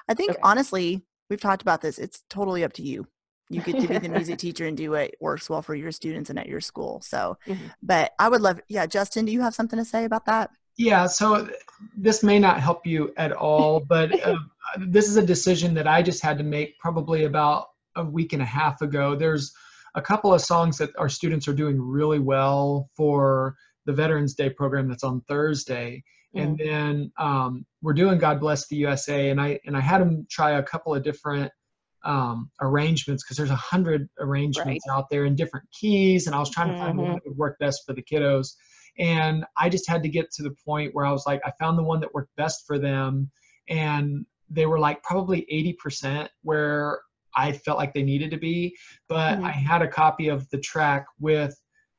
I 0.07 0.13
think 0.13 0.32
okay. 0.32 0.39
honestly, 0.43 1.01
we've 1.30 1.41
talked 1.41 1.61
about 1.61 1.82
this. 1.82 1.99
It's 1.99 2.24
totally 2.30 2.63
up 2.63 2.74
to 2.74 2.84
you. 2.84 3.05
You 3.51 3.61
get 3.61 3.79
to 3.79 3.87
be 3.87 3.97
the 3.97 4.09
music 4.09 4.37
teacher 4.39 4.65
and 4.65 4.77
do 4.77 4.91
what 4.91 5.13
works 5.19 5.49
well 5.49 5.61
for 5.61 5.75
your 5.75 5.91
students 5.91 6.29
and 6.29 6.39
at 6.39 6.47
your 6.47 6.61
school. 6.61 7.01
So, 7.01 7.37
mm-hmm. 7.47 7.67
but 7.83 8.13
I 8.19 8.29
would 8.29 8.41
love, 8.41 8.59
yeah, 8.67 8.85
Justin, 8.85 9.25
do 9.25 9.31
you 9.31 9.41
have 9.41 9.53
something 9.53 9.77
to 9.77 9.85
say 9.85 10.05
about 10.05 10.25
that? 10.25 10.51
Yeah, 10.77 11.07
so 11.07 11.49
this 11.95 12.23
may 12.23 12.39
not 12.39 12.59
help 12.59 12.85
you 12.85 13.13
at 13.17 13.31
all, 13.31 13.79
but 13.87 14.25
uh, 14.25 14.37
this 14.79 15.07
is 15.07 15.17
a 15.17 15.25
decision 15.25 15.73
that 15.75 15.87
I 15.87 16.01
just 16.01 16.21
had 16.23 16.37
to 16.37 16.43
make 16.43 16.79
probably 16.79 17.25
about 17.25 17.67
a 17.95 18.05
week 18.05 18.33
and 18.33 18.41
a 18.41 18.45
half 18.45 18.81
ago. 18.81 19.15
There's 19.15 19.53
a 19.95 20.01
couple 20.01 20.33
of 20.33 20.41
songs 20.41 20.77
that 20.77 20.91
our 20.97 21.09
students 21.09 21.47
are 21.47 21.53
doing 21.53 21.81
really 21.81 22.19
well 22.19 22.89
for 22.95 23.55
the 23.85 23.93
Veterans 23.93 24.35
Day 24.35 24.49
program 24.49 24.87
that's 24.87 25.03
on 25.03 25.21
Thursday 25.27 26.03
and 26.35 26.57
mm. 26.57 26.65
then 26.65 27.11
um, 27.17 27.65
we're 27.81 27.93
doing 27.93 28.17
God 28.17 28.39
Bless 28.39 28.67
the 28.67 28.75
USA, 28.77 29.29
and 29.29 29.41
I 29.41 29.59
and 29.65 29.75
I 29.75 29.81
had 29.81 30.01
them 30.01 30.25
try 30.29 30.51
a 30.51 30.63
couple 30.63 30.95
of 30.95 31.03
different 31.03 31.51
um, 32.03 32.49
arrangements 32.61 33.23
because 33.23 33.37
there's 33.37 33.51
a 33.51 33.55
hundred 33.55 34.09
arrangements 34.19 34.85
right. 34.87 34.95
out 34.95 35.09
there 35.09 35.25
in 35.25 35.35
different 35.35 35.67
keys, 35.71 36.27
and 36.27 36.35
I 36.35 36.39
was 36.39 36.49
trying 36.49 36.69
to 36.69 36.77
find 36.77 36.97
mm-hmm. 36.97 37.01
one 37.01 37.13
that 37.13 37.27
would 37.27 37.37
work 37.37 37.59
best 37.59 37.83
for 37.85 37.93
the 37.93 38.01
kiddos. 38.01 38.55
and 38.97 39.45
I 39.57 39.69
just 39.69 39.89
had 39.89 40.03
to 40.03 40.09
get 40.09 40.31
to 40.33 40.43
the 40.43 40.55
point 40.65 40.93
where 40.93 41.05
I 41.05 41.11
was 41.11 41.23
like, 41.25 41.41
I 41.45 41.51
found 41.59 41.77
the 41.77 41.83
one 41.83 41.99
that 42.01 42.13
worked 42.13 42.35
best 42.35 42.65
for 42.65 42.79
them, 42.79 43.31
and 43.69 44.25
they 44.49 44.65
were 44.65 44.79
like 44.79 45.01
probably 45.03 45.45
80% 45.85 46.27
where 46.43 46.99
I 47.35 47.53
felt 47.53 47.77
like 47.77 47.93
they 47.93 48.03
needed 48.03 48.31
to 48.31 48.37
be, 48.37 48.75
but 49.07 49.35
mm-hmm. 49.35 49.45
I 49.45 49.51
had 49.51 49.81
a 49.81 49.87
copy 49.87 50.27
of 50.27 50.49
the 50.49 50.59
track 50.59 51.05
with 51.19 51.55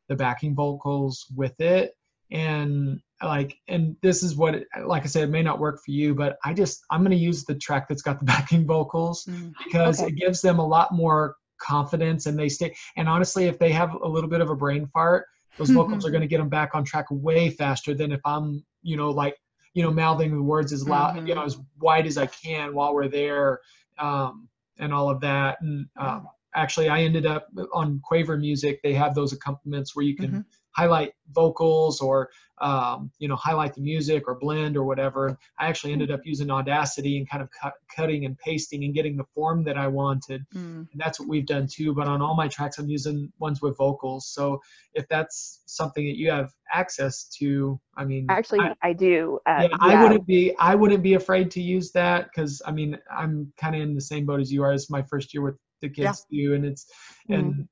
the 0.09 0.16
backing 0.16 0.55
vocals 0.55 1.26
with 1.34 1.59
it 1.61 1.92
and 2.30 3.00
like 3.23 3.59
and 3.68 3.97
this 4.03 4.23
is 4.23 4.37
what 4.37 4.55
it, 4.55 4.66
like 4.85 5.03
i 5.03 5.07
said 5.07 5.25
it 5.25 5.31
may 5.31 5.43
not 5.43 5.59
work 5.59 5.81
for 5.85 5.91
you 5.91 6.14
but 6.14 6.39
i 6.45 6.53
just 6.53 6.85
i'm 6.91 7.01
going 7.01 7.11
to 7.11 7.16
use 7.16 7.45
the 7.45 7.55
track 7.55 7.89
that's 7.89 8.03
got 8.03 8.18
the 8.18 8.25
backing 8.33 8.66
vocals 8.66 9.25
mm, 9.27 9.53
because 9.64 10.01
okay. 10.01 10.09
it 10.09 10.16
gives 10.16 10.41
them 10.41 10.59
a 10.59 10.66
lot 10.66 10.93
more 10.93 11.37
confidence 11.59 12.27
and 12.27 12.39
they 12.39 12.49
stay 12.49 12.75
and 12.97 13.09
honestly 13.09 13.45
if 13.47 13.59
they 13.59 13.70
have 13.70 13.95
a 13.95 14.09
little 14.09 14.29
bit 14.29 14.41
of 14.41 14.51
a 14.51 14.57
brain 14.57 14.89
fart 14.93 15.27
those 15.59 15.70
vocals 15.70 16.07
are 16.07 16.11
going 16.11 16.23
to 16.23 16.27
get 16.27 16.39
them 16.39 16.49
back 16.49 16.75
on 16.75 16.83
track 16.83 17.07
way 17.11 17.51
faster 17.51 17.95
than 17.95 18.11
if 18.11 18.20
i'm 18.25 18.64
you 18.83 18.97
know 18.97 19.11
like 19.11 19.37
you 19.75 19.83
know 19.83 19.91
mouthing 19.91 20.35
the 20.35 20.43
words 20.43 20.73
as 20.73 20.89
loud 20.89 21.14
mm-hmm. 21.14 21.27
you 21.27 21.35
know 21.35 21.45
as 21.45 21.59
wide 21.79 22.07
as 22.07 22.18
i 22.18 22.27
can 22.27 22.75
while 22.75 22.95
we're 22.95 23.09
there 23.09 23.61
um, 23.99 24.49
and 24.79 24.93
all 24.93 25.09
of 25.09 25.20
that 25.20 25.61
and 25.61 25.87
um, 25.99 26.27
actually 26.57 26.89
i 26.89 27.01
ended 27.01 27.27
up 27.27 27.47
on 27.73 28.01
quaver 28.03 28.37
music 28.37 28.81
they 28.83 28.93
have 28.93 29.14
those 29.14 29.33
accompaniments 29.33 29.95
where 29.95 30.05
you 30.05 30.16
can 30.16 30.29
mm-hmm 30.29 30.41
highlight 30.75 31.12
vocals 31.33 32.01
or 32.01 32.29
um, 32.61 33.11
you 33.18 33.29
know 33.29 33.37
highlight 33.37 33.75
the 33.75 33.81
music 33.81 34.25
or 34.29 34.37
blend 34.37 34.77
or 34.77 34.85
whatever 34.85 35.37
i 35.59 35.66
actually 35.66 35.93
ended 35.93 36.11
up 36.11 36.20
using 36.25 36.51
audacity 36.51 37.18
and 37.18 37.29
kind 37.29 37.43
of 37.43 37.49
cut, 37.51 37.75
cutting 37.95 38.25
and 38.25 38.39
pasting 38.39 38.85
and 38.85 38.95
getting 38.95 39.16
the 39.16 39.25
form 39.35 39.64
that 39.64 39.77
i 39.77 39.87
wanted 39.87 40.45
mm. 40.55 40.77
and 40.77 40.89
that's 40.97 41.18
what 41.18 41.29
we've 41.29 41.47
done 41.47 41.66
too 41.66 41.93
but 41.93 42.07
on 42.07 42.23
all 42.23 42.37
my 42.37 42.47
tracks 42.47 42.79
i'm 42.79 42.89
using 42.89 43.31
ones 43.39 43.61
with 43.61 43.77
vocals 43.77 44.29
so 44.29 44.61
if 44.95 45.07
that's 45.09 45.62
something 45.66 46.07
that 46.07 46.16
you 46.16 46.31
have 46.31 46.53
access 46.73 47.25
to 47.25 47.81
i 47.97 48.05
mean 48.05 48.27
actually 48.29 48.61
i, 48.61 48.75
I 48.83 48.93
do 48.93 49.41
uh, 49.47 49.62
yeah, 49.62 49.68
yeah. 49.70 49.77
i 49.81 50.03
wouldn't 50.03 50.27
be 50.27 50.55
i 50.59 50.75
wouldn't 50.75 51.03
be 51.03 51.14
afraid 51.14 51.51
to 51.53 51.61
use 51.61 51.91
that 51.93 52.27
because 52.27 52.62
i 52.64 52.70
mean 52.70 52.97
i'm 53.11 53.53
kind 53.57 53.75
of 53.75 53.83
in 53.83 53.95
the 53.95 54.01
same 54.01 54.25
boat 54.25 54.41
as 54.41 54.53
you 54.53 54.62
are 54.62 54.73
as 54.73 54.89
my 54.89 55.03
first 55.03 55.35
year 55.35 55.43
with 55.43 55.57
the 55.81 55.89
kids 55.89 56.27
yeah. 56.31 56.45
do 56.45 56.55
and 56.55 56.64
it's 56.64 56.87
mm. 57.29 57.39
and 57.39 57.68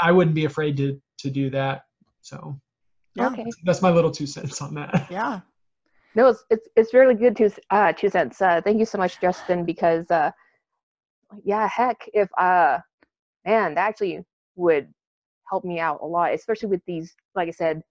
i 0.00 0.10
wouldn't 0.10 0.34
be 0.34 0.46
afraid 0.46 0.76
to 0.78 0.98
to 1.18 1.30
do 1.30 1.50
that 1.50 1.82
so 2.28 2.60
yeah, 3.14 3.28
okay. 3.28 3.46
that's 3.64 3.82
my 3.82 3.90
little 3.90 4.10
two 4.10 4.26
cents 4.26 4.60
on 4.60 4.74
that. 4.74 5.06
Yeah. 5.10 5.40
No, 6.14 6.28
it's 6.28 6.44
it's, 6.50 6.68
it's 6.74 6.94
really 6.94 7.14
good 7.14 7.36
two 7.36 7.50
uh 7.70 7.92
two 7.92 8.08
cents. 8.08 8.40
Uh, 8.40 8.60
thank 8.62 8.78
you 8.78 8.84
so 8.84 8.98
much, 8.98 9.20
Justin, 9.20 9.64
because 9.64 10.10
uh, 10.10 10.30
yeah, 11.44 11.68
heck, 11.68 12.08
if 12.12 12.28
uh, 12.38 12.78
man, 13.44 13.74
that 13.74 13.88
actually 13.88 14.24
would 14.56 14.92
help 15.48 15.64
me 15.64 15.78
out 15.78 16.00
a 16.02 16.06
lot, 16.06 16.34
especially 16.34 16.68
with 16.68 16.82
these, 16.86 17.14
like 17.34 17.48
I 17.48 17.52
said, 17.52 17.82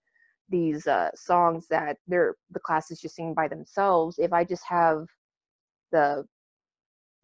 these 0.50 0.86
uh 0.86 1.10
songs 1.14 1.66
that 1.68 1.98
they're 2.06 2.34
the 2.50 2.60
class 2.60 2.90
is 2.90 3.00
just 3.00 3.14
singing 3.14 3.34
by 3.34 3.48
themselves. 3.48 4.18
If 4.18 4.32
I 4.32 4.44
just 4.44 4.64
have 4.64 5.06
the 5.92 6.26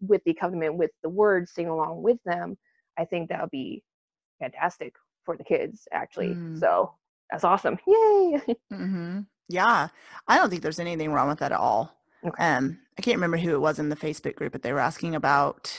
with 0.00 0.22
the 0.24 0.32
accompaniment 0.32 0.76
with 0.76 0.90
the 1.02 1.08
words 1.08 1.52
sing 1.52 1.68
along 1.68 2.02
with 2.02 2.18
them, 2.24 2.56
I 2.98 3.04
think 3.04 3.28
that 3.28 3.40
would 3.40 3.50
be 3.50 3.82
fantastic 4.40 4.94
for 5.24 5.36
the 5.36 5.44
kids 5.44 5.88
actually. 5.92 6.34
Mm. 6.34 6.58
So 6.58 6.94
that's 7.34 7.44
awesome. 7.44 7.78
Yay. 7.86 8.40
Mm-hmm. 8.72 9.20
Yeah. 9.48 9.88
I 10.26 10.38
don't 10.38 10.50
think 10.50 10.62
there's 10.62 10.78
anything 10.78 11.12
wrong 11.12 11.28
with 11.28 11.40
that 11.40 11.52
at 11.52 11.58
all. 11.58 11.94
Okay. 12.24 12.42
Um, 12.42 12.78
I 12.96 13.02
can't 13.02 13.16
remember 13.16 13.36
who 13.36 13.54
it 13.54 13.60
was 13.60 13.78
in 13.78 13.88
the 13.88 13.96
Facebook 13.96 14.36
group, 14.36 14.52
but 14.52 14.62
they 14.62 14.72
were 14.72 14.78
asking 14.78 15.14
about, 15.14 15.76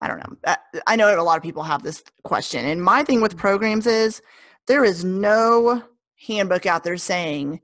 I 0.00 0.08
don't 0.08 0.18
know. 0.18 0.36
Uh, 0.44 0.56
I 0.86 0.96
know 0.96 1.18
a 1.18 1.22
lot 1.22 1.36
of 1.36 1.42
people 1.42 1.62
have 1.62 1.82
this 1.82 2.04
question. 2.22 2.64
And 2.66 2.82
my 2.82 3.02
thing 3.02 3.20
with 3.20 3.36
programs 3.36 3.86
is 3.86 4.22
there 4.66 4.84
is 4.84 5.04
no 5.04 5.82
handbook 6.26 6.66
out 6.66 6.84
there 6.84 6.96
saying 6.96 7.60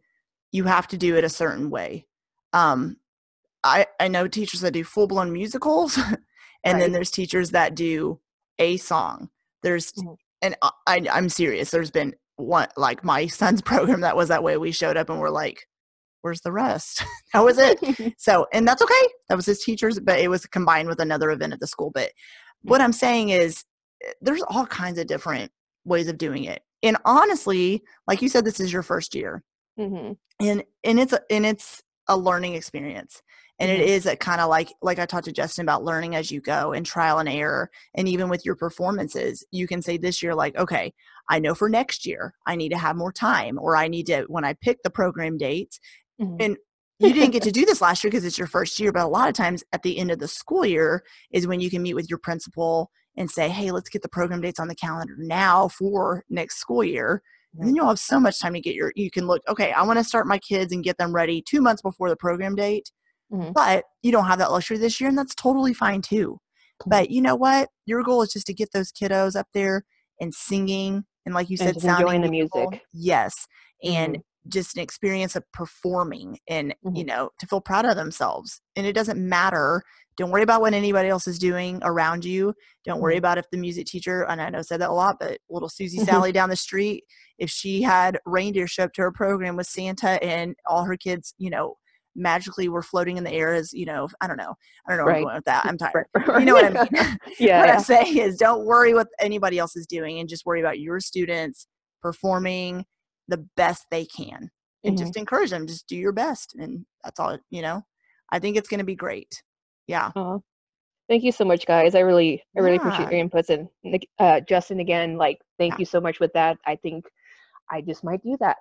you 0.51 0.65
have 0.65 0.89
to 0.89 0.97
do 0.97 1.17
it 1.17 1.25
a 1.25 1.29
certain 1.29 1.71
way. 1.71 2.07
Um, 2.53 2.97
I, 3.63 3.87
I 4.01 4.09
know 4.09 4.27
teachers 4.27 4.61
that 4.63 4.73
do 4.73 4.85
full 4.85 5.07
blown 5.07 5.33
musicals, 5.33 5.97
and 5.99 6.19
right. 6.65 6.79
then 6.79 6.93
there's 6.93 7.11
teachers 7.11 7.51
that 7.51 7.75
do 7.75 8.21
a 8.59 8.79
song. 8.79 9.29
There's, 9.63 9.93
mm-hmm. 9.93 10.15
and 10.43 10.57
I, 10.87 11.07
I'm 11.13 11.29
serious. 11.29 11.71
There's 11.71 11.91
been 11.91 12.15
one 12.37 12.69
like 12.77 13.05
my 13.05 13.27
son's 13.41 13.63
program 13.63 14.01
that 14.01 14.17
was 14.17 14.29
that 14.29 14.43
way 14.43 14.57
we 14.57 14.73
showed 14.73 14.97
up 14.97 15.11
and 15.11 15.21
we're 15.21 15.31
like 15.31 15.67
where's 16.23 16.41
the 16.41 16.53
rest? 16.53 17.05
That 17.33 17.45
was 17.45 17.59
it. 17.59 18.15
So 18.19 18.47
and 18.53 18.67
that's 18.67 18.83
okay. 18.83 19.09
That 19.29 19.37
was 19.37 19.47
his 19.47 19.63
teachers 19.63 20.01
but 20.01 20.19
it 20.19 20.29
was 20.29 20.47
combined 20.47 20.89
with 20.89 21.01
another 21.01 21.31
event 21.31 21.53
at 21.53 21.61
the 21.61 21.67
school 21.67 21.91
but 21.93 22.11
what 22.63 22.81
i'm 22.81 22.93
saying 22.93 23.29
is 23.29 23.65
eh, 24.05 24.13
there's 24.21 24.43
all 24.43 24.67
kinds 24.67 24.99
of 24.99 25.07
different 25.07 25.53
ways 25.85 26.09
of 26.09 26.19
doing 26.19 26.45
it 26.45 26.63
and 26.83 26.97
honestly 27.05 27.83
like 28.09 28.23
you 28.23 28.29
said 28.29 28.45
this 28.45 28.61
is 28.61 28.73
your 28.73 28.83
first 28.83 29.15
year. 29.15 29.43
Mm-hmm. 29.79 30.13
and 30.41 30.65
and 30.85 30.99
it's 30.99 31.15
and 31.31 31.45
it's 31.45 31.83
a 32.09 32.17
learning 32.17 32.55
experience 32.55 33.23
and 33.59 33.71
it 33.71 33.81
is 33.81 34.07
a 34.07 34.17
kind 34.17 34.41
of 34.41 34.49
like 34.49 34.73
like 34.83 34.99
i 34.99 35.07
talked 35.07 35.25
to 35.25 35.33
justin 35.33 35.63
about 35.65 35.85
learning 35.85 36.15
as 36.15 36.31
you 36.31 36.41
go 36.41 36.73
and 36.73 36.85
trial 36.85 37.19
and 37.19 37.29
error 37.29 37.71
and 37.95 38.09
even 38.09 38.29
with 38.29 38.45
your 38.45 38.55
performances 38.55 39.45
you 39.51 39.67
can 39.67 39.83
say 39.83 39.97
this 39.97 40.23
year 40.23 40.35
like 40.35 40.57
okay 40.57 40.93
i 41.29 41.39
know 41.39 41.55
for 41.55 41.69
next 41.69 42.07
year 42.07 42.35
i 42.47 42.55
need 42.55 42.71
to 42.71 42.79
have 42.79 42.97
more 42.97 43.13
time 43.13 43.59
or 43.59 43.77
i 43.77 43.89
need 43.89 44.07
to 44.07 44.25
when 44.29 44.45
i 44.45 44.53
pick 44.53 44.83
the 44.83 44.91
program 44.91 45.37
dates 45.37 45.81
mm-hmm. 46.21 46.37
and 46.41 46.57
you 46.99 47.13
didn't 47.13 47.33
get 47.33 47.43
to 47.43 47.53
do 47.53 47.67
this 47.67 47.83
last 47.83 48.03
year 48.03 48.11
because 48.11 48.25
it's 48.25 48.39
your 48.39 48.47
first 48.47 48.79
year 48.79 48.93
but 48.93 49.05
a 49.05 49.09
lot 49.09 49.29
of 49.29 49.35
times 49.35 49.65
at 49.73 49.83
the 49.83 49.99
end 49.99 50.11
of 50.11 50.19
the 50.19 50.29
school 50.29 50.65
year 50.65 51.03
is 51.31 51.47
when 51.47 51.61
you 51.61 51.71
can 51.71 51.83
meet 51.83 51.95
with 51.95 52.09
your 52.09 52.19
principal 52.19 52.91
and 53.17 53.31
say 53.31 53.49
hey 53.49 53.71
let's 53.71 53.89
get 53.89 54.03
the 54.03 54.09
program 54.09 54.41
dates 54.41 54.61
on 54.61 54.69
the 54.69 54.75
calendar 54.75 55.15
now 55.19 55.69
for 55.69 56.25
next 56.29 56.57
school 56.57 56.85
year 56.85 57.23
and 57.59 57.69
then 57.69 57.77
you'll 57.77 57.89
have 57.89 57.99
so 57.99 58.21
much 58.21 58.41
time 58.41 58.53
to 58.55 58.61
get 58.61 58.75
your 58.75 58.93
you 58.97 59.11
can 59.11 59.27
look 59.27 59.43
okay 59.49 59.73
i 59.73 59.83
want 59.83 59.99
to 59.99 60.05
start 60.05 60.27
my 60.27 60.39
kids 60.39 60.73
and 60.73 60.85
get 60.85 60.97
them 60.99 61.15
ready 61.15 61.43
two 61.43 61.61
months 61.61 61.83
before 61.83 62.09
the 62.09 62.17
program 62.17 62.55
date 62.55 62.91
Mm-hmm. 63.33 63.53
But 63.53 63.85
you 64.03 64.13
don't 64.13 64.27
have 64.27 64.39
that 64.39 64.53
luxury 64.53 64.79
this 64.79 65.01
year, 65.01 65.09
and 65.09 65.19
that's 65.19 65.35
totally 65.35 65.75
fine 65.75 66.03
too. 66.03 66.39
But 66.87 67.11
you 67.11 67.21
know 67.21 67.35
what? 67.35 67.69
Your 67.87 68.03
goal 68.03 68.23
is 68.23 68.33
just 68.33 68.47
to 68.47 68.55
get 68.55 68.73
those 68.73 68.93
kiddos 68.93 69.35
up 69.35 69.49
there 69.55 69.85
and 70.21 70.35
singing, 70.35 71.05
and 71.25 71.35
like 71.35 71.51
you 71.51 71.57
said, 71.57 71.81
sounding 71.81 72.23
the 72.23 72.31
music. 72.31 72.83
Yes, 72.93 73.47
and 73.83 74.15
mm-hmm. 74.15 74.49
just 74.49 74.77
an 74.77 74.83
experience 74.83 75.35
of 75.37 75.45
performing, 75.53 76.39
and 76.49 76.75
mm-hmm. 76.85 76.97
you 76.97 77.05
know, 77.05 77.31
to 77.41 77.47
feel 77.47 77.61
proud 77.61 77.85
of 77.85 77.97
themselves. 77.97 78.61
And 78.77 78.87
it 78.87 78.93
doesn't 78.93 79.19
matter. 79.19 79.83
Don't 80.17 80.31
worry 80.31 80.43
about 80.43 80.61
what 80.61 80.73
anybody 80.73 81.09
else 81.09 81.27
is 81.27 81.39
doing 81.39 81.79
around 81.83 82.25
you. 82.25 82.55
Don't 82.85 83.01
worry 83.01 83.15
mm-hmm. 83.15 83.19
about 83.19 83.39
if 83.39 83.45
the 83.51 83.59
music 83.59 83.87
teacher, 83.87 84.25
and 84.25 84.41
I 84.41 84.49
know 84.49 84.59
I 84.59 84.63
said 84.63 84.81
that 84.81 84.91
a 84.91 84.93
lot, 84.93 85.17
but 85.21 85.39
little 85.51 85.69
Susie 85.69 85.99
Sally 86.05 86.33
down 86.33 86.49
the 86.49 86.57
street, 86.57 87.05
if 87.39 87.51
she 87.51 87.83
had 87.83 88.19
reindeer 88.25 88.67
show 88.67 88.85
up 88.85 88.93
to 88.95 89.03
her 89.03 89.13
program 89.13 89.57
with 89.57 89.67
Santa 89.67 90.23
and 90.25 90.57
all 90.69 90.85
her 90.85 90.97
kids, 90.97 91.35
you 91.39 91.51
know, 91.51 91.77
magically 92.17 92.69
were 92.69 92.83
floating 92.83 93.17
in 93.17 93.25
the 93.25 93.33
air 93.33 93.53
as 93.53 93.73
you 93.73 93.85
know 93.85 94.09
i 94.21 94.27
don't 94.27 94.39
know 94.39 94.55
i 94.87 94.91
don't 94.91 94.99
know 94.99 95.05
where 95.05 95.13
right. 95.13 95.19
i'm 95.19 95.25
going 95.25 95.35
with 95.37 95.45
that 95.45 95.67
i'm 95.67 95.77
tired 95.77 96.07
you 96.39 96.47
know 96.47 96.55
what 96.55 96.65
i 96.65 96.71
mean 96.71 97.19
yeah 97.39 97.59
what 97.61 97.69
yeah. 97.69 97.75
i'm 97.75 97.81
saying 97.81 98.17
is 98.17 98.37
don't 98.37 98.65
worry 98.65 98.95
what 98.95 99.09
anybody 99.21 99.59
else 99.59 99.77
is 99.77 99.87
doing 99.87 100.19
and 100.19 100.29
just 100.29 100.47
worry 100.47 100.61
about 100.61 100.81
your 100.81 100.99
students 100.99 101.67
performing 102.01 102.85
the 103.29 103.47
best 103.57 103.85
they 103.91 104.07
can 104.07 104.51
and 104.83 104.97
mm-hmm. 104.97 105.05
just 105.05 105.17
encourage 105.17 105.51
them 105.51 105.67
just 105.67 105.87
do 105.87 105.97
your 105.97 106.13
best 106.13 106.55
and 106.59 106.87
that's 107.05 107.21
all 107.21 107.37
you 107.51 107.61
know 107.61 107.83
i 108.33 108.39
think 108.39 108.57
it's 108.57 108.69
going 108.69 108.79
to 108.79 108.85
be 108.85 108.97
great 108.97 109.43
yeah 109.87 110.11
uh, 110.17 110.39
thank 111.09 111.23
you 111.23 111.33
so 111.33 111.45
much 111.45 111.67
guys 111.67 111.95
i 111.95 112.01
really 112.01 112.43
i 112.57 112.61
really 112.61 112.77
yeah. 112.77 112.81
appreciate 112.81 113.11
your 113.11 113.29
inputs 113.29 113.51
and 113.51 114.07
uh, 114.19 114.41
justin 114.41 114.81
again 114.81 115.17
like 115.17 115.39
thank 115.59 115.75
yeah. 115.75 115.79
you 115.81 115.85
so 115.85 116.01
much 116.01 116.21
with 116.21 116.33
that 116.33 116.59
i 116.67 116.77
think 116.77 117.05
i 117.71 117.81
just 117.81 118.05
might 118.05 118.23
do 118.23 118.37
that 118.41 118.57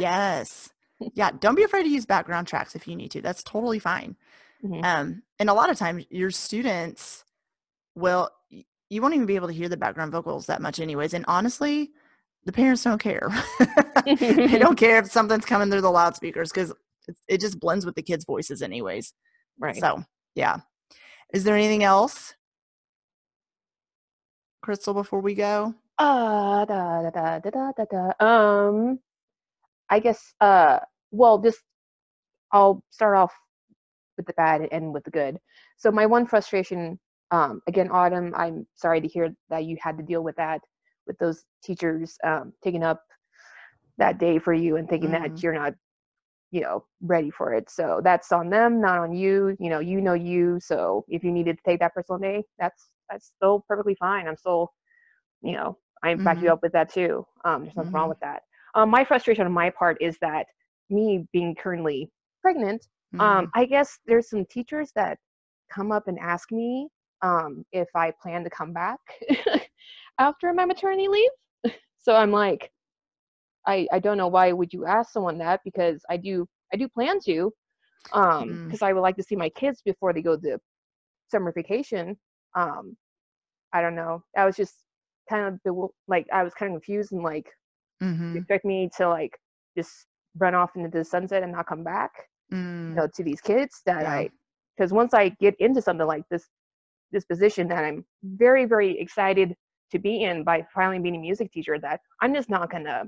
yes 0.00 0.70
yeah, 1.14 1.30
don't 1.40 1.54
be 1.54 1.62
afraid 1.62 1.82
to 1.82 1.88
use 1.88 2.06
background 2.06 2.46
tracks 2.46 2.74
if 2.74 2.86
you 2.88 2.96
need 2.96 3.10
to. 3.12 3.20
That's 3.22 3.42
totally 3.42 3.78
fine. 3.78 4.16
Mm-hmm. 4.64 4.84
Um, 4.84 5.22
and 5.38 5.50
a 5.50 5.54
lot 5.54 5.70
of 5.70 5.76
times 5.76 6.04
your 6.10 6.30
students 6.30 7.24
will 7.94 8.30
you 8.88 9.02
won't 9.02 9.14
even 9.14 9.26
be 9.26 9.34
able 9.34 9.48
to 9.48 9.54
hear 9.54 9.68
the 9.68 9.76
background 9.76 10.12
vocals 10.12 10.46
that 10.46 10.62
much 10.62 10.78
anyways. 10.78 11.12
And 11.12 11.24
honestly, 11.26 11.90
the 12.44 12.52
parents 12.52 12.84
don't 12.84 13.00
care. 13.00 13.28
they 14.06 14.58
don't 14.58 14.78
care 14.78 14.98
if 14.98 15.10
something's 15.10 15.44
coming 15.44 15.70
through 15.70 15.80
the 15.80 15.90
loudspeakers 15.90 16.50
because 16.50 16.72
it 17.28 17.40
just 17.40 17.58
blends 17.58 17.84
with 17.84 17.96
the 17.96 18.02
kids' 18.02 18.24
voices 18.24 18.62
anyways. 18.62 19.12
Right. 19.58 19.76
So 19.76 20.04
yeah. 20.36 20.58
Is 21.32 21.42
there 21.42 21.56
anything 21.56 21.82
else? 21.82 22.34
Crystal, 24.62 24.94
before 24.94 25.20
we 25.20 25.34
go? 25.34 25.74
Uh 25.98 26.64
da 26.64 27.02
da 27.10 27.40
da 27.40 27.50
da 27.50 27.72
da 27.72 27.84
da. 27.90 28.24
Um 28.24 29.00
I 29.88 30.00
guess, 30.00 30.34
uh, 30.40 30.80
well, 31.10 31.38
just 31.38 31.60
I'll 32.52 32.82
start 32.90 33.16
off 33.16 33.32
with 34.16 34.26
the 34.26 34.32
bad 34.34 34.68
and 34.72 34.92
with 34.92 35.04
the 35.04 35.10
good. 35.10 35.38
So 35.76 35.90
my 35.90 36.06
one 36.06 36.26
frustration, 36.26 36.98
um, 37.30 37.60
again, 37.68 37.90
Autumn, 37.90 38.32
I'm 38.36 38.66
sorry 38.74 39.00
to 39.00 39.08
hear 39.08 39.34
that 39.50 39.64
you 39.64 39.76
had 39.80 39.98
to 39.98 40.02
deal 40.02 40.22
with 40.22 40.36
that, 40.36 40.60
with 41.06 41.18
those 41.18 41.44
teachers 41.62 42.16
um, 42.24 42.52
taking 42.62 42.82
up 42.82 43.02
that 43.98 44.18
day 44.18 44.38
for 44.38 44.52
you 44.52 44.76
and 44.76 44.88
thinking 44.88 45.10
mm-hmm. 45.10 45.34
that 45.34 45.42
you're 45.42 45.54
not, 45.54 45.74
you 46.56 46.62
know, 46.62 46.82
ready 47.02 47.30
for 47.30 47.52
it. 47.52 47.68
So 47.68 48.00
that's 48.02 48.32
on 48.32 48.48
them, 48.48 48.80
not 48.80 48.98
on 48.98 49.12
you. 49.12 49.54
You 49.60 49.68
know, 49.68 49.78
you 49.78 50.00
know 50.00 50.14
you. 50.14 50.58
So 50.58 51.04
if 51.06 51.22
you 51.22 51.30
needed 51.30 51.58
to 51.58 51.62
take 51.70 51.80
that 51.80 51.92
personal 51.92 52.18
day, 52.18 52.44
that's 52.58 52.88
that's 53.10 53.26
still 53.36 53.62
perfectly 53.68 53.94
fine. 54.00 54.26
I'm 54.26 54.38
still, 54.38 54.72
you 55.42 55.52
know, 55.52 55.76
I 56.02 56.14
back 56.14 56.36
mm-hmm. 56.38 56.46
you 56.46 56.52
up 56.52 56.62
with 56.62 56.72
that 56.72 56.90
too. 56.90 57.26
Um, 57.44 57.64
there's 57.64 57.76
nothing 57.76 57.88
mm-hmm. 57.88 57.96
wrong 57.96 58.08
with 58.08 58.20
that. 58.20 58.40
um, 58.74 58.88
my 58.88 59.04
frustration 59.04 59.44
on 59.44 59.52
my 59.52 59.68
part 59.68 59.98
is 60.00 60.16
that 60.22 60.46
me 60.88 61.26
being 61.30 61.54
currently 61.54 62.10
pregnant, 62.40 62.86
um, 63.12 63.20
mm-hmm. 63.20 63.38
um, 63.38 63.50
I 63.54 63.66
guess 63.66 63.98
there's 64.06 64.30
some 64.30 64.46
teachers 64.46 64.92
that 64.96 65.18
come 65.70 65.92
up 65.92 66.08
and 66.08 66.18
ask 66.18 66.50
me 66.50 66.88
um, 67.20 67.66
if 67.72 67.88
I 67.94 68.14
plan 68.22 68.44
to 68.44 68.50
come 68.50 68.72
back 68.72 68.98
after 70.18 70.54
my 70.54 70.64
maternity 70.64 71.08
leave. 71.08 71.74
so 71.98 72.16
I'm 72.16 72.32
like, 72.32 72.70
I, 73.66 73.86
I 73.92 73.98
don't 73.98 74.16
know 74.16 74.28
why 74.28 74.52
would 74.52 74.72
you 74.72 74.86
ask 74.86 75.12
someone 75.12 75.38
that 75.38 75.60
because 75.64 76.00
I 76.10 76.16
do 76.16 76.46
I 76.72 76.76
do 76.76 76.88
plan 76.88 77.18
to 77.26 77.52
um 78.12 78.66
because 78.66 78.80
mm. 78.80 78.86
I 78.86 78.92
would 78.92 79.00
like 79.00 79.16
to 79.16 79.22
see 79.22 79.36
my 79.36 79.48
kids 79.50 79.82
before 79.84 80.12
they 80.12 80.22
go 80.22 80.36
to 80.36 80.58
summer 81.30 81.52
vacation. 81.52 82.16
Um 82.54 82.96
I 83.72 83.82
don't 83.82 83.96
know. 83.96 84.22
I 84.36 84.44
was 84.46 84.56
just 84.56 84.74
kind 85.28 85.46
of 85.46 85.62
bewil- 85.64 85.94
like 86.08 86.26
I 86.32 86.42
was 86.42 86.54
kind 86.54 86.72
of 86.72 86.80
confused 86.80 87.12
and 87.12 87.22
like 87.22 87.46
mm-hmm. 88.02 88.36
expect 88.36 88.64
me 88.64 88.88
to 88.96 89.08
like 89.08 89.36
just 89.76 90.06
run 90.38 90.54
off 90.54 90.70
into 90.76 90.88
the 90.88 91.04
sunset 91.04 91.42
and 91.42 91.52
not 91.52 91.66
come 91.66 91.82
back 91.82 92.12
mm. 92.52 92.90
you 92.90 92.94
know 92.94 93.08
to 93.14 93.24
these 93.24 93.40
kids 93.40 93.82
that 93.86 94.02
yeah. 94.02 94.10
I 94.12 94.30
because 94.76 94.92
once 94.92 95.14
I 95.14 95.30
get 95.40 95.54
into 95.58 95.80
something 95.80 96.06
like 96.06 96.24
this 96.30 96.46
this 97.12 97.24
position 97.24 97.68
that 97.68 97.84
I'm 97.84 98.04
very 98.22 98.64
very 98.64 98.98
excited 98.98 99.54
to 99.92 99.98
be 99.98 100.24
in 100.24 100.44
by 100.44 100.66
finally 100.74 100.98
being 100.98 101.16
a 101.16 101.20
music 101.20 101.52
teacher 101.52 101.78
that 101.78 102.00
I'm 102.20 102.34
just 102.34 102.50
not 102.50 102.70
gonna 102.70 103.04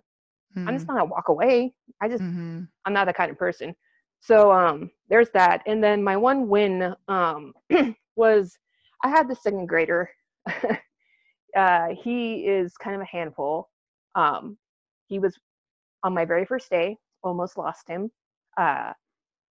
mm-hmm. 0.56 0.68
I'm 0.68 0.74
just 0.74 0.86
not 0.86 0.94
gonna 0.94 1.10
walk 1.10 1.28
away. 1.28 1.74
I 2.00 2.08
just 2.08 2.22
mm-hmm. 2.22 2.62
I'm 2.84 2.92
not 2.92 3.06
that 3.06 3.16
kind 3.16 3.30
of 3.30 3.38
person. 3.38 3.74
So 4.20 4.52
um 4.52 4.90
there's 5.08 5.30
that. 5.30 5.62
And 5.66 5.82
then 5.82 6.02
my 6.02 6.16
one 6.16 6.48
win 6.48 6.94
um 7.08 7.52
was 8.16 8.56
I 9.04 9.08
had 9.08 9.28
the 9.28 9.36
second 9.36 9.66
grader. 9.66 10.10
uh 11.56 11.88
he 12.02 12.46
is 12.46 12.76
kind 12.76 12.96
of 12.96 13.02
a 13.02 13.06
handful. 13.06 13.68
Um 14.14 14.56
he 15.06 15.18
was 15.18 15.38
on 16.02 16.14
my 16.14 16.24
very 16.24 16.44
first 16.44 16.70
day, 16.70 16.96
almost 17.22 17.58
lost 17.58 17.88
him. 17.88 18.10
Uh 18.56 18.92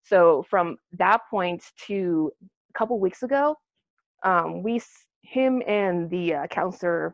so 0.03 0.45
from 0.49 0.77
that 0.93 1.21
point 1.29 1.63
to 1.87 2.31
a 2.69 2.73
couple 2.77 2.97
weeks 2.97 3.23
ago, 3.23 3.57
um, 4.23 4.63
we 4.63 4.81
him 5.21 5.61
and 5.67 6.09
the 6.09 6.33
uh, 6.33 6.47
counselor 6.47 7.13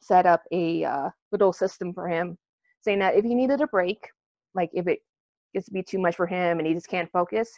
set 0.00 0.24
up 0.24 0.42
a 0.50 0.84
uh, 0.84 1.10
little 1.32 1.52
system 1.52 1.92
for 1.92 2.08
him 2.08 2.38
saying 2.86 3.00
that 3.00 3.16
if 3.16 3.24
he 3.24 3.34
needed 3.34 3.60
a 3.60 3.66
break 3.66 4.08
like 4.54 4.70
if 4.72 4.86
it 4.86 5.00
gets 5.52 5.66
to 5.66 5.72
be 5.72 5.82
too 5.82 5.98
much 5.98 6.16
for 6.16 6.26
him 6.26 6.58
and 6.58 6.66
he 6.66 6.72
just 6.72 6.88
can't 6.88 7.10
focus 7.12 7.50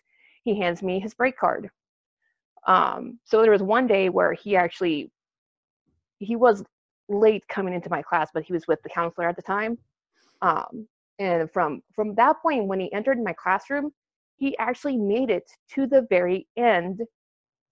he 0.45 0.59
hands 0.59 0.83
me 0.83 0.99
his 0.99 1.15
break 1.15 1.37
card. 1.37 1.69
Um, 2.67 3.19
so 3.25 3.43
there 3.43 3.53
was 3.53 3.63
one 3.63 3.87
day 3.87 4.09
where 4.09 4.33
he 4.33 4.57
actually 4.57 5.11
he 6.19 6.37
was 6.37 6.65
late 7.09 7.47
coming 7.49 7.75
into 7.75 7.91
my 7.91 8.03
class 8.03 8.31
but 8.35 8.43
he 8.43 8.53
was 8.53 8.67
with 8.67 8.83
the 8.83 8.89
counselor 8.89 9.29
at 9.29 9.37
the 9.37 9.43
time. 9.43 9.79
Um, 10.43 10.87
and 11.19 11.51
from 11.51 11.83
from 11.95 12.15
that 12.15 12.37
point 12.43 12.67
when 12.67 12.81
he 12.81 12.93
entered 12.93 13.23
my 13.23 13.33
classroom 13.33 13.93
he 14.37 14.57
actually 14.59 14.97
made 14.97 15.31
it 15.31 15.51
to 15.75 15.87
the 15.87 16.07
very 16.11 16.47
end 16.57 17.03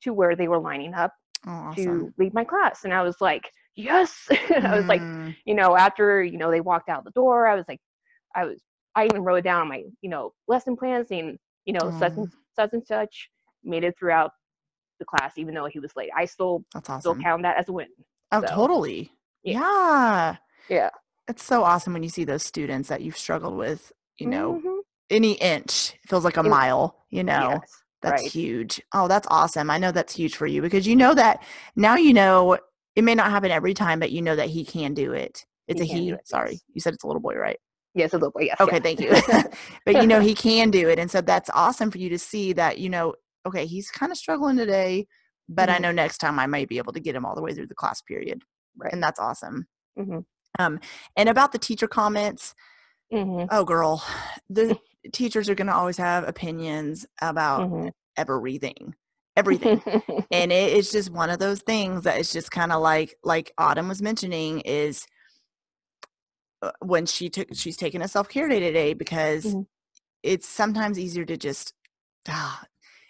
to 0.03 0.13
where 0.13 0.35
they 0.35 0.49
were 0.49 0.59
lining 0.59 0.95
up 0.95 1.13
oh, 1.47 1.51
awesome. 1.51 1.85
to 1.85 2.13
leave 2.19 2.35
my 2.35 2.45
class. 2.45 2.85
And 2.85 2.93
i 2.93 3.03
was 3.03 3.17
like 3.21 3.51
yes 3.77 4.27
i 4.31 4.75
was 4.75 4.87
like 4.87 5.03
mm. 5.03 5.35
you 5.45 5.55
know 5.55 5.77
after 5.77 6.23
you 6.23 6.39
know 6.39 6.51
they 6.51 6.61
walked 6.61 6.89
out 6.89 7.05
the 7.05 7.11
door 7.11 7.47
i 7.47 7.55
was 7.55 7.65
like 7.69 7.79
i 8.35 8.45
was 8.45 8.61
i 8.95 9.05
even 9.05 9.23
wrote 9.23 9.45
down 9.45 9.61
on 9.61 9.69
my 9.69 9.85
you 10.01 10.11
know 10.11 10.33
lesson 10.49 10.77
plans 10.77 11.09
and, 11.11 11.39
you 11.67 11.73
know 11.73 11.95
such 11.99 12.13
and 12.13 12.33
such 12.55 12.73
and 12.73 12.87
such 12.87 13.29
made 13.63 13.85
it 13.85 13.95
throughout 13.99 14.31
the 14.99 15.05
class 15.05 15.37
even 15.37 15.55
though 15.55 15.67
he 15.67 15.79
was 15.79 15.95
late 15.95 16.11
i 16.17 16.25
still 16.25 16.65
That's 16.73 16.89
awesome. 16.89 17.01
still 17.01 17.23
count 17.23 17.43
that 17.43 17.59
as 17.59 17.69
a 17.69 17.73
win 17.73 17.89
oh 18.33 18.41
so, 18.41 18.47
totally 18.47 19.13
yeah. 19.43 19.61
yeah 19.61 20.37
yeah 20.69 20.91
it's 21.29 21.45
so 21.45 21.63
awesome 21.63 21.93
when 21.93 22.03
you 22.03 22.09
see 22.09 22.25
those 22.25 22.43
students 22.43 22.89
that 22.89 23.03
you've 23.03 23.19
struggled 23.19 23.57
with 23.57 23.93
you 24.19 24.27
know 24.27 24.55
mm-hmm. 24.55 24.79
any 25.11 25.33
inch 25.33 25.95
feels 26.07 26.25
like 26.25 26.39
a 26.39 26.43
mile 26.43 27.05
you 27.11 27.23
know 27.23 27.51
yes, 27.61 27.83
that's 28.01 28.23
right. 28.23 28.33
huge 28.33 28.81
oh 28.95 29.07
that's 29.07 29.27
awesome 29.31 29.71
i 29.71 29.77
know 29.77 29.93
that's 29.93 30.15
huge 30.15 30.35
for 30.35 30.47
you 30.47 30.63
because 30.63 30.87
you 30.87 30.97
know 30.97 31.13
that 31.13 31.43
now 31.75 31.97
you 31.97 32.15
know 32.15 32.57
it 32.97 33.05
may 33.05 33.15
not 33.15 33.31
happen 33.31 33.51
every 33.51 33.75
time, 33.75 34.01
but 34.01 34.11
you 34.11 34.23
know 34.23 34.35
that 34.35 34.49
he 34.49 34.65
can 34.65 34.95
do 34.95 35.13
it. 35.13 35.45
It's 35.69 35.81
he 35.81 35.91
a 35.91 35.95
he. 35.95 36.11
It, 36.11 36.27
Sorry, 36.27 36.53
yes. 36.53 36.63
you 36.73 36.81
said 36.81 36.95
it's 36.95 37.05
a 37.05 37.07
little 37.07 37.21
boy, 37.21 37.35
right? 37.35 37.59
Yes, 37.95 38.13
a 38.13 38.17
little 38.17 38.33
boy. 38.33 38.45
Yes. 38.45 38.61
Okay, 38.61 38.77
yeah. 38.77 38.83
thank 38.83 39.01
you. 39.01 39.51
but 39.85 39.97
you 39.97 40.07
know 40.07 40.21
he 40.21 40.35
can 40.35 40.71
do 40.71 40.89
it, 40.89 40.99
and 40.99 41.11
so 41.11 41.21
that's 41.21 41.51
awesome 41.51 41.91
for 41.91 41.99
you 41.99 42.09
to 42.09 42.19
see 42.19 42.53
that. 42.55 42.79
You 42.79 42.89
know, 42.89 43.15
okay, 43.47 43.67
he's 43.67 43.91
kind 43.91 44.11
of 44.11 44.19
struggling 44.19 44.57
today, 44.57 45.07
but 45.49 45.69
mm-hmm. 45.69 45.77
I 45.77 45.79
know 45.79 45.93
next 45.93 46.19
time 46.19 46.39
I 46.39 46.47
might 46.47 46.69
be 46.69 46.79
able 46.79 46.93
to 46.95 47.01
get 47.01 47.15
him 47.15 47.25
all 47.25 47.35
the 47.35 47.43
way 47.43 47.53
through 47.53 47.69
the 47.69 47.75
class 47.75 48.01
period, 48.01 48.43
right? 48.77 48.93
And 48.93 49.03
that's 49.03 49.21
awesome. 49.21 49.67
Mm-hmm. 49.99 50.21
Um, 50.59 50.81
and 51.17 51.29
about 51.29 51.53
the 51.53 51.59
teacher 51.59 51.87
comments, 51.87 52.55
mm-hmm. 53.13 53.47
oh 53.51 53.65
girl, 53.65 54.03
the 54.49 54.79
teachers 55.13 55.51
are 55.51 55.55
going 55.55 55.67
to 55.67 55.75
always 55.75 55.99
have 55.99 56.27
opinions 56.27 57.07
about 57.21 57.71
mm-hmm. 57.71 57.89
everything 58.17 58.95
everything 59.37 59.83
and 60.31 60.51
it, 60.51 60.77
it's 60.77 60.91
just 60.91 61.11
one 61.11 61.31
of 61.31 61.39
those 61.39 61.61
things 61.61 62.05
that 62.05 62.19
it's 62.19 62.33
just 62.33 62.51
kind 62.51 62.73
of 62.73 62.81
like 62.81 63.15
like 63.23 63.53
autumn 63.59 63.89
was 63.89 64.03
mentioning 64.03 64.61
is 64.61 65.07
uh, 66.63 66.71
when 66.81 67.07
she 67.07 67.29
took 67.29 67.49
she's 67.53 67.77
taking 67.77 68.03
a 68.03 68.09
self-care 68.09 68.49
day 68.49 68.61
today 68.61 68.95
because 68.95 69.45
mm-hmm. 69.45 69.61
it's 70.23 70.49
sometimes 70.49 70.99
easier 70.99 71.25
to 71.25 71.37
just 71.37 71.75
ah, 72.29 72.63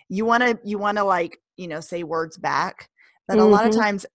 you 0.09 0.25
want 0.25 0.43
to 0.43 0.59
you 0.65 0.79
want 0.79 0.99
to 0.99 1.05
like 1.05 1.39
you 1.57 1.69
know 1.69 1.81
say 1.81 2.03
words 2.03 2.37
back 2.37 2.91
but 3.29 3.39
mm-hmm. 3.39 3.47
a 3.47 3.49
lot 3.49 3.65
of 3.65 3.71
mm-hmm. 3.71 3.81
times 3.81 4.07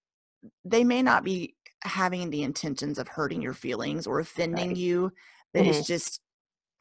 they 0.65 0.83
may 0.83 1.01
not 1.01 1.23
be 1.23 1.55
having 1.83 2.29
the 2.29 2.43
intentions 2.43 2.99
of 2.99 3.07
hurting 3.07 3.41
your 3.41 3.53
feelings 3.53 4.05
or 4.05 4.19
offending 4.19 4.69
right. 4.69 4.77
you 4.77 5.11
but 5.53 5.61
mm-hmm. 5.61 5.71
it's 5.71 5.87
just 5.87 6.19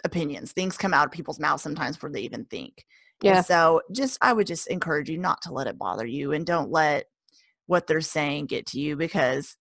opinions 0.04 0.52
things 0.52 0.76
come 0.76 0.92
out 0.92 1.06
of 1.06 1.12
people's 1.12 1.38
mouths 1.38 1.62
sometimes 1.62 1.96
before 1.96 2.10
they 2.10 2.20
even 2.20 2.44
think 2.46 2.84
yeah. 3.22 3.38
And 3.38 3.46
so 3.46 3.82
just 3.92 4.18
I 4.20 4.32
would 4.32 4.46
just 4.46 4.68
encourage 4.68 5.08
you 5.08 5.18
not 5.18 5.42
to 5.42 5.52
let 5.52 5.66
it 5.66 5.78
bother 5.78 6.06
you 6.06 6.32
and 6.32 6.46
don't 6.46 6.70
let 6.70 7.06
what 7.66 7.86
they're 7.86 8.00
saying 8.00 8.46
get 8.46 8.66
to 8.66 8.80
you 8.80 8.96
because 8.96 9.56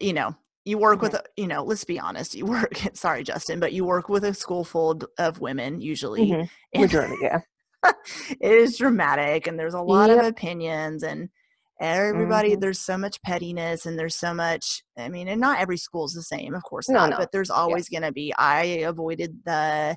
you 0.00 0.12
know, 0.12 0.34
you 0.64 0.78
work 0.78 1.02
with 1.02 1.16
you 1.36 1.46
know, 1.46 1.62
let's 1.62 1.84
be 1.84 1.98
honest, 1.98 2.34
you 2.34 2.46
work 2.46 2.76
sorry 2.94 3.22
Justin, 3.22 3.60
but 3.60 3.72
you 3.72 3.84
work 3.84 4.08
with 4.08 4.24
a 4.24 4.34
school 4.34 4.64
full 4.64 5.00
of 5.18 5.40
women 5.40 5.80
usually. 5.80 6.30
Mm-hmm. 6.30 6.80
Majority, 6.80 7.16
yeah. 7.22 7.40
it 8.40 8.52
is 8.52 8.78
dramatic 8.78 9.46
and 9.46 9.58
there's 9.58 9.74
a 9.74 9.80
lot 9.80 10.10
yep. 10.10 10.20
of 10.20 10.26
opinions 10.26 11.02
and 11.02 11.28
everybody 11.80 12.52
mm-hmm. 12.52 12.60
there's 12.60 12.80
so 12.80 12.96
much 12.96 13.20
pettiness 13.22 13.84
and 13.84 13.98
there's 13.98 14.14
so 14.14 14.32
much 14.32 14.82
i 14.96 15.08
mean 15.10 15.28
and 15.28 15.40
not 15.40 15.60
every 15.60 15.76
school's 15.76 16.14
the 16.14 16.22
same 16.22 16.54
of 16.54 16.62
course 16.62 16.88
no, 16.88 17.00
not 17.00 17.10
no. 17.10 17.16
but 17.18 17.30
there's 17.32 17.50
always 17.50 17.88
yeah. 17.90 18.00
going 18.00 18.08
to 18.08 18.12
be 18.12 18.32
i 18.38 18.62
avoided 18.62 19.38
the 19.44 19.94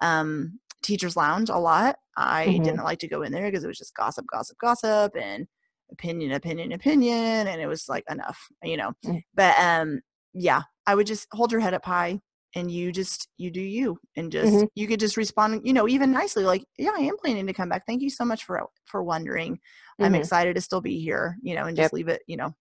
um 0.00 0.58
teachers 0.86 1.16
lounge 1.16 1.50
a 1.50 1.58
lot 1.58 1.96
i 2.16 2.46
mm-hmm. 2.46 2.62
didn't 2.62 2.84
like 2.84 2.98
to 2.98 3.08
go 3.08 3.22
in 3.22 3.32
there 3.32 3.50
because 3.50 3.64
it 3.64 3.68
was 3.68 3.78
just 3.78 3.94
gossip 3.94 4.24
gossip 4.32 4.56
gossip 4.58 5.12
and 5.20 5.46
opinion 5.92 6.32
opinion 6.32 6.72
opinion 6.72 7.46
and 7.46 7.60
it 7.60 7.66
was 7.66 7.88
like 7.88 8.04
enough 8.10 8.48
you 8.62 8.76
know 8.76 8.92
mm-hmm. 9.04 9.18
but 9.34 9.54
um 9.58 10.00
yeah 10.32 10.62
i 10.86 10.94
would 10.94 11.06
just 11.06 11.26
hold 11.32 11.52
your 11.52 11.60
head 11.60 11.74
up 11.74 11.84
high 11.84 12.18
and 12.54 12.70
you 12.70 12.90
just 12.90 13.28
you 13.36 13.50
do 13.50 13.60
you 13.60 13.98
and 14.16 14.32
just 14.32 14.52
mm-hmm. 14.52 14.64
you 14.74 14.86
could 14.86 15.00
just 15.00 15.16
respond 15.16 15.60
you 15.64 15.72
know 15.72 15.88
even 15.88 16.10
nicely 16.10 16.44
like 16.44 16.64
yeah 16.78 16.92
i 16.96 17.00
am 17.00 17.16
planning 17.18 17.46
to 17.46 17.52
come 17.52 17.68
back 17.68 17.84
thank 17.86 18.02
you 18.02 18.10
so 18.10 18.24
much 18.24 18.44
for 18.44 18.64
for 18.86 19.02
wondering 19.02 19.54
mm-hmm. 19.54 20.04
i'm 20.04 20.14
excited 20.14 20.54
to 20.54 20.60
still 20.60 20.80
be 20.80 20.98
here 20.98 21.36
you 21.42 21.54
know 21.54 21.64
and 21.64 21.76
just 21.76 21.86
yep. 21.86 21.92
leave 21.92 22.08
it 22.08 22.22
you 22.26 22.36
know 22.36 22.54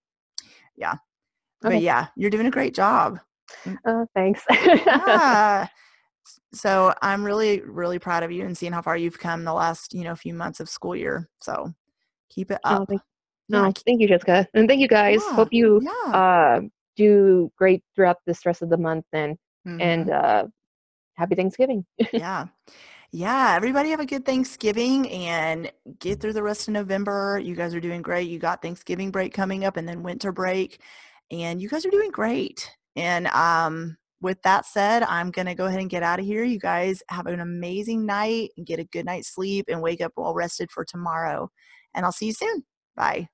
yeah 0.76 0.93
okay. 1.63 1.76
but 1.76 1.82
yeah 1.82 2.07
you're 2.15 2.30
doing 2.30 2.47
a 2.47 2.51
great 2.51 2.76
job 2.76 3.19
uh, 3.86 4.05
thanks 4.13 4.43
yeah 4.51 5.67
so 6.53 6.93
i'm 7.01 7.23
really 7.23 7.61
really 7.61 7.99
proud 7.99 8.23
of 8.23 8.32
you 8.32 8.45
and 8.45 8.57
seeing 8.57 8.71
how 8.71 8.82
far 8.82 8.97
you've 8.97 9.19
come 9.19 9.43
the 9.43 9.53
last 9.53 9.93
you 9.93 10.03
know 10.03 10.15
few 10.15 10.34
months 10.34 10.59
of 10.59 10.69
school 10.69 10.95
year. 10.95 11.30
So 11.41 11.73
keep 12.30 12.51
it 12.51 12.59
up. 12.63 12.82
oh, 12.82 12.86
thank, 12.86 13.01
no 13.49 13.71
thank 13.86 14.01
you 14.01 14.07
jessica 14.07 14.47
and 14.53 14.67
thank 14.67 14.82
you 14.82 14.88
guys. 14.88 15.21
Yeah, 15.26 15.36
hope 15.36 15.49
you 15.51 15.82
yeah. 15.84 16.11
uh, 16.11 16.61
do 16.95 17.51
great 17.57 17.84
throughout 17.95 18.17
this 18.26 18.45
rest 18.45 18.61
of 18.61 18.69
the 18.69 18.78
month 18.78 19.05
and 19.13 19.38
mm-hmm. 19.67 19.82
and 19.82 20.09
uh, 20.09 20.47
happy 21.15 21.36
thanksgiving. 21.36 21.86
Yeah. 22.13 22.47
Yeah 23.11 23.53
everybody 23.55 23.91
have 23.91 24.01
a 24.01 24.05
good 24.05 24.26
thanksgiving 24.26 25.09
and 25.09 25.71
get 25.99 26.19
through 26.19 26.34
the 26.34 26.43
rest 26.43 26.67
of 26.67 26.73
november. 26.73 27.39
You 27.41 27.55
guys 27.55 27.73
are 27.73 27.80
doing 27.80 28.01
great. 28.01 28.28
You 28.28 28.39
got 28.39 28.61
thanksgiving 28.61 29.11
break 29.11 29.34
coming 29.34 29.63
up 29.63 29.78
and 29.78 29.88
then 29.88 30.03
winter 30.03 30.34
break 30.34 30.82
and 31.32 31.61
you 31.61 31.69
guys 31.69 31.86
are 31.86 31.91
doing 31.91 32.11
great. 32.11 32.69
And 32.97 33.28
um 33.28 33.95
with 34.26 34.41
that 34.41 34.65
said, 34.65 35.03
I'm 35.03 35.30
going 35.30 35.45
to 35.45 35.53
go 35.53 35.67
ahead 35.67 35.80
and 35.80 35.89
get 35.89 36.01
out 36.01 36.19
of 36.19 36.26
here. 36.26 36.43
You 36.43 36.57
guys 36.57 37.03
have 37.09 37.28
an 37.28 37.39
amazing 37.39 38.07
night 38.07 38.49
and 38.57 38.65
get 38.65 38.80
a 38.80 38.84
good 38.84 39.05
night's 39.05 39.34
sleep 39.34 39.65
and 39.69 39.84
wake 39.84 40.01
up 40.01 40.13
well 40.17 40.34
rested 40.34 40.71
for 40.71 40.84
tomorrow. 40.84 41.51
And 41.93 42.03
I'll 42.03 42.11
see 42.11 42.26
you 42.26 42.34
soon. 42.34 42.63
Bye. 42.95 43.30